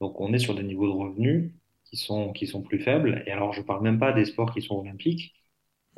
Donc 0.00 0.20
on 0.20 0.32
est 0.32 0.38
sur 0.38 0.54
des 0.54 0.62
niveaux 0.62 0.86
de 0.86 0.92
revenus 0.92 1.52
qui 1.84 1.96
sont, 1.96 2.32
qui 2.32 2.46
sont 2.46 2.62
plus 2.62 2.80
faibles. 2.80 3.22
Et 3.26 3.32
alors 3.32 3.52
je 3.52 3.62
parle 3.62 3.82
même 3.82 3.98
pas 3.98 4.12
des 4.12 4.24
sports 4.24 4.52
qui 4.52 4.62
sont 4.62 4.76
olympiques, 4.76 5.34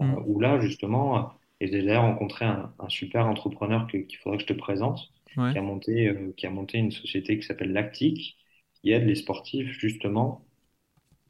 euh, 0.00 0.04
mm. 0.04 0.24
où 0.26 0.40
là 0.40 0.60
justement, 0.60 1.32
et 1.60 1.68
j'ai 1.68 1.82
d'ailleurs 1.82 2.02
rencontré 2.02 2.44
un, 2.44 2.72
un, 2.78 2.88
super 2.88 3.26
entrepreneur 3.26 3.86
qu'il 3.86 4.16
faudrait 4.22 4.38
que 4.38 4.44
je 4.44 4.54
te 4.54 4.58
présente, 4.58 5.12
qui, 5.34 5.40
a 5.40 5.62
monté, 5.62 6.08
euh, 6.08 6.32
qui 6.36 6.46
a 6.46 6.50
monté 6.50 6.78
une 6.78 6.90
société 6.90 7.38
qui 7.38 7.46
s'appelle 7.46 7.72
Lactic, 7.72 8.36
qui 8.74 8.92
aide 8.92 9.06
les 9.06 9.14
sportifs 9.14 9.70
justement 9.78 10.44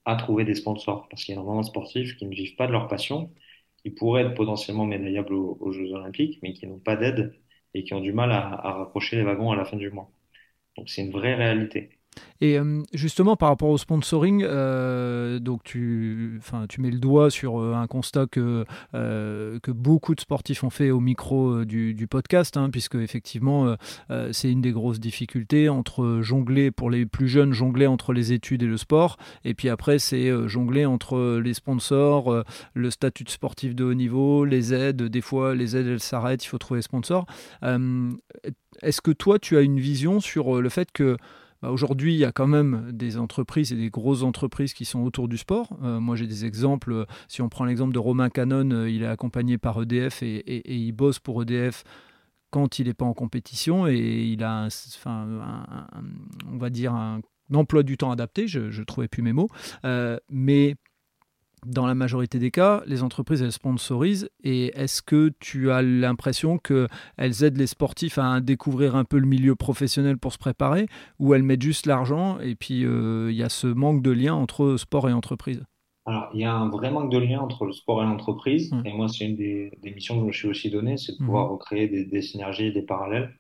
à 0.05 0.17
trouver 0.17 0.45
des 0.45 0.55
sponsors. 0.55 1.09
Parce 1.09 1.25
qu'il 1.25 1.35
y 1.35 1.39
a 1.39 1.41
énormément 1.41 1.61
de 1.61 1.67
sportifs 1.67 2.17
qui 2.17 2.27
ne 2.27 2.35
vivent 2.35 2.57
pas 2.57 2.67
de 2.67 2.73
leur 2.73 2.89
passion 2.89 3.31
qui 3.85 3.91
pourraient 3.91 4.23
être 4.25 4.35
potentiellement 4.35 4.87
médaillables 4.87 5.35
aux, 5.35 5.73
Jeux 5.73 5.93
Olympiques, 5.93 6.39
mais 6.43 6.53
qui 6.55 6.67
n'ont 6.67 6.79
pas 6.79 6.97
d'aide 6.97 7.35
et 7.75 7.85
qui 7.85 7.95
ont 7.95 8.01
du 8.01 8.13
mal 8.13 8.33
à, 8.33 8.49
à 8.49 8.73
rapprocher 8.75 9.17
les 9.17 9.25
wagons 9.25 9.51
à 9.53 9.57
la 9.57 9.65
fin 9.65 9.77
du 9.77 9.91
mois. 9.91 10.11
Donc 10.77 10.91
c'est 10.91 11.03
une 11.03 11.13
vraie 11.13 11.35
réalité. 11.35 11.91
Et 12.43 12.59
euh, 12.59 12.83
justement, 12.93 13.37
par 13.37 13.51
rapport 13.51 13.69
au 13.69 13.79
sponsoring, 13.79 14.43
euh, 14.43 15.39
donc 15.39 15.63
tu, 15.63 16.41
tu 16.69 16.81
mets 16.81 16.91
le 16.91 16.99
doigt 16.99 17.31
sur 17.31 17.61
euh, 17.61 17.75
un 17.75 17.87
constat 17.87 18.27
que, 18.27 18.65
beaucoup 19.69 20.17
de 20.17 20.21
sportifs 20.21 20.65
ont 20.65 20.71
fait 20.71 20.91
au 20.91 20.99
micro 20.99 21.65
du, 21.65 22.09
podcast, 22.11 22.57
hein, 22.57 22.69
puisque 22.69 22.97
effectivement, 22.97 23.77
c'est 24.33 24.51
une 24.51 24.61
des 24.61 24.73
grosses 24.73 24.99
difficultés 24.99 25.69
entre 25.69 26.19
jongler, 26.21 26.73
pour 26.73 26.91
les 26.91 27.07
plus 27.07 27.29
jeunes, 27.29 27.53
jongler 27.53 27.87
entre 27.87 28.13
les 28.13 28.33
études 28.33 28.65
et 28.65 28.67
le 28.67 28.77
sport, 28.77 29.19
et 29.45 29.55
puis 29.55 29.69
après, 29.69 30.01
c'est 30.01 30.31
jongler 30.49 30.85
entre 30.85 31.39
les 31.39 31.55
sponsors, 31.55 32.45
le 32.75 32.91
statut 32.91 33.23
de 33.25 33.31
sportif 33.31 33.75
de 33.75 33.85
haut 33.85 33.95
niveau, 33.95 34.45
les 34.45 34.75
aides, 34.75 35.03
des 35.03 35.21
fois, 35.21 35.55
les 35.55 35.77
aides, 35.77 35.87
elles 35.87 36.01
s'arrêtent, 36.01 36.45
il 36.45 36.49
faut 36.49 36.59
trouver 36.59 36.83
sponsors. 36.83 37.27
Est-ce 37.63 39.01
que 39.01 39.13
toi, 39.13 39.39
tu 39.39 39.57
as 39.57 39.61
une 39.61 39.79
vision 39.79 40.19
sur 40.21 40.61
le 40.61 40.69
fait 40.69 40.91
que 40.93 41.17
bah, 41.63 41.71
aujourd'hui, 41.71 42.15
il 42.15 42.19
y 42.19 42.25
a 42.25 42.33
quand 42.33 42.49
même 42.49 42.91
des 42.93 43.19
entreprises 43.19 43.73
et 43.73 43.77
des 43.77 43.89
grosses 43.89 44.23
entreprises 44.23 44.75
qui 44.75 44.85
sont 44.85 45.01
autour 45.01 45.29
du 45.29 45.39
sport. 45.39 45.79
Euh, 45.83 46.01
moi, 46.01 46.17
j'ai 46.17 46.27
des 46.27 46.45
exemples. 46.45 47.07
Si 47.29 47.41
on 47.41 47.49
prend 47.49 47.65
l'exemple 47.65 47.93
de 47.93 47.99
Romain 47.99 48.31
Canon, 48.31 48.71
euh, 48.73 48.91
il 48.91 49.05
est 49.05 49.07
accompagné 49.07 49.59
par 49.59 49.81
EDF 49.81 50.23
et, 50.23 50.63
il 50.75 50.93
bosse 50.93 51.21
pour 51.21 51.43
EDF 51.43 51.85
quand 52.51 52.79
il 52.79 52.89
n'est 52.89 52.95
pas 52.95 53.05
en 53.05 53.15
compétition 53.15 53.87
et 53.87 53.97
il 53.97 54.43
a, 54.43 54.67
enfin, 54.67 55.27
on 56.53 56.59
va 56.59 56.69
dire, 56.69 56.93
un 56.93 57.21
emploi 57.55 57.83
du 57.83 57.97
temps 57.97 58.11
adapté. 58.11 58.49
Je 58.49 58.61
ne 58.61 58.85
trouvais 58.85 59.09
plus 59.09 59.23
mes 59.23 59.33
mots. 59.33 59.49
Euh, 59.85 60.19
mais 60.29 60.75
dans 61.67 61.87
la 61.87 61.95
majorité 61.95 62.39
des 62.39 62.51
cas, 62.51 62.83
les 62.87 63.03
entreprises, 63.03 63.43
elles 63.43 63.53
sponsorisent. 63.53 64.29
Et 64.43 64.67
est-ce 64.79 65.03
que 65.03 65.33
tu 65.41 65.71
as 65.71 65.83
l'impression 65.83 66.59
qu'elles 66.59 67.45
aident 67.45 67.59
les 67.59 67.67
sportifs 67.67 68.19
à 68.19 68.41
découvrir 68.41 68.97
un 68.97 69.05
peu 69.05 69.19
le 69.19 69.27
milieu 69.27 69.55
professionnel 69.55 70.19
pour 70.19 70.33
se 70.33 70.39
préparer 70.39 70.87
Ou 71.19 71.35
elles 71.35 71.43
mettent 71.43 71.63
juste 71.63 71.87
l'argent 71.87 72.39
et 72.41 72.55
puis 72.55 72.85
euh, 72.85 73.31
il 73.31 73.37
y 73.37 73.43
a 73.43 73.49
ce 73.49 73.67
manque 73.67 74.03
de 74.03 74.11
lien 74.11 74.35
entre 74.35 74.77
sport 74.77 75.09
et 75.09 75.13
entreprise? 75.13 75.63
Alors, 76.05 76.31
il 76.35 76.41
y 76.41 76.45
a 76.45 76.53
un 76.53 76.69
vrai 76.69 76.91
manque 76.91 77.13
de 77.13 77.19
lien 77.19 77.41
entre 77.41 77.65
le 77.65 77.73
sport 77.73 78.03
et 78.03 78.07
l'entreprise. 78.07 78.73
Mmh. 78.73 78.87
Et 78.87 78.93
moi, 78.93 79.07
c'est 79.09 79.25
une 79.25 79.37
des, 79.37 79.71
missions 79.83 80.17
que 80.17 80.23
je 80.23 80.27
me 80.27 80.33
suis 80.33 80.49
aussi 80.49 80.71
donnée, 80.71 80.97
c'est 80.97 81.13
de 81.13 81.23
mmh. 81.23 81.27
pouvoir 81.27 81.51
recréer 81.51 81.87
des, 81.87 82.05
des 82.05 82.23
synergies, 82.23 82.73
des 82.73 82.83
parallèles. 82.83 83.33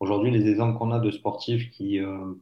Aujourd'hui, 0.00 0.30
les 0.32 0.48
exemples 0.48 0.76
qu'on 0.78 0.90
a 0.90 0.98
de 0.98 1.10
sportifs 1.10 1.70
qui, 1.70 2.00
euh, 2.00 2.34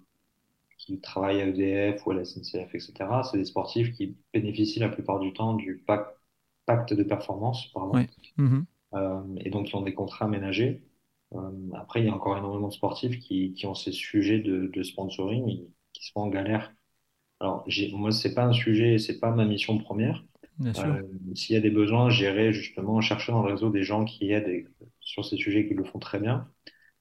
qui 0.78 1.00
travaillent 1.00 1.42
à 1.42 1.46
EDF 1.48 2.06
ou 2.06 2.12
à 2.12 2.14
la 2.14 2.22
SNCF, 2.22 2.74
etc. 2.74 3.24
C'est 3.24 3.38
des 3.38 3.44
sportifs 3.46 3.92
qui 3.94 4.16
bénéficient 4.34 4.80
la 4.80 4.88
plupart 4.90 5.20
du 5.20 5.32
temps 5.34 5.54
du 5.54 5.84
pacte 6.66 6.94
de 6.94 7.02
performance, 7.02 7.66
pardon, 7.72 8.08
Mhm. 8.36 8.66
euh, 8.94 9.20
et 9.38 9.50
donc 9.50 9.66
qui 9.68 9.74
ont 9.76 9.82
des 9.82 9.94
contrats 9.94 10.26
aménagés. 10.26 10.82
Euh, 11.34 11.50
après, 11.74 12.00
il 12.02 12.06
y 12.06 12.08
a 12.08 12.14
encore 12.14 12.36
énormément 12.38 12.68
de 12.68 12.72
sportifs 12.74 13.18
qui, 13.20 13.52
qui 13.54 13.66
ont 13.66 13.74
ces 13.74 13.92
sujets 13.92 14.40
de, 14.40 14.68
de 14.68 14.82
sponsoring 14.82 15.48
et 15.48 15.68
qui 15.92 16.06
sont 16.06 16.20
en 16.20 16.28
galère. 16.28 16.72
Alors, 17.40 17.66
moi, 17.94 18.12
c'est 18.12 18.34
pas 18.34 18.44
un 18.44 18.52
sujet, 18.52 18.98
c'est 18.98 19.20
pas 19.20 19.30
ma 19.32 19.44
mission 19.46 19.78
première. 19.78 20.24
Euh, 20.76 21.02
s'il 21.34 21.54
y 21.54 21.58
a 21.58 21.62
des 21.62 21.70
besoins, 21.70 22.10
j'irai 22.10 22.52
justement 22.52 23.00
chercher 23.00 23.32
dans 23.32 23.42
le 23.44 23.52
réseau 23.52 23.70
des 23.70 23.82
gens 23.84 24.04
qui 24.04 24.32
aident 24.32 24.48
et- 24.48 24.66
sur 25.00 25.24
ces 25.24 25.36
sujets 25.36 25.66
qui 25.68 25.74
le 25.74 25.84
font 25.84 25.98
très 25.98 26.20
bien. 26.20 26.50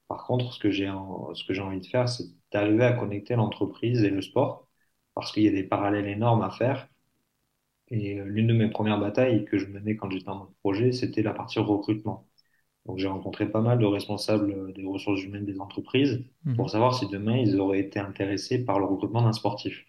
Par 0.09 0.25
contre, 0.25 0.53
ce 0.53 0.59
que 0.59 0.71
j'ai 0.71 0.89
en- 0.89 1.33
ce 1.35 1.43
que 1.45 1.53
j'ai 1.53 1.61
envie 1.61 1.81
de 1.81 1.85
faire, 1.87 2.09
c'est 2.09 2.25
d'arriver 2.51 2.83
à 2.85 2.93
connecter 2.93 3.35
l'entreprise 3.35 4.03
et 4.03 4.09
le 4.09 4.21
sport, 4.21 4.67
parce 5.15 5.31
qu'il 5.31 5.43
y 5.43 5.47
a 5.47 5.51
des 5.51 5.63
parallèles 5.63 6.07
énormes 6.07 6.41
à 6.43 6.51
faire. 6.51 6.89
Et 7.89 8.19
euh, 8.19 8.25
l'une 8.25 8.47
de 8.47 8.53
mes 8.53 8.69
premières 8.69 8.99
batailles 8.99 9.45
que 9.45 9.57
je 9.57 9.65
menais 9.67 9.95
quand 9.95 10.09
j'étais 10.09 10.25
dans 10.25 10.35
mon 10.39 10.53
projet, 10.61 10.91
c'était 10.91 11.21
la 11.21 11.33
partie 11.33 11.59
recrutement. 11.59 12.27
Donc, 12.85 12.99
j'ai 12.99 13.07
rencontré 13.07 13.49
pas 13.51 13.61
mal 13.61 13.79
de 13.79 13.85
responsables 13.85 14.51
euh, 14.51 14.73
des 14.73 14.85
ressources 14.85 15.23
humaines 15.23 15.45
des 15.45 15.59
entreprises 15.61 16.23
Mhm. 16.43 16.57
pour 16.57 16.69
savoir 16.71 16.95
si 16.97 17.07
demain 17.09 17.37
ils 17.37 17.59
auraient 17.59 17.79
été 17.81 17.99
intéressés 17.99 18.65
par 18.65 18.79
le 18.79 18.85
recrutement 18.85 19.23
d'un 19.23 19.33
sportif. 19.33 19.85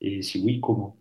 Et 0.00 0.22
si 0.22 0.42
oui, 0.44 0.60
comment? 0.60 0.98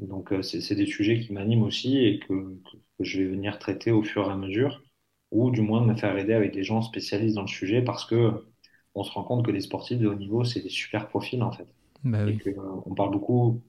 Donc, 0.00 0.32
euh, 0.32 0.42
c'est 0.42 0.76
des 0.76 0.86
sujets 0.86 1.20
qui 1.20 1.32
m'animent 1.34 1.64
aussi 1.64 1.98
et 1.98 2.20
que 2.20 2.58
je 3.00 3.20
vais 3.22 3.28
venir 3.28 3.58
traiter 3.60 3.92
au 3.92 4.02
fur 4.04 4.28
et 4.28 4.32
à 4.32 4.36
mesure, 4.36 4.82
ou 5.30 5.50
du 5.50 5.60
moins 5.62 5.80
de 5.82 5.86
me 5.86 5.96
faire 5.96 6.16
aider 6.18 6.34
avec 6.34 6.52
des 6.52 6.64
gens 6.64 6.82
spécialistes 6.82 7.36
dans 7.36 7.42
le 7.42 7.48
sujet 7.48 7.82
parce 7.82 8.04
que 8.06 8.46
on 8.94 9.04
se 9.04 9.12
rend 9.12 9.24
compte 9.24 9.44
que 9.44 9.50
les 9.50 9.60
sportifs 9.60 9.98
de 9.98 10.08
haut 10.08 10.14
niveau, 10.14 10.44
c'est 10.44 10.60
des 10.62 10.70
super 10.70 11.08
profils 11.08 11.42
en 11.42 11.52
fait. 11.52 11.66
Bah 12.04 12.24
Et 12.24 12.36
oui. 12.36 12.38
que, 12.38 12.50
euh, 12.50 12.82
on 12.86 12.94
parle 12.94 13.10
beaucoup, 13.12 13.62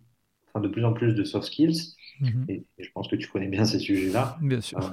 enfin, 0.48 0.62
de 0.62 0.68
plus 0.70 0.86
en 0.86 0.94
plus 0.94 1.14
de 1.14 1.24
soft 1.24 1.48
skills, 1.48 1.96
Mhm. 2.20 2.48
et, 2.48 2.66
et 2.78 2.84
je 2.84 2.92
pense 2.92 3.08
que 3.08 3.16
tu 3.16 3.28
connais 3.30 3.48
bien 3.48 3.66
ces 3.66 3.80
sujets-là. 3.80 4.42
Bien 4.42 4.62
sûr. 4.62 4.80
Euh, 4.80 4.90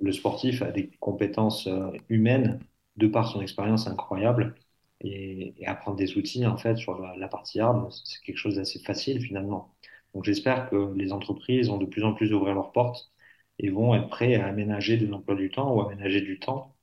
le 0.00 0.12
sportif 0.12 0.62
a 0.62 0.70
des 0.72 0.90
compétences 1.00 1.66
euh, 1.66 1.90
humaines 2.08 2.60
de 2.96 3.06
par 3.06 3.28
son 3.28 3.40
expérience 3.40 3.86
incroyable. 3.86 4.54
Et, 5.00 5.54
et 5.58 5.66
apprendre 5.66 5.96
des 5.98 6.16
outils, 6.16 6.46
en 6.46 6.56
fait, 6.56 6.76
sur 6.76 6.98
la, 7.00 7.14
la 7.16 7.28
partie 7.28 7.60
hard, 7.60 7.92
c'est 8.04 8.22
quelque 8.22 8.38
chose 8.38 8.56
d'assez 8.56 8.78
facile 8.78 9.20
finalement. 9.20 9.74
Donc 10.14 10.24
j'espère 10.24 10.70
que 10.70 10.94
les 10.94 11.12
entreprises 11.12 11.68
vont 11.68 11.76
de 11.78 11.84
plus 11.84 12.04
en 12.04 12.14
plus 12.14 12.32
ouvrir 12.32 12.54
leurs 12.54 12.72
portes 12.72 13.12
et 13.58 13.70
vont 13.70 13.94
être 13.94 14.08
prêts 14.08 14.34
à 14.34 14.46
aménager 14.46 14.96
des 14.96 15.12
emplois 15.12 15.34
du 15.34 15.50
temps 15.50 15.74
ou 15.74 15.80
aménager 15.80 16.20
du 16.20 16.38
temps 16.38 16.74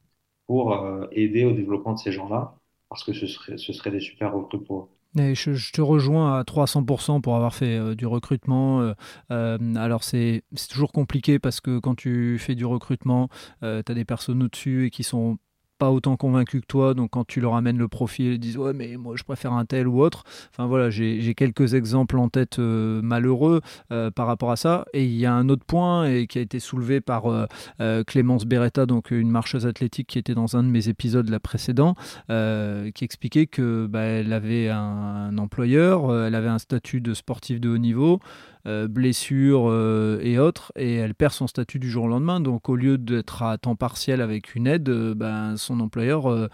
pour 0.48 0.74
euh, 0.74 1.08
aider 1.12 1.46
au 1.46 1.54
développement 1.54 1.94
de 1.94 2.00
ces 2.00 2.12
gens-là, 2.12 2.56
parce 2.90 3.04
que 3.04 3.14
ce 3.14 3.28
serait, 3.28 3.58
ce 3.58 3.74
serait 3.74 3.92
des 3.92 4.00
super 4.00 4.34
recrues 4.34 4.62
pour 4.62 4.80
eux. 4.80 4.90
Je, 5.34 5.72
te 5.72 5.82
rejoins 5.82 6.40
à 6.40 6.44
300% 6.44 7.22
pour 7.22 7.36
avoir 7.36 7.54
fait 7.54 7.78
euh, 7.78 7.96
du 7.96 8.06
recrutement. 8.06 8.94
euh, 9.30 9.58
alors 9.76 10.04
c'est 10.04 10.44
toujours 10.70 10.92
compliqué 10.92 11.38
parce 11.38 11.60
que 11.60 11.80
quand 11.80 11.96
tu 11.96 12.38
fais 12.40 12.56
du 12.56 12.66
recrutement, 12.66 13.30
tu 13.62 13.68
as 13.68 13.84
des 13.84 14.06
personnes 14.06 14.44
au-dessus 14.44 14.88
et 14.88 14.90
qui 14.90 15.04
sont 15.04 15.38
pas 15.82 15.90
autant 15.90 16.16
convaincus 16.16 16.62
que 16.62 16.68
toi, 16.68 16.94
donc 16.94 17.10
quand 17.10 17.26
tu 17.26 17.42
leur 17.42 17.56
amènes 17.56 17.80
le 17.80 17.88
profil, 17.88 18.34
ils 18.34 18.40
disent 18.40 18.60
ouais 18.60 18.72
mais 18.72 18.98
moi 18.98 19.16
je 19.18 19.24
préfère 19.24 19.54
un 19.54 19.66
tel 19.66 19.88
ou 19.88 20.00
autre. 20.00 20.24
Enfin 20.52 20.68
voilà, 20.68 20.92
j'ai 20.92 21.34
quelques 21.34 21.74
exemples 21.74 22.20
en 22.20 22.30
tête 22.30 22.60
euh, 22.60 23.02
malheureux 23.02 23.62
euh, 23.92 24.12
par 24.12 24.28
rapport 24.28 24.52
à 24.52 24.58
ça. 24.58 24.86
Et 24.94 25.06
il 25.06 25.16
y 25.16 25.26
a 25.26 25.34
un 25.34 25.50
autre 25.50 25.66
point 25.66 26.06
et 26.06 26.28
qui 26.28 26.38
a 26.38 26.42
été 26.42 26.60
soulevé 26.60 27.02
par 27.02 27.24
euh, 27.26 28.04
Clémence 28.04 28.46
Beretta, 28.46 28.86
donc 28.86 29.10
une 29.10 29.32
marcheuse 29.32 29.66
athlétique 29.66 30.06
qui 30.06 30.20
était 30.20 30.36
dans 30.36 30.56
un 30.56 30.62
de 30.62 30.68
mes 30.68 30.88
épisodes 30.88 31.28
là 31.28 31.40
précédents, 31.40 31.96
euh, 32.30 32.92
qui 32.92 33.04
expliquait 33.04 33.48
que 33.48 33.88
bah, 33.88 34.02
elle 34.02 34.34
avait 34.34 34.70
un, 34.70 34.78
un 34.78 35.38
employeur, 35.40 36.16
elle 36.16 36.36
avait 36.36 36.48
un 36.48 36.60
statut 36.60 37.02
de 37.02 37.16
sportif 37.16 37.60
de 37.60 37.70
haut 37.70 37.80
niveau, 37.80 38.20
euh, 38.68 38.88
blessure 38.88 39.70
euh, 39.70 40.20
et 40.22 40.38
autres, 40.38 40.72
et 40.76 40.96
elle 40.96 41.16
perd 41.16 41.34
son 41.34 41.48
statut 41.48 41.80
du 41.80 41.90
jour 41.90 42.06
au 42.06 42.08
lendemain. 42.08 42.40
Donc 42.40 42.70
au 42.70 42.76
lieu 42.76 42.98
d'être 42.98 43.42
à 43.44 43.58
temps 43.58 43.76
partiel 43.76 44.22
avec 44.22 44.56
une 44.56 44.68
aide, 44.68 44.90
euh, 44.90 45.16
ben, 45.16 45.58
son 45.58 45.80
employeur 45.80 46.50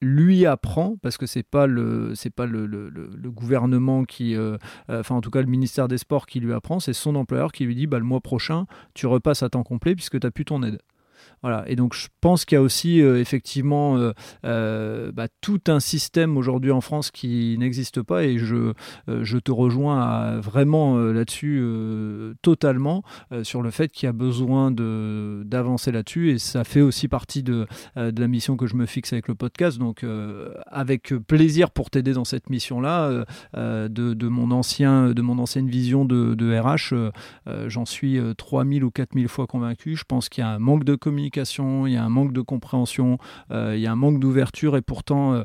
lui 0.00 0.46
apprend, 0.46 0.96
parce 1.02 1.16
que 1.16 1.26
c'est 1.26 1.42
pas 1.42 1.66
le 1.66 2.14
pas 2.34 2.46
le, 2.46 3.30
gouvernement 3.30 4.04
qui, 4.04 4.36
enfin 4.88 5.16
en 5.16 5.20
tout 5.20 5.30
cas 5.30 5.40
le 5.40 5.48
ministère 5.48 5.88
des 5.88 5.98
Sports 5.98 6.26
qui 6.26 6.40
lui 6.40 6.52
apprend, 6.52 6.78
c'est 6.80 6.92
son 6.92 7.16
employeur 7.16 7.52
qui 7.52 7.64
lui 7.64 7.74
dit 7.74 7.86
bah, 7.86 7.98
le 7.98 8.04
mois 8.04 8.20
prochain 8.20 8.66
tu 8.94 9.06
repasses 9.06 9.42
à 9.42 9.48
temps 9.48 9.64
complet 9.64 9.94
puisque 9.94 10.20
tu 10.20 10.26
n'as 10.26 10.30
plus 10.30 10.44
ton 10.44 10.62
aide. 10.62 10.80
Et 11.66 11.76
donc, 11.76 11.94
je 11.94 12.08
pense 12.20 12.44
qu'il 12.44 12.56
y 12.56 12.58
a 12.58 12.62
aussi 12.62 13.00
euh, 13.00 13.20
effectivement 13.20 13.96
euh, 13.96 14.12
euh, 14.44 15.12
bah, 15.12 15.28
tout 15.40 15.60
un 15.68 15.80
système 15.80 16.36
aujourd'hui 16.36 16.70
en 16.70 16.80
France 16.80 17.10
qui 17.10 17.56
n'existe 17.58 18.02
pas. 18.02 18.24
Et 18.24 18.38
je, 18.38 18.72
je 19.06 19.38
te 19.38 19.50
rejoins 19.50 20.38
vraiment 20.40 20.98
là-dessus 20.98 21.62
totalement 22.42 23.02
sur 23.42 23.62
le 23.62 23.70
fait 23.70 23.88
qu'il 23.88 24.06
y 24.06 24.10
a 24.10 24.12
besoin 24.12 24.70
d'avancer 24.70 25.92
là-dessus. 25.92 26.30
Et 26.30 26.38
ça 26.38 26.64
fait 26.64 26.80
aussi 26.80 27.08
partie 27.08 27.42
de, 27.42 27.66
de 27.96 28.20
la 28.20 28.28
mission 28.28 28.56
que 28.56 28.66
je 28.66 28.74
me 28.74 28.86
fixe 28.86 29.12
avec 29.12 29.28
le 29.28 29.34
podcast. 29.34 29.78
Donc, 29.78 30.04
avec 30.66 31.14
plaisir 31.26 31.70
pour 31.70 31.90
t'aider 31.90 32.12
dans 32.12 32.24
cette 32.24 32.50
mission-là, 32.50 33.24
de, 33.54 33.88
de 33.88 34.28
mon 34.28 34.48
de 34.48 35.22
mon 35.22 35.38
ancienne 35.38 35.68
vision 35.68 36.04
de, 36.04 36.34
de 36.34 36.58
RH. 36.58 36.94
J'en 37.68 37.84
suis 37.84 38.18
euh, 38.18 38.34
3000 38.34 38.84
ou 38.84 38.90
4000 38.90 39.28
fois 39.28 39.46
convaincu. 39.46 39.96
Je 39.96 40.04
pense 40.04 40.28
qu'il 40.28 40.42
y 40.42 40.46
a 40.46 40.50
un 40.50 40.58
manque 40.58 40.84
de 40.84 40.94
il 41.86 41.92
y 41.92 41.96
a 41.96 42.04
un 42.04 42.08
manque 42.08 42.32
de 42.32 42.40
compréhension, 42.40 43.18
euh, 43.50 43.74
il 43.76 43.80
y 43.80 43.86
a 43.86 43.92
un 43.92 43.96
manque 43.96 44.20
d'ouverture 44.20 44.76
et 44.76 44.82
pourtant. 44.82 45.34
euh, 45.34 45.44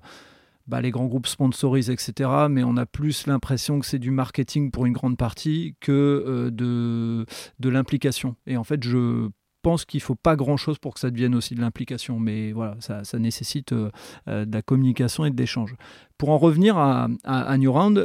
bah, 0.66 0.80
les 0.80 0.92
grands 0.92 1.08
groupes 1.08 1.28
sponsorisent, 1.28 1.90
etc. 1.90 2.30
Mais 2.50 2.64
on 2.64 2.78
a 2.78 2.86
plus 2.86 3.28
l'impression 3.28 3.82
que 3.82 3.86
c'est 3.86 4.00
du 4.00 4.12
marketing 4.12 4.72
pour 4.72 4.86
une 4.86 4.94
grande 4.94 5.18
partie 5.18 5.76
que 5.82 6.24
euh, 6.26 7.26
de, 7.60 7.70
l'implication. 7.70 8.38
Et 8.48 8.56
en 8.56 8.64
fait, 8.64 8.82
je 8.82 9.28
pense 9.62 9.84
qu'il 9.84 10.00
faut 10.00 10.16
pas 10.16 10.38
grand-chose 10.38 10.78
pour 10.80 10.94
que 10.94 11.02
ça 11.02 11.12
devienne 11.12 11.36
aussi 11.36 11.54
de 11.54 11.60
l'implication. 11.60 12.18
Mais 12.18 12.54
voilà, 12.54 12.78
ça, 12.80 13.20
nécessite 13.20 13.74
de 13.74 13.92
la 14.26 14.62
communication 14.62 15.26
et 15.26 15.32
de 15.32 15.38
l'échange. 15.38 15.76
Pour 16.18 16.30
en 16.30 16.38
revenir 16.38 16.78
à, 16.78 17.10
à, 17.26 17.58
New 17.58 17.74
Round, 17.74 17.98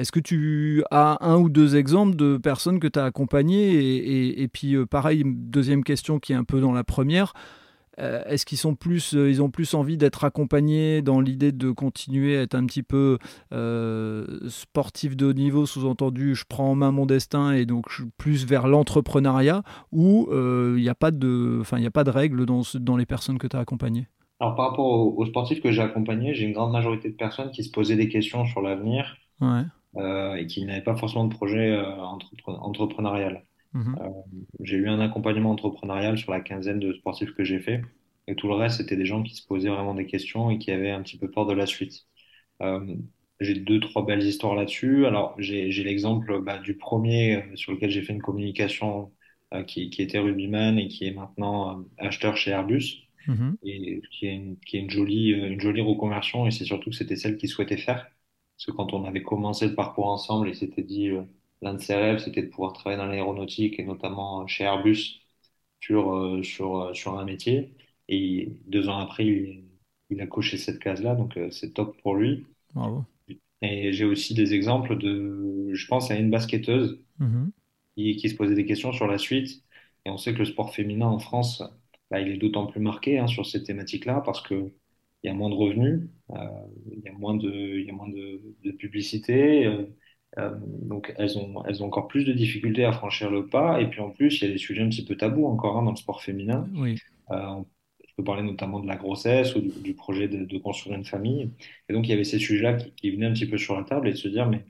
est-ce 0.00 0.12
que 0.12 0.20
tu 0.20 0.82
as 0.90 1.18
un 1.20 1.36
ou 1.38 1.48
deux 1.48 1.76
exemples 1.76 2.16
de 2.16 2.36
personnes 2.38 2.80
que 2.80 2.88
tu 2.88 2.98
as 2.98 3.04
accompagnées 3.04 3.72
et, 3.74 3.96
et- 4.28 4.42
et 4.42 4.48
puis 4.48 4.74
euh, 4.74 4.86
pareil, 4.86 5.22
deuxième 5.26 5.84
question 5.84 6.18
qui 6.18 6.32
est 6.32 6.36
un 6.36 6.44
peu 6.44 6.60
dans 6.60 6.72
la 6.72 6.84
première, 6.84 7.32
euh, 7.98 8.22
est-ce 8.26 8.46
qu'ils 8.46 8.56
sont 8.56 8.74
plus, 8.76 9.14
euh, 9.14 9.28
ils 9.28 9.42
ont 9.42 9.50
plus 9.50 9.74
envie 9.74 9.98
d'être 9.98 10.24
accompagnés 10.24 11.02
dans 11.02 11.20
l'idée 11.20 11.52
de 11.52 11.70
continuer 11.70 12.38
à 12.38 12.42
être 12.42 12.54
un 12.54 12.64
petit 12.64 12.82
peu 12.82 13.18
euh, 13.52 14.26
sportif 14.48 15.16
de 15.16 15.26
haut 15.26 15.32
niveau, 15.34 15.66
sous-entendu, 15.66 16.34
je 16.34 16.44
prends 16.48 16.70
en 16.70 16.74
main 16.74 16.92
mon 16.92 17.04
destin 17.04 17.52
et 17.52 17.66
donc 17.66 17.86
je 17.90 18.02
suis 18.02 18.10
plus 18.16 18.46
vers 18.46 18.68
l'entrepreneuriat, 18.68 19.62
ou 19.92 20.28
euh, 20.30 20.74
il 20.78 20.82
n'y 20.82 20.88
a 20.88 20.94
pas 20.94 21.10
de, 21.10 21.58
enfin 21.60 21.76
il 21.76 21.80
n'y 21.82 21.86
a 21.86 21.90
pas 21.90 22.04
de 22.04 22.10
règles 22.10 22.46
dans, 22.46 22.62
dans 22.74 22.96
les 22.96 23.06
personnes 23.06 23.38
que 23.38 23.46
tu 23.46 23.56
as 23.56 23.60
accompagnées? 23.60 24.06
Alors 24.38 24.54
par 24.54 24.70
rapport 24.70 24.86
aux, 24.86 25.14
aux 25.18 25.26
sportifs 25.26 25.60
que 25.60 25.70
j'ai 25.70 25.82
accompagnés, 25.82 26.32
j'ai 26.34 26.44
une 26.46 26.52
grande 26.54 26.72
majorité 26.72 27.10
de 27.10 27.16
personnes 27.16 27.50
qui 27.50 27.64
se 27.64 27.70
posaient 27.70 27.96
des 27.96 28.08
questions 28.08 28.46
sur 28.46 28.62
l'avenir 28.62 29.16
Ouais. 29.42 29.64
Euh, 29.96 30.34
et 30.36 30.46
qui 30.46 30.64
n'avaient 30.64 30.82
pas 30.82 30.96
forcément 30.96 31.26
de 31.26 31.34
projet 31.34 31.70
euh, 31.72 31.84
entrepre- 31.96 32.58
entrepreneurial. 32.60 33.44
Mhm. 33.72 34.10
J'ai 34.60 34.76
eu 34.76 34.88
un 34.88 35.00
accompagnement 35.00 35.50
entrepreneurial 35.52 36.18
sur 36.18 36.32
la 36.32 36.40
quinzaine 36.40 36.78
de 36.80 36.92
sportifs 36.94 37.34
que 37.34 37.44
j'ai 37.44 37.60
fait. 37.60 37.82
Et 38.26 38.34
tout 38.36 38.48
le 38.48 38.54
reste, 38.54 38.78
c'était 38.78 38.96
des 38.96 39.06
gens 39.06 39.22
qui 39.22 39.34
se 39.34 39.46
posaient 39.46 39.68
vraiment 39.68 39.94
des 39.94 40.06
questions 40.06 40.50
et 40.50 40.58
qui 40.58 40.70
avaient 40.70 40.90
un 40.90 41.02
petit 41.02 41.18
peu 41.18 41.30
peur 41.30 41.46
de 41.46 41.54
la 41.54 41.66
suite. 41.66 42.06
Euh, 42.62 42.96
j'ai 43.40 43.54
deux, 43.56 43.80
trois 43.80 44.06
belles 44.06 44.22
histoires 44.24 44.54
là-dessus. 44.56 45.06
Alors, 45.06 45.34
j'ai, 45.38 45.70
l'exemple 45.84 46.42
bah, 46.42 46.58
du 46.58 46.76
premier 46.76 47.36
euh, 47.52 47.56
sur 47.56 47.72
lequel 47.72 47.90
j'ai 47.90 48.02
fait 48.02 48.12
une 48.12 48.22
communication 48.22 49.12
euh, 49.54 49.64
qui, 49.64 49.90
qui 49.90 50.02
était 50.02 50.18
rugbyman 50.18 50.78
et 50.78 50.88
qui 50.88 51.06
est 51.06 51.12
maintenant 51.12 51.80
euh, 51.80 51.84
acheteur 51.98 52.36
chez 52.36 52.52
Airbus 52.52 53.08
Mhm. 53.26 53.56
et 53.62 54.02
qui 54.12 54.26
est 54.26 54.34
une, 54.34 54.58
qui 54.60 54.76
est 54.78 54.80
une 54.80 54.90
jolie, 54.90 55.34
euh, 55.34 55.48
une 55.52 55.60
jolie 55.60 55.82
reconversion. 55.82 56.46
Et 56.46 56.50
c'est 56.52 56.64
surtout 56.64 56.90
que 56.90 56.96
c'était 56.96 57.16
celle 57.16 57.36
qu'il 57.38 57.48
souhaitait 57.48 57.76
faire. 57.78 58.08
Parce 58.60 58.66
que 58.66 58.72
quand 58.72 58.92
on 58.92 59.04
avait 59.04 59.22
commencé 59.22 59.66
le 59.68 59.74
parcours 59.74 60.06
ensemble, 60.08 60.48
il 60.48 60.54
s'était 60.54 60.82
dit, 60.82 61.08
euh, 61.10 61.22
l'un 61.62 61.74
de 61.74 61.80
ses 61.80 61.94
rêves, 61.96 62.18
c'était 62.18 62.42
de 62.42 62.48
pouvoir 62.48 62.72
travailler 62.74 62.98
dans 62.98 63.06
l'aéronautique 63.06 63.78
et 63.80 63.84
notamment 63.84 64.46
chez 64.46 64.64
Airbus 64.64 65.20
sur, 65.80 66.14
euh, 66.16 66.42
sur, 66.42 66.76
euh, 66.82 66.94
sur 66.94 67.18
un 67.18 67.24
métier. 67.24 67.74
Et 68.08 68.50
deux 68.66 68.88
ans 68.88 68.98
après, 68.98 69.26
il, 69.26 69.64
il 70.10 70.20
a 70.20 70.26
coché 70.28 70.58
cette 70.58 70.80
case-là, 70.80 71.14
donc 71.16 71.36
euh, 71.38 71.50
c'est 71.50 71.72
top 71.74 72.00
pour 72.02 72.16
lui. 72.16 72.46
Bravo. 72.74 73.06
Et 73.62 73.92
j'ai 73.92 74.04
aussi 74.04 74.34
des 74.34 74.54
exemples 74.54 74.96
de, 74.98 75.70
je 75.72 75.86
pense 75.86 76.10
à 76.10 76.16
une 76.16 76.30
basketteuse 76.30 77.00
Mhm. 77.18 77.50
qui, 77.96 78.16
qui 78.16 78.28
se 78.30 78.36
posait 78.36 78.54
des 78.54 78.66
questions 78.66 78.92
sur 78.92 79.06
la 79.06 79.18
suite. 79.18 79.64
Et 80.04 80.10
on 80.10 80.18
sait 80.18 80.32
que 80.34 80.38
le 80.40 80.44
sport 80.46 80.74
féminin 80.74 81.06
en 81.06 81.18
France, 81.18 81.62
bah, 82.10 82.20
il 82.20 82.28
est 82.28 82.38
d'autant 82.38 82.66
plus 82.66 82.80
marqué 82.80 83.18
hein, 83.18 83.26
sur 83.26 83.46
ces 83.46 83.62
thématiques-là 83.64 84.22
parce 84.24 84.42
que 84.42 84.72
il 85.22 85.28
y 85.28 85.30
a 85.30 85.34
moins 85.34 85.50
de 85.50 85.54
revenus, 85.54 86.08
euh, 86.30 86.36
il 86.92 87.02
y 87.04 87.08
a 87.08 87.12
moins 87.12 87.34
de, 87.34 87.50
il 87.50 87.86
y 87.86 87.90
a 87.90 87.92
moins 87.92 88.08
de, 88.08 88.40
de 88.64 88.70
publicité. 88.72 89.66
euh, 89.66 89.84
euh, 90.38 90.54
donc 90.82 91.12
elles 91.18 91.36
ont, 91.38 91.64
elles 91.64 91.82
ont 91.82 91.86
encore 91.86 92.06
plus 92.06 92.24
de 92.24 92.32
difficultés 92.32 92.84
à 92.84 92.92
franchir 92.92 93.30
le 93.30 93.46
pas. 93.46 93.80
Et 93.80 93.88
puis 93.88 94.00
en 94.00 94.10
plus, 94.10 94.40
il 94.40 94.46
y 94.46 94.50
a 94.50 94.52
des 94.52 94.58
sujets 94.58 94.82
un 94.82 94.88
petit 94.88 95.04
peu 95.04 95.16
tabous 95.16 95.46
encore 95.46 95.76
hein, 95.76 95.82
dans 95.82 95.90
le 95.90 95.96
sport 95.96 96.22
féminin. 96.22 96.68
Oui. 96.74 96.96
Euh, 97.30 97.62
je 98.08 98.14
peut 98.16 98.24
parler 98.24 98.42
notamment 98.42 98.80
de 98.80 98.86
la 98.88 98.96
grossesse 98.96 99.54
ou 99.56 99.60
du, 99.60 99.94
projet 99.94 100.28
de, 100.28 100.58
construire 100.58 100.96
une 100.96 101.04
famille. 101.04 101.50
Et 101.88 101.92
donc, 101.92 102.06
il 102.06 102.10
y 102.10 102.12
avait 102.12 102.24
ces 102.24 102.38
sujets-là 102.38 102.74
qui, 102.74 102.92
qui, 102.92 103.10
venaient 103.10 103.26
un 103.26 103.32
petit 103.32 103.46
peu 103.46 103.58
sur 103.58 103.76
la 103.76 103.84
table 103.84 104.08
et 104.08 104.12
de 104.12 104.16
se 104.16 104.28
dire, 104.28 104.48
mais 104.48 104.64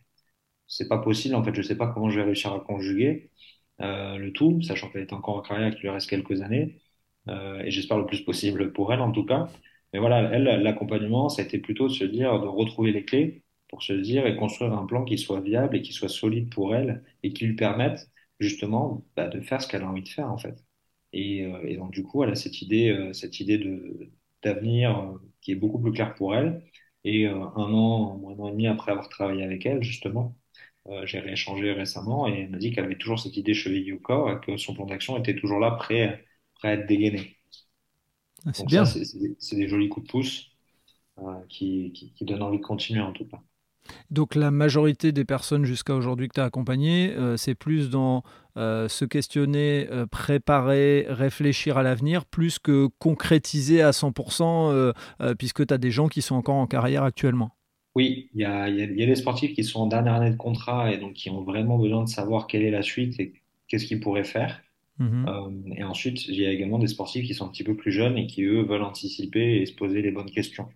c'est 0.71 0.89
pas 0.89 0.99
possible, 0.99 1.35
en 1.35 1.45
fait, 1.45 1.55
je 1.55 1.63
sais 1.63 1.77
pas 1.77 1.89
comment 1.89 2.11
je 2.11 2.21
vais 2.21 2.25
réussir 2.27 2.53
à 2.53 2.61
conjuguer 2.61 3.31
euh, 3.81 4.17
le 4.19 4.33
tout, 4.33 4.63
sachant 4.63 4.89
qu'elle 4.91 5.03
est 5.03 5.13
encore 5.13 5.37
en 5.37 5.43
carrière, 5.43 5.73
qu'il 5.73 5.83
lui 5.83 5.91
reste 5.91 6.09
quelques 6.09 6.43
années, 6.43 6.79
euh, 7.29 7.61
et 7.61 7.71
j'espère 7.71 7.99
le 7.99 8.07
plus 8.07 8.23
possible 8.23 8.73
pour 8.73 8.93
elle, 8.93 9.01
en 9.01 9.13
tout 9.13 9.25
cas. 9.25 9.49
Mais 9.93 9.99
voilà, 9.99 10.31
elle, 10.33 10.45
l'accompagnement, 10.63 11.29
ça 11.29 11.43
a 11.43 11.45
été 11.45 11.59
plutôt 11.59 11.89
de 11.89 11.93
se 11.93 12.05
dire, 12.05 12.41
de 12.41 12.47
retrouver 12.47 12.93
les 12.93 13.05
clés 13.05 13.43
pour 13.69 13.83
se 13.83 13.93
dire 13.93 14.27
et 14.27 14.37
construire 14.37 14.73
un 14.73 14.87
plan 14.87 15.05
qui 15.05 15.19
soit 15.19 15.41
viable 15.41 15.77
et 15.77 15.83
qui 15.83 15.93
soit 15.93 16.09
solide 16.09 16.51
pour 16.53 16.75
elle 16.75 17.05
et 17.23 17.33
qui 17.33 17.47
lui 17.47 17.57
permette 17.57 18.11
justement 18.41 19.05
bah, 19.17 19.29
de 19.29 19.41
faire 19.41 19.61
ce 19.63 19.69
qu'elle 19.69 19.83
a 19.83 19.89
envie 19.89 20.03
de 20.03 20.09
faire, 20.09 20.31
en 20.31 20.39
fait. 20.39 20.65
Et, 21.13 21.45
euh, 21.47 21.63
et, 21.67 21.77
donc, 21.77 21.93
du 21.93 22.03
coup, 22.05 22.23
elle 22.25 22.31
a 22.31 22.35
cette 22.37 22.63
idée, 22.63 22.91
euh, 22.91 23.13
cette 23.13 23.41
idée 23.41 23.59
de, 23.59 24.11
d'avenir 24.43 24.99
euh, 24.99 25.19
qui 25.41 25.53
est 25.53 25.55
beaucoup 25.57 25.81
plus 25.81 25.93
claire 25.93 26.15
pour 26.15 26.35
elle. 26.35 26.63
Et 27.05 27.27
un 27.27 27.35
an, 27.43 28.21
un 28.29 28.39
an 28.41 28.49
et 28.49 28.51
demi 28.53 28.67
après 28.67 28.93
avoir 28.93 29.09
travaillé 29.09 29.43
avec 29.43 29.65
elle, 29.65 29.83
justement, 29.83 30.37
j'ai 31.05 31.19
rééchangé 31.21 31.73
récemment 31.73 32.29
et 32.29 32.41
elle 32.43 32.51
m'a 32.51 32.59
dit 32.59 32.73
qu'elle 32.73 32.85
avait 32.85 32.99
toujours 32.99 33.19
cette 33.21 33.37
idée 33.39 33.55
chevillée 33.55 33.93
au 33.93 33.99
corps 33.99 34.31
et 34.31 34.41
que 34.41 34.57
son 34.59 34.75
plan 34.75 34.85
d'action 34.87 35.17
était 35.19 35.37
toujours 35.37 35.61
là, 35.61 35.71
prêt, 35.73 36.27
prêt 36.57 36.69
à 36.69 36.73
être 36.75 36.87
dégainé. 36.87 37.40
Ah, 38.47 38.53
c'est 38.53 38.67
bien. 38.67 38.85
C'est 38.85 39.57
des 39.57 39.69
jolis 39.69 39.89
coups 39.89 40.07
de 40.07 40.11
pouce 40.11 40.51
qui, 41.49 41.93
qui, 41.93 42.13
qui 42.13 42.25
donnent 42.25 42.43
envie 42.43 42.59
de 42.59 42.65
continuer 42.65 43.03
en 43.03 43.13
tout 43.13 43.27
cas. 43.27 43.41
Donc 44.11 44.35
la 44.35 44.51
majorité 44.51 45.13
des 45.13 45.25
personnes 45.25 45.65
jusqu'à 45.65 45.95
aujourd'hui 45.95 46.29
que 46.29 46.35
tu 46.35 46.41
as 46.41 46.45
accompagnées, 46.45 47.13
euh, 47.13 47.37
c'est 47.37 47.55
plus 47.55 47.91
dans 47.91 48.23
euh, 48.57 48.89
se 48.89 49.05
questionner, 49.05 49.89
euh, 49.91 50.07
préparer, 50.07 51.07
réfléchir 51.09 51.79
à 51.79 51.83
l'avenir, 51.83 52.25
plus 52.25 52.59
que 52.59 52.89
concrétiser 52.99 53.83
à 53.83 53.91
100%, 53.91 54.93
puisque 55.39 55.67
tu 55.67 55.75
as 55.75 55.79
des 55.79 55.91
gens 55.91 56.09
qui 56.09 56.23
sont 56.23 56.35
encore 56.35 56.57
en 56.57 56.67
carrière 56.67 57.05
actuellement. 57.05 57.51
Oui, 57.97 58.31
il 58.35 58.41
y 58.41 58.45
a, 58.45 58.69
y 58.69 58.83
a, 58.83 59.07
des 59.07 59.17
sportifs 59.17 59.53
qui 59.55 59.65
sont 59.65 59.81
en 59.81 59.87
dernière 59.87 60.15
année 60.15 60.31
de 60.31 60.37
contrat 60.37 60.93
et 60.93 60.99
donc 60.99 61.15
qui 61.15 61.29
ont 61.29 61.43
vraiment 61.43 61.77
besoin 61.77 62.05
de 62.05 62.09
savoir 62.09 62.47
quelle 62.47 62.63
est 62.63 62.71
la 62.71 62.83
suite 62.83 63.19
et 63.19 63.33
qu'est-ce 63.67 63.85
qu'ils 63.85 64.01
pourraient 64.01 64.25
faire. 64.25 64.63
Mhm. 65.01 65.75
et 65.77 65.83
ensuite, 65.85 66.27
il 66.29 66.35
y 66.37 66.47
a 66.47 66.53
également 66.53 66.79
des 66.79 66.87
sportifs 66.87 67.27
qui 67.27 67.35
sont 67.35 67.47
un 67.47 67.49
petit 67.49 67.65
peu 67.65 67.75
plus 67.75 67.91
jeunes 67.91 68.19
et 68.19 68.27
qui, 68.27 68.43
eux, 68.43 68.63
veulent 68.63 68.83
anticiper 68.83 69.63
et 69.63 69.67
se 69.67 69.75
poser 69.75 70.03
les 70.03 70.11
bonnes 70.11 70.31
questions. 70.31 70.69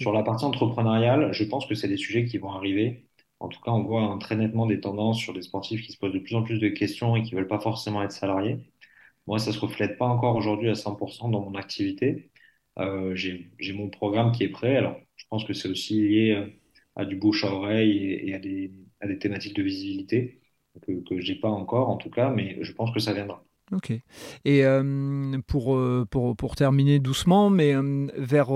Sur 0.00 0.12
la 0.12 0.22
partie 0.22 0.44
entrepreneuriale, 0.44 1.32
je 1.32 1.44
pense 1.44 1.66
que 1.66 1.74
c'est 1.74 1.88
des 1.88 1.96
sujets 1.96 2.24
qui 2.24 2.38
vont 2.38 2.50
arriver. 2.52 3.06
En 3.40 3.48
tout 3.48 3.60
cas, 3.60 3.72
on 3.72 3.82
voit 3.82 4.16
très 4.20 4.36
nettement 4.36 4.66
des 4.66 4.80
tendances 4.80 5.18
sur 5.18 5.32
des 5.34 5.42
sportifs 5.42 5.82
qui 5.82 5.92
se 5.92 5.98
posent 5.98 6.12
de 6.12 6.18
plus 6.18 6.36
en 6.36 6.42
plus 6.42 6.58
de 6.60 6.68
questions 6.68 7.16
et 7.16 7.22
qui 7.22 7.34
veulent 7.34 7.48
pas 7.48 7.58
forcément 7.60 8.02
être 8.02 8.12
salariés. 8.12 8.58
Moi, 9.26 9.38
ça 9.38 9.52
se 9.52 9.58
reflète 9.60 9.98
pas 9.98 10.06
encore 10.06 10.36
aujourd'hui 10.36 10.68
à 10.70 10.74
100% 10.74 11.30
dans 11.30 11.40
mon 11.40 11.54
activité. 11.56 12.30
Euh, 12.78 13.14
j'ai 13.16 13.72
mon 13.74 13.90
programme 13.90 14.32
qui 14.32 14.44
est 14.44 14.48
prêt. 14.50 14.76
Alors, 14.76 14.98
je 15.16 15.24
pense 15.30 15.44
que 15.44 15.52
c'est 15.54 15.68
aussi 15.68 16.00
lié 16.08 16.32
euh, 16.32 16.46
à 16.96 17.04
du 17.04 17.16
bouche 17.16 17.44
à 17.44 17.52
oreille 17.52 17.98
et, 18.28 18.34
à, 18.34 18.38
des, 18.38 18.72
à, 19.00 19.06
des, 19.06 19.18
thématiques 19.18 19.56
de 19.56 19.62
visibilité 19.62 20.41
que, 20.80 20.92
que 21.08 21.20
j'ai 21.20 21.36
pas 21.36 21.50
encore, 21.50 21.88
en 21.88 21.96
tout 21.96 22.10
cas, 22.10 22.30
mais 22.30 22.58
je 22.62 22.72
pense 22.72 22.92
que 22.92 23.00
ça 23.00 23.12
viendra. 23.12 23.44
Ok. 23.72 23.90
Et 24.44 24.66
euh, 24.66 25.38
pour, 25.46 25.76
euh, 25.76 26.06
pour, 26.10 26.36
pour, 26.36 26.56
terminer 26.56 26.98
doucement, 26.98 27.48
mais 27.48 27.74
euh, 27.74 28.06
vers 28.16 28.50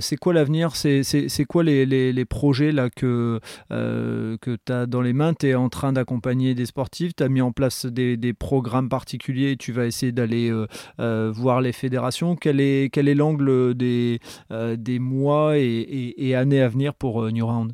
c'est 0.00 0.16
quoi 0.16 0.34
l'avenir? 0.34 0.74
C'est 0.74 1.44
quoi 1.48 1.62
les, 1.62 1.86
les, 1.86 2.24
projets 2.24 2.72
là, 2.72 2.90
que, 2.90 3.40
que 3.70 4.56
tu 4.64 4.72
as 4.72 4.86
dans 4.86 5.00
les 5.00 5.12
mains? 5.12 5.32
Tu 5.34 5.48
es 5.48 5.54
en 5.54 5.68
train 5.68 5.92
d'accompagner 5.92 6.54
des 6.54 6.66
sportifs, 6.66 7.14
tu 7.14 7.22
as 7.22 7.28
mis 7.28 7.40
en 7.40 7.52
place 7.52 7.86
des, 7.86 8.16
des, 8.16 8.32
programmes 8.32 8.88
particuliers, 8.88 9.56
tu 9.56 9.70
vas 9.70 9.86
essayer 9.86 10.12
d'aller 10.12 10.52
voir 10.98 11.60
les 11.60 11.72
fédérations? 11.72 12.34
Quel 12.34 12.60
est 12.60 12.90
quel 12.92 13.08
est 13.08 13.14
l'angle 13.14 13.74
des, 13.74 14.18
des 14.50 14.98
mois 14.98 15.56
et, 15.56 15.62
et, 15.62 16.28
et, 16.28 16.34
années 16.34 16.62
à 16.62 16.68
venir 16.68 16.94
pour 16.94 17.30
New 17.30 17.46
Round? 17.46 17.72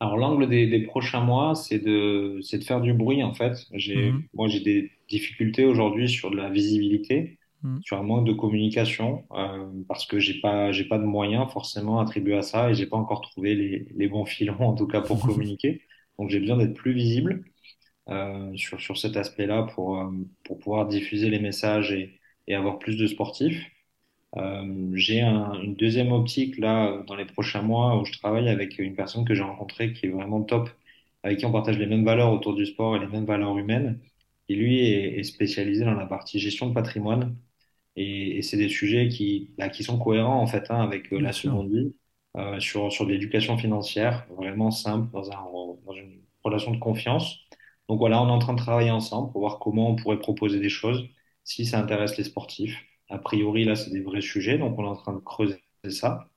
Alors 0.00 0.16
l'angle 0.16 0.48
des, 0.48 0.66
des, 0.66 0.80
prochains 0.80 1.20
mois, 1.20 1.54
c'est 1.54 1.78
de, 1.78 2.38
c'est 2.42 2.58
de 2.58 2.64
faire 2.64 2.80
du 2.80 2.92
bruit 2.92 3.22
en 3.22 3.32
fait. 3.32 3.66
J'ai, 3.72 4.12
mhm. 4.12 4.24
Moi 4.34 4.48
j'ai 4.48 4.60
des 4.60 4.90
difficultés 5.08 5.64
aujourd'hui 5.64 6.08
sur 6.08 6.30
de 6.30 6.36
la 6.36 6.50
visibilité, 6.50 7.38
mhm. 7.62 7.80
sur 7.82 7.98
un 7.98 8.02
manque 8.02 8.26
de 8.26 8.32
communication, 8.32 9.24
euh, 9.32 9.66
parce 9.88 10.06
que 10.06 10.18
j'ai 10.18 10.40
pas, 10.40 10.72
j'ai 10.72 10.84
pas 10.84 10.98
de 10.98 11.04
moyens 11.04 11.50
forcément 11.50 11.98
attribués 12.00 12.36
à 12.36 12.42
ça 12.42 12.70
et 12.70 12.74
j'ai 12.74 12.86
pas 12.86 12.96
encore 12.96 13.22
trouvé 13.22 13.54
les, 13.54 13.86
les 13.94 14.08
bons 14.08 14.26
filons 14.26 14.60
en 14.60 14.74
tout 14.74 14.86
cas 14.86 15.00
pour 15.00 15.20
communiquer. 15.26 15.82
Donc 16.18 16.30
j'ai 16.30 16.40
besoin 16.40 16.58
d'être 16.58 16.74
plus 16.74 16.92
visible 16.92 17.44
euh, 18.08 18.54
sur, 18.56 18.80
sur 18.80 18.98
cet 18.98 19.16
aspect-là 19.16 19.64
pour, 19.74 19.98
euh, 19.98 20.10
pour 20.44 20.58
pouvoir 20.58 20.86
diffuser 20.86 21.30
les 21.30 21.40
messages 21.40 21.92
et, 21.92 22.20
et 22.46 22.54
avoir 22.54 22.78
plus 22.78 22.96
de 22.96 23.06
sportifs. 23.06 23.64
Euh, 24.36 24.90
j'ai 24.94 25.22
une 25.22 25.76
deuxième 25.76 26.12
optique 26.12 26.58
là 26.58 27.02
dans 27.06 27.14
les 27.16 27.24
prochains 27.24 27.62
mois 27.62 28.00
où 28.00 28.04
je 28.04 28.12
travaille 28.18 28.48
avec 28.48 28.78
une 28.78 28.94
personne 28.94 29.24
que 29.24 29.34
j'ai 29.34 29.42
rencontrée 29.42 29.92
qui 29.92 30.06
est 30.06 30.08
vraiment 30.10 30.42
top, 30.42 30.68
avec 31.22 31.38
qui 31.38 31.46
on 31.46 31.52
partage 31.52 31.78
les 31.78 31.86
mêmes 31.86 32.04
valeurs 32.04 32.32
autour 32.32 32.54
du 32.54 32.66
sport 32.66 32.96
et 32.96 32.98
les 33.00 33.06
mêmes 33.06 33.24
valeurs 33.24 33.56
humaines. 33.58 34.00
Et 34.48 34.54
lui 34.54 34.80
est, 34.90 35.22
spécialisé 35.24 35.84
dans 35.84 35.94
la 35.94 36.06
partie 36.06 36.38
gestion 36.38 36.68
de 36.68 36.74
patrimoine. 36.74 37.36
Et, 37.96 38.42
c'est 38.42 38.56
des 38.58 38.68
sujets 38.68 39.08
qui, 39.08 39.50
bah, 39.58 39.68
qui 39.70 39.84
sont 39.84 39.98
cohérents 39.98 40.40
en 40.42 40.46
fait 40.46 40.70
hein, 40.70 40.82
avec 40.82 41.12
euh, 41.12 41.20
la 41.20 41.32
seconde 41.32 41.70
vie 41.72 41.94
euh, 42.36 42.60
sur, 42.60 42.92
sur 42.92 43.06
l'éducation 43.06 43.58
financière, 43.58 44.26
vraiment 44.30 44.70
simple, 44.70 45.10
dans, 45.12 45.30
un, 45.32 45.44
dans 45.86 45.94
une 45.94 46.20
relation 46.44 46.72
de 46.72 46.78
confiance. 46.78 47.38
Donc 47.88 47.98
voilà, 47.98 48.22
on 48.22 48.28
est 48.28 48.32
en 48.32 48.38
train 48.38 48.54
de 48.54 48.58
travailler 48.58 48.90
ensemble 48.90 49.32
pour 49.32 49.40
voir 49.42 49.58
comment 49.58 49.90
on 49.90 49.96
pourrait 49.96 50.18
proposer 50.18 50.60
des 50.60 50.68
choses 50.68 51.08
si 51.44 51.66
ça 51.66 51.80
intéresse 51.80 52.16
les 52.18 52.24
sportifs. 52.24 52.85
A 53.08 53.18
priori, 53.18 53.64
là, 53.64 53.76
c'est 53.76 53.90
des 53.90 54.00
vrais 54.00 54.20
sujets, 54.20 54.58
donc 54.58 54.78
on 54.78 54.84
est 54.84 54.88
en 54.88 54.96
train 54.96 55.12
de 55.14 55.20
creuser 55.20 55.62
ça. 55.88 56.28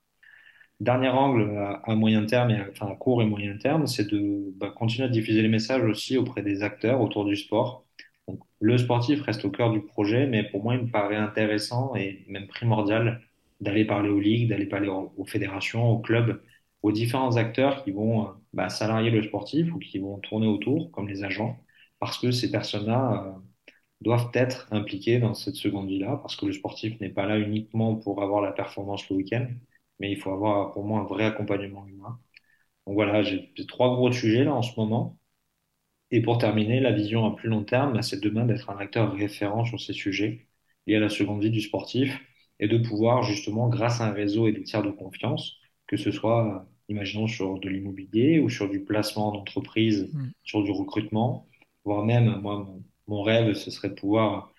Dernier 0.79 1.09
angle 1.09 1.57
à, 1.83 1.95
moyen 1.95 2.25
terme, 2.25 2.51
et 2.51 2.61
enfin 2.71 2.87
à 2.87 2.95
court 2.95 3.21
et 3.21 3.25
moyen 3.25 3.57
terme, 3.57 3.85
c'est 3.87 4.09
de 4.09 4.53
bah, 4.57 4.71
continuer 4.75 5.07
à 5.07 5.09
diffuser 5.11 5.41
les 5.41 5.49
messages 5.49 5.83
aussi 5.83 6.17
auprès 6.17 6.41
des 6.41 6.63
acteurs 6.63 7.01
autour 7.01 7.25
du 7.25 7.35
sport. 7.35 7.85
Donc, 8.27 8.39
le 8.61 8.77
sportif 8.77 9.21
reste 9.23 9.43
au 9.45 9.51
cœur 9.51 9.71
du 9.71 9.81
projet, 9.81 10.27
mais 10.27 10.43
pour 10.43 10.63
moi, 10.63 10.75
il 10.75 10.83
me 10.83 10.91
paraît 10.91 11.17
intéressant 11.17 11.95
et 11.95 12.25
même 12.29 12.47
primordial 12.47 13.21
d'aller 13.61 13.85
parler 13.85 14.09
aux 14.09 14.19
ligues, 14.19 14.49
d'aller 14.49 14.67
parler 14.67 14.87
aux, 14.89 15.25
fédérations, 15.25 15.89
aux 15.91 15.99
clubs, 15.99 16.41
aux 16.81 16.91
différents 16.91 17.35
acteurs 17.37 17.83
qui 17.83 17.91
vont 17.91 18.29
bah, 18.53 18.69
salarier 18.69 19.11
le 19.11 19.23
sportif 19.23 19.73
ou 19.73 19.79
qui 19.79 19.99
vont 19.99 20.19
tourner 20.19 20.47
autour, 20.47 20.91
comme 20.91 21.09
les 21.09 21.23
agents, 21.23 21.57
parce 21.99 22.17
que 22.19 22.31
ces 22.31 22.51
personnes-là 22.51 23.25
euh, 23.27 23.39
doivent 24.01 24.31
être 24.33 24.67
impliqués 24.71 25.19
dans 25.19 25.33
cette 25.33 25.55
seconde 25.55 25.89
vie-là, 25.89 26.17
parce 26.21 26.35
que 26.35 26.45
le 26.45 26.53
sportif 26.53 26.99
n'est 27.01 27.09
pas 27.09 27.25
là 27.25 27.37
uniquement 27.37 27.95
pour 27.95 28.23
avoir 28.23 28.41
la 28.41 28.51
performance 28.51 29.09
le 29.09 29.17
week-end, 29.17 29.47
mais 29.99 30.11
il 30.11 30.17
faut 30.17 30.31
avoir 30.31 30.71
pour 30.73 30.85
moi 30.85 31.01
un 31.01 31.03
vrai 31.03 31.25
accompagnement 31.25 31.85
humain. 31.87 32.19
Donc 32.87 32.95
voilà, 32.95 33.21
j'ai 33.23 33.51
trois 33.67 33.95
gros 33.95 34.11
sujets 34.11 34.43
là 34.45 34.53
en 34.53 34.61
ce 34.61 34.79
moment. 34.79 35.17
Et 36.11 36.21
pour 36.21 36.37
terminer, 36.39 36.79
la 36.79 36.91
vision 36.91 37.25
à 37.25 37.35
plus 37.35 37.49
long 37.49 37.63
terme, 37.63 38.01
c'est 38.01 38.21
demain 38.21 38.45
d'être 38.45 38.69
un 38.69 38.77
acteur 38.77 39.13
référent 39.13 39.65
sur 39.65 39.79
ces 39.79 39.93
sujets 39.93 40.47
liés 40.87 40.95
à 40.95 40.99
la 40.99 41.09
seconde 41.09 41.43
vie 41.43 41.51
du 41.51 41.61
sportif 41.61 42.19
et 42.59 42.67
de 42.67 42.77
pouvoir 42.77 43.23
justement, 43.23 43.69
grâce 43.69 44.01
à 44.01 44.07
un 44.07 44.11
réseau 44.11 44.47
et 44.47 44.51
des 44.51 44.63
tiers 44.63 44.83
de 44.83 44.91
confiance, 44.91 45.57
que 45.87 45.97
ce 45.97 46.11
soit, 46.11 46.67
imaginons, 46.89 47.27
sur 47.27 47.59
de 47.59 47.69
l'immobilier 47.69 48.39
ou 48.39 48.49
sur 48.49 48.69
du 48.69 48.83
placement 48.83 49.31
d'entreprise, 49.31 50.09
mmh. 50.13 50.29
sur 50.43 50.63
du 50.63 50.71
recrutement, 50.71 51.47
voire 51.85 52.03
même, 52.05 52.41
moi, 52.41 52.57
mon 52.57 52.83
rêve, 53.17 53.53
ce 53.53 53.71
serait 53.71 53.89
de 53.89 53.95
pouvoir 53.95 54.51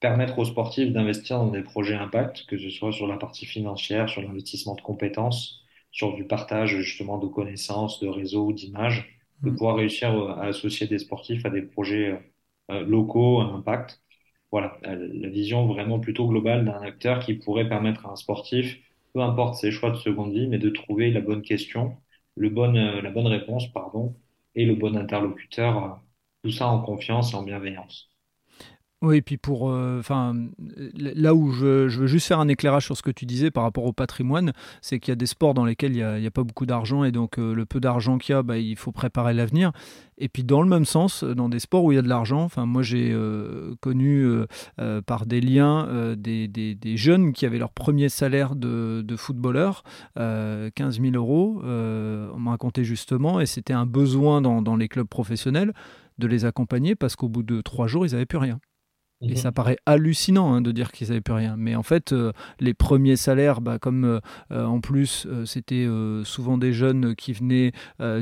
permettre 0.00 0.38
aux 0.38 0.44
sportifs 0.46 0.92
d'investir 0.92 1.38
dans 1.38 1.50
des 1.50 1.62
projets 1.62 1.94
impact, 1.94 2.46
que 2.46 2.58
ce 2.58 2.70
soit 2.70 2.92
sur 2.92 3.06
la 3.06 3.16
partie 3.16 3.46
financière, 3.46 4.08
sur 4.08 4.22
l'investissement 4.22 4.74
de 4.74 4.80
compétences, 4.80 5.62
sur 5.92 6.14
du 6.14 6.24
partage 6.24 6.76
justement 6.80 7.18
de 7.18 7.26
connaissances, 7.26 8.00
de 8.00 8.08
réseaux 8.08 8.46
ou 8.46 8.52
d'images, 8.52 9.20
de 9.42 9.50
mmh. 9.50 9.56
pouvoir 9.56 9.76
réussir 9.76 10.10
à 10.10 10.44
associer 10.46 10.86
des 10.86 10.98
sportifs 10.98 11.44
à 11.44 11.50
des 11.50 11.62
projets 11.62 12.18
euh, 12.70 12.84
locaux 12.84 13.40
à 13.40 13.44
impact. 13.44 14.00
Voilà, 14.52 14.78
la 14.82 15.28
vision 15.28 15.66
vraiment 15.66 16.00
plutôt 16.00 16.26
globale 16.26 16.64
d'un 16.64 16.80
acteur 16.82 17.20
qui 17.20 17.34
pourrait 17.34 17.68
permettre 17.68 18.06
à 18.06 18.10
un 18.12 18.16
sportif, 18.16 18.80
peu 19.12 19.20
importe 19.20 19.54
ses 19.56 19.70
choix 19.70 19.90
de 19.90 19.96
seconde 19.96 20.32
vie, 20.32 20.48
mais 20.48 20.58
de 20.58 20.70
trouver 20.70 21.10
la 21.12 21.20
bonne 21.20 21.42
question, 21.42 21.96
le 22.36 22.48
bon, 22.50 22.74
euh, 22.76 23.00
la 23.02 23.10
bonne 23.10 23.26
réponse, 23.28 23.68
pardon, 23.72 24.16
et 24.54 24.64
le 24.64 24.74
bon 24.74 24.96
interlocuteur 24.96 26.00
tout 26.42 26.50
ça 26.50 26.66
en 26.68 26.80
confiance 26.80 27.32
et 27.32 27.36
en 27.36 27.42
bienveillance. 27.42 28.10
Oui, 29.02 29.16
et 29.16 29.22
puis 29.22 29.38
pour, 29.38 29.70
euh, 29.70 29.98
enfin, 29.98 30.34
là 30.94 31.34
où 31.34 31.52
je, 31.52 31.88
veux 31.88 32.06
juste 32.06 32.26
faire 32.26 32.38
un 32.38 32.48
éclairage 32.48 32.84
sur 32.84 32.98
ce 32.98 33.02
que 33.02 33.10
tu 33.10 33.24
disais 33.24 33.50
par 33.50 33.62
rapport 33.62 33.84
au 33.84 33.94
patrimoine, 33.94 34.52
c'est 34.82 35.00
qu'il 35.00 35.10
y 35.10 35.12
a 35.12 35.16
des 35.16 35.24
sports 35.24 35.54
dans 35.54 35.64
lesquels 35.64 35.96
il 35.96 36.20
n'y 36.20 36.26
a, 36.26 36.30
pas 36.30 36.44
beaucoup 36.44 36.66
d'argent 36.66 37.04
et 37.04 37.10
donc 37.10 37.38
euh, 37.38 37.54
le 37.54 37.64
peu 37.64 37.80
d'argent 37.80 38.18
qu'il 38.18 38.34
y 38.34 38.36
a, 38.36 38.42
bah, 38.42 38.58
il 38.58 38.76
faut 38.76 38.92
préparer 38.92 39.32
l'avenir. 39.32 39.72
Et 40.18 40.28
puis 40.28 40.44
dans 40.44 40.60
le 40.60 40.68
même 40.68 40.84
sens, 40.84 41.24
dans 41.24 41.48
des 41.48 41.60
sports 41.60 41.82
où 41.84 41.92
il 41.92 41.94
y 41.94 41.98
a 41.98 42.02
de 42.02 42.08
l'argent, 42.10 42.42
enfin 42.42 42.66
moi 42.66 42.82
j'ai 42.82 43.10
euh, 43.10 43.74
connu 43.80 44.28
par 45.06 45.24
des 45.24 45.40
liens 45.40 46.14
des, 46.14 46.46
des, 46.46 46.96
jeunes 46.98 47.32
qui 47.32 47.46
avaient 47.46 47.58
leur 47.58 47.72
premier 47.72 48.10
salaire 48.10 48.54
de, 48.54 49.00
de 49.00 49.16
footballeur, 49.16 49.82
15 50.16 51.00
000 51.00 51.14
euros, 51.14 51.62
on 51.64 52.38
m'a 52.38 52.50
raconté 52.50 52.84
justement, 52.84 53.40
et 53.40 53.46
c'était 53.46 53.72
un 53.72 53.86
besoin 53.86 54.42
dans, 54.42 54.60
dans 54.60 54.76
les 54.76 54.88
clubs 54.88 55.08
professionnels 55.08 55.72
de 56.20 56.28
les 56.28 56.44
accompagner 56.44 56.94
parce 56.94 57.16
qu'au 57.16 57.28
bout 57.28 57.42
de 57.42 57.60
trois 57.60 57.88
jours, 57.88 58.06
ils 58.06 58.12
n'avaient 58.12 58.26
plus 58.26 58.38
rien. 58.38 58.60
Et 59.22 59.36
ça 59.36 59.52
paraît 59.52 59.76
hallucinant 59.84 60.54
hein, 60.54 60.62
de 60.62 60.72
dire 60.72 60.92
qu'ils 60.92 61.08
n'avaient 61.08 61.20
plus 61.20 61.34
rien. 61.34 61.54
Mais 61.58 61.74
en 61.74 61.82
fait, 61.82 62.12
euh, 62.12 62.32
les 62.58 62.72
premiers 62.72 63.16
salaires, 63.16 63.60
bah, 63.60 63.78
comme 63.78 64.04
euh, 64.04 64.20
euh, 64.50 64.64
en 64.64 64.80
plus 64.80 65.26
c'était 65.44 65.86
souvent 66.24 66.58
des 66.58 66.72
jeunes 66.72 67.14
qui 67.14 67.32
venaient 67.32 67.72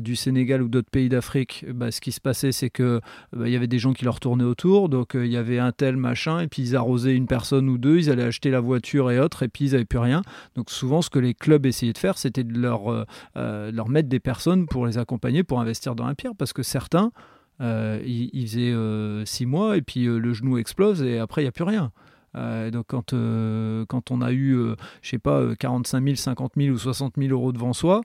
du 0.00 0.16
Sénégal 0.16 0.62
ou 0.62 0.68
d'autres 0.68 0.90
pays 0.90 1.08
d'Afrique, 1.08 1.64
bah, 1.72 1.90
ce 1.90 2.00
qui 2.00 2.12
se 2.12 2.20
passait, 2.20 2.52
c'est 2.52 2.70
que 2.70 3.00
bah, 3.32 3.46
il 3.46 3.52
y 3.52 3.56
avait 3.56 3.68
des 3.68 3.78
gens 3.78 3.92
qui 3.92 4.04
leur 4.04 4.18
tournaient 4.20 4.44
autour. 4.44 4.88
Donc 4.88 5.12
il 5.14 5.26
y 5.26 5.36
avait 5.36 5.58
un 5.58 5.72
tel 5.72 5.96
machin, 5.96 6.40
et 6.40 6.48
puis 6.48 6.62
ils 6.62 6.76
arrosaient 6.76 7.14
une 7.14 7.26
personne 7.26 7.68
ou 7.68 7.78
deux, 7.78 7.98
ils 7.98 8.10
allaient 8.10 8.24
acheter 8.24 8.50
la 8.50 8.60
voiture 8.60 9.10
et 9.10 9.20
autres, 9.20 9.42
et 9.42 9.48
puis 9.48 9.66
ils 9.66 9.72
n'avaient 9.72 9.84
plus 9.84 9.98
rien. 9.98 10.22
Donc 10.56 10.70
souvent, 10.70 11.02
ce 11.02 11.10
que 11.10 11.18
les 11.18 11.34
clubs 11.34 11.64
essayaient 11.66 11.92
de 11.92 11.98
faire, 11.98 12.18
c'était 12.18 12.44
de 12.44 12.58
leur, 12.58 13.06
leur 13.36 13.88
mettre 13.88 14.08
des 14.08 14.20
personnes 14.20 14.66
pour 14.66 14.86
les 14.86 14.98
accompagner, 14.98 15.44
pour 15.44 15.60
investir 15.60 15.94
dans 15.94 16.06
la 16.06 16.14
pierre, 16.14 16.32
parce 16.36 16.52
que 16.52 16.62
certains 16.62 17.12
euh, 17.60 18.00
il, 18.04 18.46
faisait 18.46 18.70
euh, 18.70 19.24
six 19.24 19.44
mois 19.44 19.76
et 19.76 19.82
puis 19.82 20.06
euh, 20.06 20.18
le 20.18 20.32
genou 20.32 20.58
explose 20.58 21.02
et 21.02 21.18
après 21.18 21.42
il 21.42 21.44
n'y 21.44 21.48
a 21.48 21.52
plus 21.52 21.64
rien. 21.64 21.90
donc 22.70 22.86
quand, 22.88 23.14
quand 23.88 24.10
on 24.10 24.20
a 24.20 24.32
eu, 24.32 24.74
je 25.02 25.08
sais 25.08 25.18
pas, 25.18 25.56
45 25.56 26.04
000, 26.04 26.16
50 26.16 26.52
000 26.56 26.74
ou 26.74 26.78
60 26.78 27.14
000 27.18 27.32
euros 27.32 27.52
devant 27.52 27.72
soi, 27.72 28.02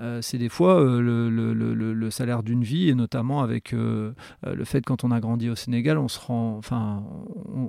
euh, 0.00 0.20
c'est 0.22 0.38
des 0.38 0.48
fois 0.48 0.80
euh, 0.80 1.00
le, 1.00 2.10
salaire 2.10 2.42
d'une 2.42 2.64
vie, 2.64 2.88
et 2.88 2.94
notamment 2.94 3.40
avec 3.42 3.72
euh, 3.72 4.12
le 4.44 4.64
fait 4.64 4.84
quand 4.84 5.04
on 5.04 5.10
a 5.10 5.20
grandi 5.20 5.48
au 5.48 5.54
Sénégal, 5.54 5.96
on 5.98 6.08
se 6.08 6.18
rend, 6.18 6.56
enfin, 6.56 7.04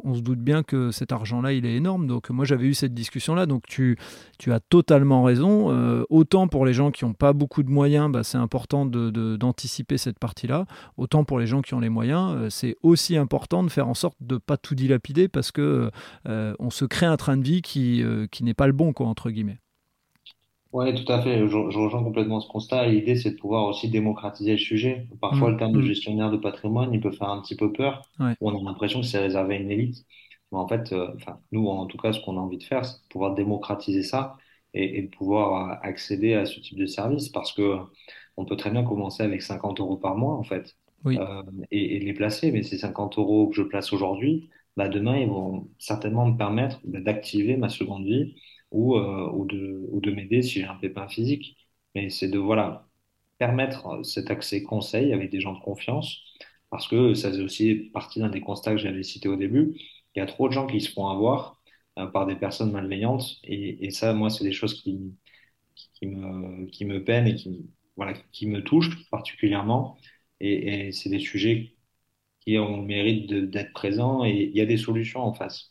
on, 0.04 0.16
se 0.16 0.22
doute 0.22 0.40
bien 0.40 0.64
que 0.64 0.90
cet 0.92 1.12
argent-là, 1.12 1.54
il 1.54 1.66
est 1.66 1.76
énorme. 1.76 2.08
Donc 2.08 2.30
moi, 2.32 2.44
j'avais 2.44 2.66
eu 2.66 2.74
cette 2.74 2.94
discussion-là. 2.94 3.46
Donc 3.46 3.68
tu, 3.68 3.98
tu 4.40 4.52
as 4.52 4.60
totalement 4.60 5.24
raison. 5.24 6.06
autant 6.10 6.48
pour 6.48 6.66
les 6.66 6.74
gens 6.74 6.90
qui 6.92 7.06
n'ont 7.06 7.14
pas 7.14 7.34
beaucoup 7.34 7.62
de 7.62 7.70
moyens, 7.70 8.12
bah, 8.12 8.24
c'est 8.24 8.38
important 8.38 8.86
d'anticiper 8.86 9.98
cette 9.98 10.18
partie-là. 10.18 10.66
Autant 10.98 11.24
pour 11.24 11.40
les 11.40 11.46
gens 11.46 11.62
qui 11.62 11.76
ont 11.76 11.80
les 11.80 11.90
moyens, 11.90 12.50
c'est 12.50 12.76
aussi 12.82 13.16
important 13.16 13.64
de 13.64 13.70
faire 13.70 13.88
en 13.88 13.94
sorte 13.94 14.18
de 14.22 14.38
pas 14.38 14.58
tout 14.58 14.76
dilapider 14.76 15.28
parce 15.28 15.52
que 15.52 15.92
on 16.26 16.70
se 16.72 16.86
crée 16.86 17.06
un 17.06 17.18
train 17.18 17.38
de 17.38 17.44
vie 17.44 17.62
qui, 17.62 18.04
qui 18.32 18.44
n'est 18.44 18.56
pas 18.56 18.68
le 18.68 18.74
bon, 18.74 18.92
entre 18.98 19.30
guillemets. 19.30 19.60
Oui, 20.74 20.94
tout 21.04 21.12
à 21.12 21.22
fait. 21.22 21.40
Je, 21.40 21.48
je 21.50 21.78
rejoins 21.78 22.04
complètement 22.04 22.40
ce 22.40 22.48
constat. 22.48 22.88
L'idée, 22.88 23.16
c'est 23.18 23.32
de 23.32 23.36
pouvoir 23.38 23.66
aussi 23.68 23.90
démocratiser 23.90 24.54
le 24.54 24.58
sujet. 24.58 25.06
Parfois, 25.20 25.50
mmh, 25.50 25.52
le 25.52 25.58
terme 25.58 25.74
de 25.74 25.82
mmh. 25.82 25.82
gestionnaire 25.82 26.32
de 26.32 26.38
patrimoine, 26.38 26.94
il 26.94 27.02
peut 27.02 27.12
faire 27.12 27.30
un 27.30 27.42
petit 27.42 27.56
peu 27.58 27.74
peur. 27.74 28.10
Ouais. 28.20 28.36
On 28.40 28.58
a 28.58 28.64
l'impression 28.64 29.02
que 29.02 29.06
c'est 29.08 29.20
réservé 29.20 29.56
à 29.56 29.60
une 29.60 29.70
élite. 29.72 30.06
Mais 30.52 30.58
en 30.58 30.68
fait, 30.68 30.94
euh, 30.94 31.12
enfin, 31.16 31.42
nous, 31.52 31.68
en 31.68 31.86
tout 31.88 31.98
cas, 31.98 32.14
ce 32.14 32.22
qu'on 32.22 32.38
a 32.38 32.40
envie 32.40 32.58
de 32.58 32.64
faire, 32.64 32.86
c'est 32.86 33.02
de 33.04 33.08
pouvoir 33.10 33.34
démocratiser 33.36 34.02
ça 34.04 34.38
et, 34.74 35.00
et 35.00 35.02
de 35.04 35.08
pouvoir 35.10 35.72
euh, 35.72 35.76
accéder 35.90 36.34
à 36.36 36.46
ce 36.46 36.60
type 36.62 36.78
de 36.78 36.86
service 36.86 37.28
parce 37.30 37.52
que 37.54 37.78
on 38.38 38.46
peut 38.46 38.56
très 38.56 38.72
bien 38.72 38.84
commencer 38.84 39.24
avec 39.24 39.42
50 39.42 39.80
euros 39.80 39.98
par 39.98 40.16
mois, 40.18 40.36
en 40.36 40.44
fait, 40.44 40.78
Oui. 41.04 41.18
euh, 41.18 41.44
et, 41.72 41.98
et 41.98 42.00
les 42.00 42.14
placer. 42.14 42.52
Mais 42.52 42.64
ces 42.64 42.78
50 42.78 43.18
euros 43.18 43.50
que 43.50 43.56
je 43.56 43.62
place 43.64 43.92
aujourd'hui, 43.94 44.50
bah, 44.78 44.88
demain, 44.90 45.18
ils 45.18 45.28
vont 45.30 45.70
certainement 45.80 46.26
me 46.28 46.38
permettre 46.38 46.80
bah, 46.86 47.00
d'activer 47.02 47.58
ma 47.58 47.68
seconde 47.70 48.06
vie 48.06 48.36
ou, 48.72 48.96
euh, 48.98 49.30
ou 49.34 49.46
de, 49.46 49.86
ou 49.92 50.02
de 50.02 50.12
m'aider 50.12 50.42
si 50.42 50.60
j'ai 50.62 50.66
un 50.66 50.76
pépin 50.76 51.08
physique. 51.08 51.58
Mais 51.96 52.10
c'est 52.10 52.30
de 52.30 52.40
voilà, 52.40 52.88
permettre 53.38 54.04
cet 54.06 54.32
accès 54.32 54.64
conseil 54.64 55.14
avec 55.14 55.32
des 55.32 55.42
gens 55.42 55.54
de 55.54 55.60
confiance, 55.62 56.20
parce 56.70 56.88
que 56.88 57.14
ça 57.16 57.30
faisait 57.30 57.44
aussi 57.44 57.76
partie 57.94 58.20
d'un 58.20 58.30
des 58.30 58.42
constats 58.42 58.72
que 58.74 58.78
j'avais 58.78 59.04
cité 59.04 59.28
au 59.30 59.36
début. 59.36 59.74
Il 60.16 60.20
y 60.20 60.22
a 60.22 60.26
trop 60.26 60.48
de 60.48 60.54
gens 60.54 60.68
qui 60.68 60.82
se 60.82 60.92
font 60.92 61.08
avoir 61.08 61.62
euh, 62.00 62.08
par 62.08 62.26
des 62.28 62.36
personnes 62.36 62.72
malveillantes, 62.72 63.38
et, 63.44 63.92
ça, 63.92 64.14
moi, 64.14 64.30
c'est 64.30 64.44
des 64.44 64.54
choses 64.54 64.82
qui, 64.82 65.00
qui 65.94 66.08
me, 66.08 66.66
qui 66.68 66.86
me 66.86 67.04
peinent 67.04 67.28
et 67.28 67.36
qui, 67.36 67.70
voilà, 67.96 68.14
qui 68.32 68.48
me 68.48 68.64
touchent 68.64 69.10
particulièrement. 69.10 69.98
Et, 70.40 70.92
c'est 70.92 71.10
des 71.10 71.20
sujets 71.20 71.76
qui 72.42 72.58
ont 72.60 72.78
le 72.82 72.88
mérite 72.88 73.34
d'être 73.34 73.74
présents, 73.74 74.26
et 74.26 74.32
il 74.54 74.58
y 74.58 74.62
a 74.62 74.66
des 74.68 74.78
solutions 74.78 75.22
en 75.22 75.34
face. 75.34 75.71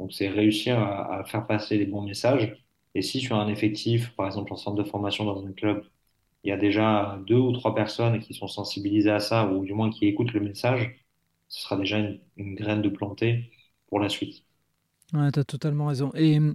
Donc, 0.00 0.12
c'est 0.12 0.28
réussir 0.28 0.78
à, 0.78 1.24
faire 1.24 1.46
passer 1.46 1.78
les 1.78 1.86
bons 1.86 2.02
messages. 2.02 2.56
Et 2.94 3.02
si 3.02 3.20
sur 3.20 3.36
un 3.36 3.48
effectif, 3.48 4.14
par 4.16 4.26
exemple 4.26 4.52
en 4.52 4.56
centre 4.56 4.76
de 4.76 4.88
formation 4.88 5.24
dans 5.24 5.44
un 5.44 5.52
club, 5.52 5.84
il 6.44 6.50
y 6.50 6.52
a 6.52 6.56
déjà 6.56 7.20
deux 7.26 7.36
ou 7.36 7.52
trois 7.52 7.74
personnes 7.74 8.20
qui 8.20 8.34
sont 8.34 8.48
sensibilisées 8.48 9.10
à 9.10 9.20
ça, 9.20 9.46
ou 9.46 9.64
du 9.64 9.74
moins 9.74 9.90
qui 9.90 10.06
écoutent 10.06 10.32
le 10.32 10.40
message, 10.40 10.96
ce 11.48 11.62
sera 11.62 11.76
déjà 11.76 11.98
une, 11.98 12.54
graine 12.54 12.82
de 12.82 12.88
planter 12.88 13.50
pour 13.88 14.00
la 14.00 14.08
suite. 14.08 14.44
Ouais, 15.12 15.30
tu 15.32 15.40
as 15.40 15.44
totalement 15.44 15.86
raison. 15.86 16.12
Et 16.14 16.38
hum, 16.38 16.54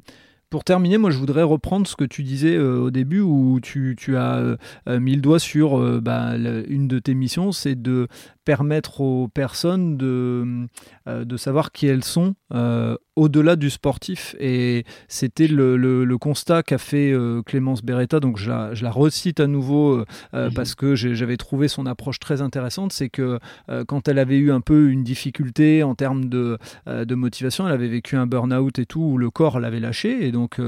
pour 0.53 0.63
terminer, 0.63 0.99
moi 0.99 1.09
je 1.09 1.17
voudrais 1.17 1.41
reprendre 1.41 1.87
ce 1.87 1.95
que 1.95 2.03
tu 2.03 2.21
disais 2.21 2.55
euh, 2.55 2.79
au 2.79 2.91
début 2.91 3.21
où 3.21 3.59
tu, 3.59 3.97
as 4.15 4.55
euh, 4.87 4.99
mis 4.99 5.15
le 5.15 5.21
doigt 5.21 5.39
sur 5.39 5.79
euh, 5.79 5.99
bah, 5.99 6.35
une 6.35 6.87
de 6.87 6.99
tes 6.99 7.15
missions, 7.15 7.51
c'est 7.51 7.73
de 7.73 8.07
permettre 8.45 9.01
aux 9.01 9.27
personnes 9.27 9.97
de, 9.97 10.67
euh, 11.07 11.25
de 11.25 11.37
savoir 11.37 11.71
qui 11.71 11.87
elles 11.87 12.03
sont 12.03 12.35
euh, 12.53 12.95
au-delà 13.15 13.55
du 13.55 13.69
sportif. 13.69 14.35
Et 14.39 14.85
c'était 15.07 15.47
le, 15.47 15.77
le- 15.77 16.03
le 16.03 16.17
constat 16.17 16.63
qu'a 16.63 16.77
fait 16.77 17.11
euh, 17.11 17.41
Clémence 17.43 17.83
Beretta, 17.83 18.19
donc 18.19 18.37
je 18.37 18.49
la, 18.49 18.73
je 18.73 18.83
la 18.83 18.91
recite 18.91 19.39
à 19.39 19.47
nouveau 19.47 19.99
euh, 19.99 20.49
parce 20.55 20.75
que 20.75 20.95
j'avais 20.95 21.37
trouvé 21.37 21.67
son 21.67 21.85
approche 21.85 22.19
très 22.19 22.41
intéressante, 22.41 22.91
c'est 22.91 23.09
que 23.09 23.39
euh, 23.69 23.85
quand 23.85 24.07
elle 24.07 24.19
avait 24.19 24.37
eu 24.37 24.51
un 24.51 24.61
peu 24.61 24.89
une 24.89 25.03
difficulté 25.03 25.83
en 25.83 25.95
termes 25.95 26.25
de, 26.29 26.57
de 26.87 27.15
motivation, 27.15 27.67
elle 27.67 27.73
avait 27.73 27.87
vécu 27.87 28.15
un 28.17 28.25
burn-out 28.27 28.79
et 28.79 28.85
tout, 28.85 29.01
où 29.01 29.17
le 29.17 29.29
corps 29.29 29.59
l'avait 29.59 29.79
lâché, 29.79 30.25
et 30.25 30.31
donc 30.31 30.59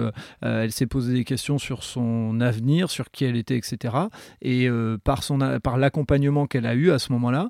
elle 0.41 0.71
s'est 0.71 0.85
posé 0.87 1.13
des 1.13 1.23
questions 1.23 1.57
sur 1.57 1.83
son 1.83 2.39
avenir, 2.41 2.89
sur 2.89 3.11
qui 3.11 3.25
elle 3.25 3.35
était, 3.35 3.57
etc. 3.57 3.95
Et 4.41 4.69
par, 5.03 5.23
son, 5.23 5.39
par 5.63 5.77
l'accompagnement 5.77 6.45
qu'elle 6.47 6.65
a 6.65 6.75
eu 6.75 6.91
à 6.91 6.99
ce 6.99 7.11
moment-là, 7.13 7.49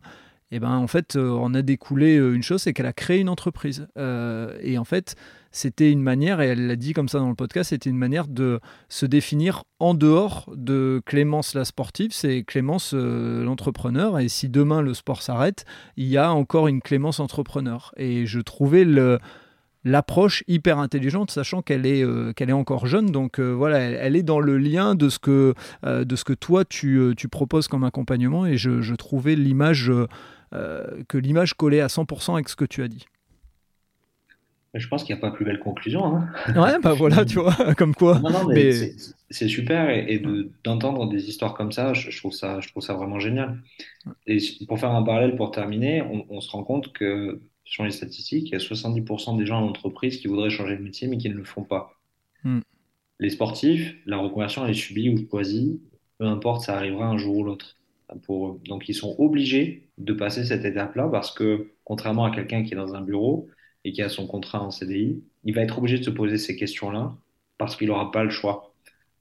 et 0.56 0.60
ben 0.60 0.78
en 0.78 0.88
fait, 0.88 1.18
euh, 1.18 1.38
on 1.38 1.54
a 1.54 1.62
découlé 1.62 2.16
euh, 2.16 2.34
une 2.34 2.42
chose, 2.42 2.62
c'est 2.62 2.72
qu'elle 2.72 2.86
a 2.86 2.94
créé 2.94 3.20
une 3.20 3.28
entreprise. 3.28 3.90
Euh, 3.98 4.58
et 4.62 4.78
en 4.78 4.86
fait, 4.86 5.18
c'était 5.52 5.92
une 5.92 6.02
manière, 6.02 6.40
et 6.40 6.48
elle 6.48 6.68
l'a 6.68 6.78
dit 6.78 6.94
comme 6.94 7.10
ça 7.10 7.20
dans 7.20 7.28
le 7.28 7.36
podcast, 7.36 7.72
c'était 7.72 7.90
une 7.90 7.98
manière 7.98 8.26
de 8.30 8.62
se 8.88 9.06
définir 9.06 9.64
en 9.80 9.96
dehors 9.96 10.50
de 10.56 11.02
Clémence 11.06 11.56
la 11.56 11.66
sportive, 11.66 12.12
c'est 12.14 12.44
Clémence 12.44 12.94
euh, 12.94 13.44
l'entrepreneur. 13.44 14.18
Et 14.18 14.30
si 14.30 14.48
demain 14.48 14.82
le 14.82 14.94
sport 14.94 15.22
s'arrête, 15.22 15.66
il 15.98 16.08
y 16.08 16.18
a 16.18 16.32
encore 16.32 16.70
une 16.70 16.82
Clémence 16.82 17.20
entrepreneur. 17.20 17.94
Et 17.98 18.26
je 18.26 18.40
trouvais 18.40 18.86
l'approche 19.86 20.44
hyper 20.48 20.80
intelligente, 20.80 21.32
sachant 21.32 21.62
qu'elle 21.62 21.86
est, 21.86 22.04
euh, 22.04 22.34
qu'elle 22.34 22.50
est 22.50 22.54
encore 22.54 22.88
jeune. 22.88 23.12
Donc 23.12 23.40
euh, 23.40 23.52
voilà, 23.52 23.80
elle, 23.80 24.16
est 24.16 24.24
dans 24.24 24.40
le 24.40 24.58
lien 24.58 24.96
de 24.96 25.08
ce 25.08 25.20
que, 25.20 25.54
euh, 25.86 26.04
de 26.04 26.16
ce 26.16 26.26
que 26.26 26.34
toi 26.34 26.66
tu, 26.66 26.98
euh, 26.98 27.14
tu 27.16 27.30
proposes 27.30 27.70
comme 27.70 27.84
accompagnement. 27.84 28.46
Et 28.46 28.58
je, 28.58 28.96
trouvais 28.96 29.36
l'image 29.36 29.90
euh, 29.90 30.08
euh, 30.08 30.08
que 30.52 31.18
l'image 31.18 31.54
collait 31.54 31.82
à 31.82 31.88
100% 31.88 32.34
avec 32.36 32.50
ce 32.50 32.56
que 32.56 32.66
tu 32.66 32.82
as 32.84 32.88
dit. 32.88 33.06
Mais 34.74 34.80
Je 34.80 34.88
pense 34.90 35.04
qu'il 35.04 35.16
n'y 35.16 35.20
a 35.20 35.22
pas 35.22 35.32
plus 35.32 35.46
belle 35.46 35.60
conclusion. 35.60 36.06
Hein. 36.06 36.30
Ouais, 36.56 36.78
bah 36.82 36.94
voilà, 36.94 37.24
tu 37.26 37.40
vois, 37.40 37.56
comme 37.78 37.96
quoi. 37.96 38.20
Non, 38.20 38.30
non, 38.30 38.46
mais, 38.48 38.56
Mais- 38.56 38.92
c'est 39.30 39.48
super 39.48 39.90
et, 39.90 40.06
et 40.14 40.20
de- 40.20 40.52
d'entendre 40.64 41.08
des 41.10 41.30
histoires 41.30 41.54
comme 41.54 41.72
ça, 41.72 41.94
je, 41.94 42.12
je 42.12 42.18
trouve 42.18 42.34
ça, 42.34 42.60
je 42.60 42.68
trouve 42.70 42.84
ça 42.84 42.94
vraiment 42.94 43.20
génial. 43.20 43.62
Et 44.28 44.38
pour 44.68 44.80
faire 44.80 44.92
un 44.92 45.04
parallèle, 45.04 45.36
pour 45.36 45.52
terminer, 45.52 46.02
on, 46.02 46.26
on 46.30 46.42
se 46.42 46.52
rend 46.52 46.64
compte 46.64 46.94
que 46.94 47.42
sur 47.64 47.84
les 47.84 47.92
statistiques, 47.92 48.50
il 48.50 48.52
y 48.52 48.56
a 48.56 48.60
70% 48.60 49.38
des 49.38 49.46
gens 49.46 49.60
en 49.62 49.68
entreprise 49.68 50.18
qui 50.18 50.28
voudraient 50.28 50.50
changer 50.52 50.78
de 50.78 50.82
métier 50.84 51.08
mais 51.08 51.18
qui 51.18 51.30
ne 51.30 51.34
le 51.36 51.44
font 51.46 51.64
pas. 51.64 51.94
Hmm. 52.44 52.60
Les 53.20 53.30
sportifs, 53.32 53.96
la 54.06 54.18
reconversion, 54.18 54.66
elle 54.66 54.72
est 54.72 54.74
subie 54.74 55.10
ou 55.10 55.18
choisie, 55.30 55.82
peu 56.20 56.26
importe, 56.26 56.64
ça 56.64 56.76
arrivera 56.78 57.08
un 57.08 57.18
jour 57.18 57.38
ou 57.38 57.44
l'autre 57.44 57.78
Donc 58.10 58.90
ils 58.90 58.94
sont 58.94 59.16
obligés 59.20 59.90
de 59.98 60.14
passer 60.14 60.46
cette 60.46 60.66
étape-là 60.66 61.10
parce 61.10 61.32
que 61.32 61.72
contrairement 61.84 62.26
à 62.26 62.32
quelqu'un 62.32 62.64
qui 62.64 62.74
est 62.74 62.78
dans 62.78 62.96
un 62.96 63.02
bureau 63.02 63.50
et 63.84 63.92
qui 63.92 64.02
a 64.02 64.10
son 64.10 64.28
contrat 64.28 64.62
en 64.62 64.72
CDI, 64.72 65.24
il 65.44 65.54
va 65.54 65.62
être 65.62 65.78
obligé 65.78 66.00
de 66.00 66.04
se 66.04 66.10
poser 66.10 66.38
ces 66.38 66.56
questions-là 66.56 67.16
parce 67.58 67.76
qu'il 67.76 67.88
n'aura 67.88 68.12
pas 68.12 68.24
le 68.24 68.30
choix. 68.30 68.74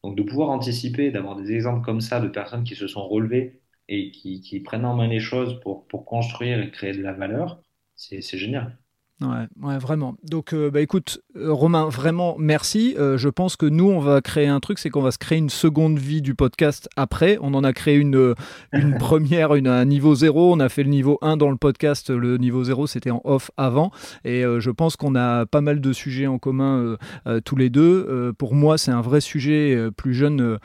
Donc 0.03 0.17
de 0.17 0.23
pouvoir 0.23 0.51
anticiper, 0.51 1.11
d'avoir 1.11 1.37
des 1.37 1.53
exemples 1.53 1.85
comme 1.85 2.01
ça 2.01 2.21
de 2.21 2.29
personnes 2.29 2.65
qui 2.65 2.75
se 2.75 2.87
sont 2.87 3.07
relevées 3.09 3.61
et 3.89 4.11
qui, 4.11 4.61
prennent 4.61 4.85
en 4.87 4.95
main 4.95 5.09
les 5.09 5.21
choses 5.21 5.61
pour, 5.61 5.87
pour 5.87 6.05
construire 6.05 6.61
et 6.61 6.71
créer 6.71 6.93
de 6.93 7.03
la 7.03 7.13
valeur, 7.13 7.61
c'est 7.97 8.23
génial. 8.39 8.79
Ouais, 9.21 9.47
ouais, 9.63 9.79
vraiment. 9.79 10.17
Donc, 10.25 10.53
euh, 10.53 10.71
bah, 10.71 10.81
écoute, 10.81 11.23
euh, 11.37 11.53
Romain, 11.53 11.89
vraiment 11.89 12.35
merci. 12.37 12.97
Euh, 12.99 13.17
je 13.17 13.29
pense 13.29 13.55
que 13.55 13.65
nous, 13.65 13.89
on 13.89 14.01
va 14.01 14.21
créer 14.21 14.49
un 14.49 14.59
truc, 14.59 14.81
c'est 14.81 14.91
qu'on 14.91 15.03
va 15.03 15.13
se 15.13 15.19
créer 15.19 15.39
une 15.39 15.51
seconde 15.51 16.01
vie 16.01 16.21
du 16.21 16.35
podcast 16.35 16.89
après. 16.97 17.39
On 17.41 17.55
en 17.55 17.63
a 17.63 17.73
créé 17.73 17.95
une, 17.95 18.35
une 18.73 18.95
première, 18.99 19.55
une, 19.55 19.69
un 19.69 19.85
niveau 19.85 20.17
zéro. 20.17 20.53
On 20.53 20.59
a 20.59 20.69
fait 20.69 20.83
le 20.83 20.91
niveau 20.91 21.19
1 21.23 21.37
dans 21.37 21.51
le 21.51 21.57
podcast. 21.57 22.11
Le 22.11 22.39
niveau 22.39 22.65
0, 22.65 22.89
c'était 22.89 23.13
en 23.13 23.21
off 23.23 23.53
avant. 23.57 23.93
Et 24.25 24.45
euh, 24.45 24.59
je 24.59 24.73
pense 24.73 24.97
qu'on 24.97 25.15
a 25.15 25.47
pas 25.47 25.61
mal 25.61 25.81
de 25.81 25.93
sujets 25.93 26.27
en 26.27 26.39
commun 26.39 26.97
tous 27.45 27.57
les 27.57 27.71
deux. 27.71 28.33
Pour 28.37 28.55
moi, 28.55 28.79
c'est 28.79 28.91
un 28.91 29.01
vrai 29.01 29.21
sujet. 29.21 29.91
Plus 29.97 30.15
jeune, 30.15 30.59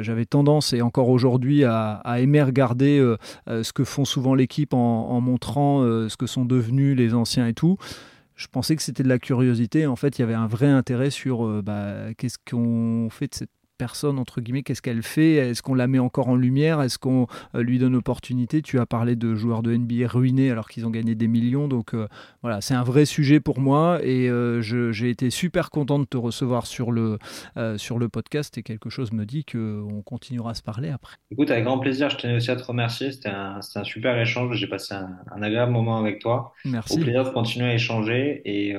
j'avais 0.00 0.26
tendance, 0.26 0.72
et 0.72 0.82
encore 0.82 1.08
aujourd'hui, 1.08 1.64
à, 1.64 1.94
à 2.04 2.20
aimer 2.20 2.42
regarder 2.42 3.14
ce 3.46 3.72
que 3.72 3.84
font 3.84 4.04
souvent 4.04 4.34
l'équipe 4.34 4.74
en, 4.74 5.10
en 5.10 5.20
montrant 5.20 5.82
ce 6.08 6.16
que 6.16 6.26
sont 6.26 6.44
devenus 6.44 6.96
les 6.96 7.14
anciens 7.14 7.46
et 7.46 7.54
tout 7.54 7.76
je 8.36 8.46
pensais 8.48 8.76
que 8.76 8.82
c'était 8.82 9.02
de 9.02 9.08
la 9.08 9.18
curiosité. 9.18 9.86
En 9.86 9.96
fait, 9.96 10.18
il 10.18 10.22
y 10.22 10.24
avait 10.24 10.34
un 10.34 10.46
vrai 10.46 10.66
intérêt 10.66 11.10
sur 11.10 11.46
euh, 11.46 11.62
bah, 11.62 12.14
qu'est-ce 12.14 12.38
qu'on 12.38 13.08
fait 13.10 13.28
de 13.28 13.34
cette 13.34 13.50
personne, 13.76 14.18
entre 14.18 14.40
guillemets, 14.40 14.62
qu'est-ce 14.62 14.82
qu'elle 14.82 15.02
fait? 15.02 15.34
Est-ce 15.34 15.62
qu'on 15.62 15.74
la 15.74 15.86
met 15.86 15.98
encore 15.98 16.28
en 16.28 16.36
lumière? 16.36 16.80
Est-ce 16.82 16.98
qu'on 16.98 17.26
euh, 17.54 17.62
lui 17.62 17.78
donne 17.78 17.94
opportunité? 17.94 18.62
Tu 18.62 18.78
as 18.78 18.86
parlé 18.86 19.16
de 19.16 19.34
joueurs 19.34 19.62
de 19.62 19.74
NBA 19.74 20.06
ruinés 20.06 20.50
alors 20.50 20.68
qu'ils 20.68 20.86
ont 20.86 20.90
gagné 20.90 21.14
des 21.14 21.28
millions. 21.28 21.68
Donc 21.68 21.94
euh, 21.94 22.08
voilà, 22.42 22.60
c'est 22.60 22.74
un 22.74 22.82
vrai 22.82 23.04
sujet 23.04 23.40
pour 23.40 23.60
moi 23.60 23.98
et 24.02 24.28
euh, 24.28 24.60
j'ai 24.62 25.10
été 25.10 25.30
super 25.30 25.70
content 25.70 25.98
de 25.98 26.04
te 26.04 26.16
recevoir 26.16 26.66
sur 26.66 26.92
le, 26.92 27.18
sur 27.76 27.98
le 27.98 28.08
podcast 28.08 28.56
et 28.58 28.62
quelque 28.62 28.90
chose 28.90 29.12
me 29.12 29.24
dit 29.24 29.44
qu'on 29.44 30.02
continuera 30.04 30.50
à 30.50 30.54
se 30.54 30.62
parler 30.62 30.90
après. 30.90 31.16
Écoute, 31.30 31.50
avec 31.50 31.64
grand 31.64 31.78
plaisir, 31.78 32.10
je 32.10 32.16
tenais 32.16 32.36
aussi 32.36 32.50
à 32.50 32.56
te 32.56 32.62
remercier. 32.62 33.12
C'était 33.12 33.28
un, 33.28 33.60
un, 33.74 33.84
super 33.84 34.18
échange. 34.18 34.56
J'ai 34.56 34.66
passé 34.66 34.94
un, 34.94 35.10
un, 35.34 35.42
agréable 35.42 35.72
moment 35.72 35.98
avec 35.98 36.20
toi. 36.20 36.52
Merci. 36.64 36.94
Au 36.94 37.02
plaisir 37.02 37.24
de 37.24 37.30
continuer 37.30 37.66
à 37.66 37.74
échanger 37.74 38.42
et, 38.44 38.76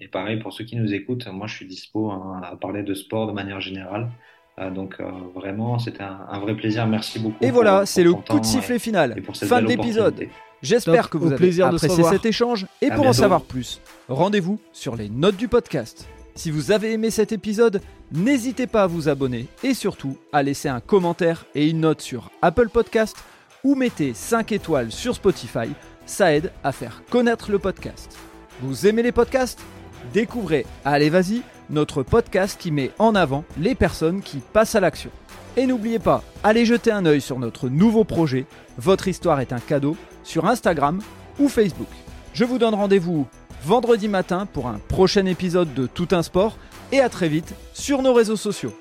et 0.00 0.08
pareil 0.08 0.38
pour 0.38 0.52
ceux 0.52 0.64
qui 0.64 0.76
nous 0.76 0.92
écoutent, 0.94 1.26
moi 1.28 1.46
je 1.46 1.54
suis 1.54 1.66
dispo 1.66 2.10
hein, 2.10 2.40
à 2.42 2.56
parler 2.56 2.82
de 2.82 2.94
sport 2.94 3.26
de 3.26 3.32
manière 3.32 3.60
générale. 3.60 4.10
Euh, 4.58 4.70
donc 4.70 4.96
euh, 5.00 5.04
vraiment, 5.34 5.78
c'était 5.78 6.02
un, 6.02 6.38
vrai 6.38 6.54
plaisir. 6.54 6.86
Merci 6.86 7.18
beaucoup. 7.18 7.36
Et 7.40 7.50
voilà, 7.50 7.86
c'est 7.86 8.02
le 8.02 8.14
coup 8.14 8.40
de 8.40 8.44
sifflet 8.44 8.78
final. 8.78 9.20
Fin 9.34 9.62
de 9.62 9.66
l'épisode. 9.66 10.26
J'espère 10.62 11.08
que 11.08 11.16
vous 11.18 11.28
avez 11.28 11.36
plaisir 11.36 11.66
apprécié 11.66 12.02
cet 12.04 12.26
échange 12.26 12.66
et 12.82 12.90
pour 12.90 13.06
en 13.06 13.12
savoir 13.12 13.42
plus, 13.42 13.80
rendez-vous 14.08 14.58
sur 14.72 14.96
les 14.96 15.08
notes 15.08 15.36
du 15.36 15.48
podcast. 15.48 16.08
Si 16.34 16.50
vous 16.50 16.70
avez 16.70 16.92
aimé 16.92 17.10
cet 17.10 17.32
épisode, 17.32 17.80
n'hésitez 18.12 18.66
pas 18.66 18.84
à 18.84 18.86
vous 18.86 19.08
abonner 19.08 19.46
et 19.62 19.74
surtout 19.74 20.16
à 20.32 20.42
laisser 20.42 20.68
un 20.68 20.80
commentaire 20.80 21.46
et 21.54 21.68
une 21.68 21.80
note 21.80 22.00
sur 22.00 22.30
Apple 22.42 22.68
Podcast 22.68 23.16
ou 23.64 23.74
mettez 23.74 24.14
5 24.14 24.52
étoiles 24.52 24.92
sur 24.92 25.14
Spotify, 25.14 25.68
ça 26.06 26.32
aide 26.32 26.52
à 26.62 26.72
faire 26.72 27.02
connaître 27.10 27.50
le 27.50 27.58
podcast. 27.58 28.16
Vous 28.60 28.86
aimez 28.86 29.02
les 29.02 29.12
podcasts? 29.12 29.60
Découvrez 30.12 30.64
Allez 30.84 31.10
Vas-y 31.10 31.42
notre 31.70 32.02
podcast 32.02 32.58
qui 32.60 32.70
met 32.70 32.90
en 32.98 33.14
avant 33.14 33.44
les 33.58 33.74
personnes 33.74 34.22
qui 34.22 34.38
passent 34.38 34.74
à 34.74 34.80
l'action. 34.80 35.10
Et 35.56 35.66
n'oubliez 35.66 35.98
pas, 35.98 36.22
allez 36.44 36.64
jeter 36.64 36.90
un 36.90 37.04
œil 37.06 37.20
sur 37.20 37.38
notre 37.38 37.68
nouveau 37.68 38.04
projet, 38.04 38.46
Votre 38.78 39.08
histoire 39.08 39.40
est 39.40 39.52
un 39.52 39.58
cadeau, 39.58 39.96
sur 40.22 40.46
Instagram 40.46 41.00
ou 41.38 41.48
Facebook. 41.48 41.88
Je 42.32 42.44
vous 42.44 42.58
donne 42.58 42.74
rendez-vous 42.74 43.26
vendredi 43.64 44.06
matin 44.08 44.46
pour 44.46 44.68
un 44.68 44.78
prochain 44.88 45.26
épisode 45.26 45.74
de 45.74 45.86
Tout 45.86 46.08
un 46.12 46.22
sport 46.22 46.56
et 46.92 47.00
à 47.00 47.08
très 47.08 47.28
vite 47.28 47.54
sur 47.74 48.02
nos 48.02 48.14
réseaux 48.14 48.36
sociaux. 48.36 48.72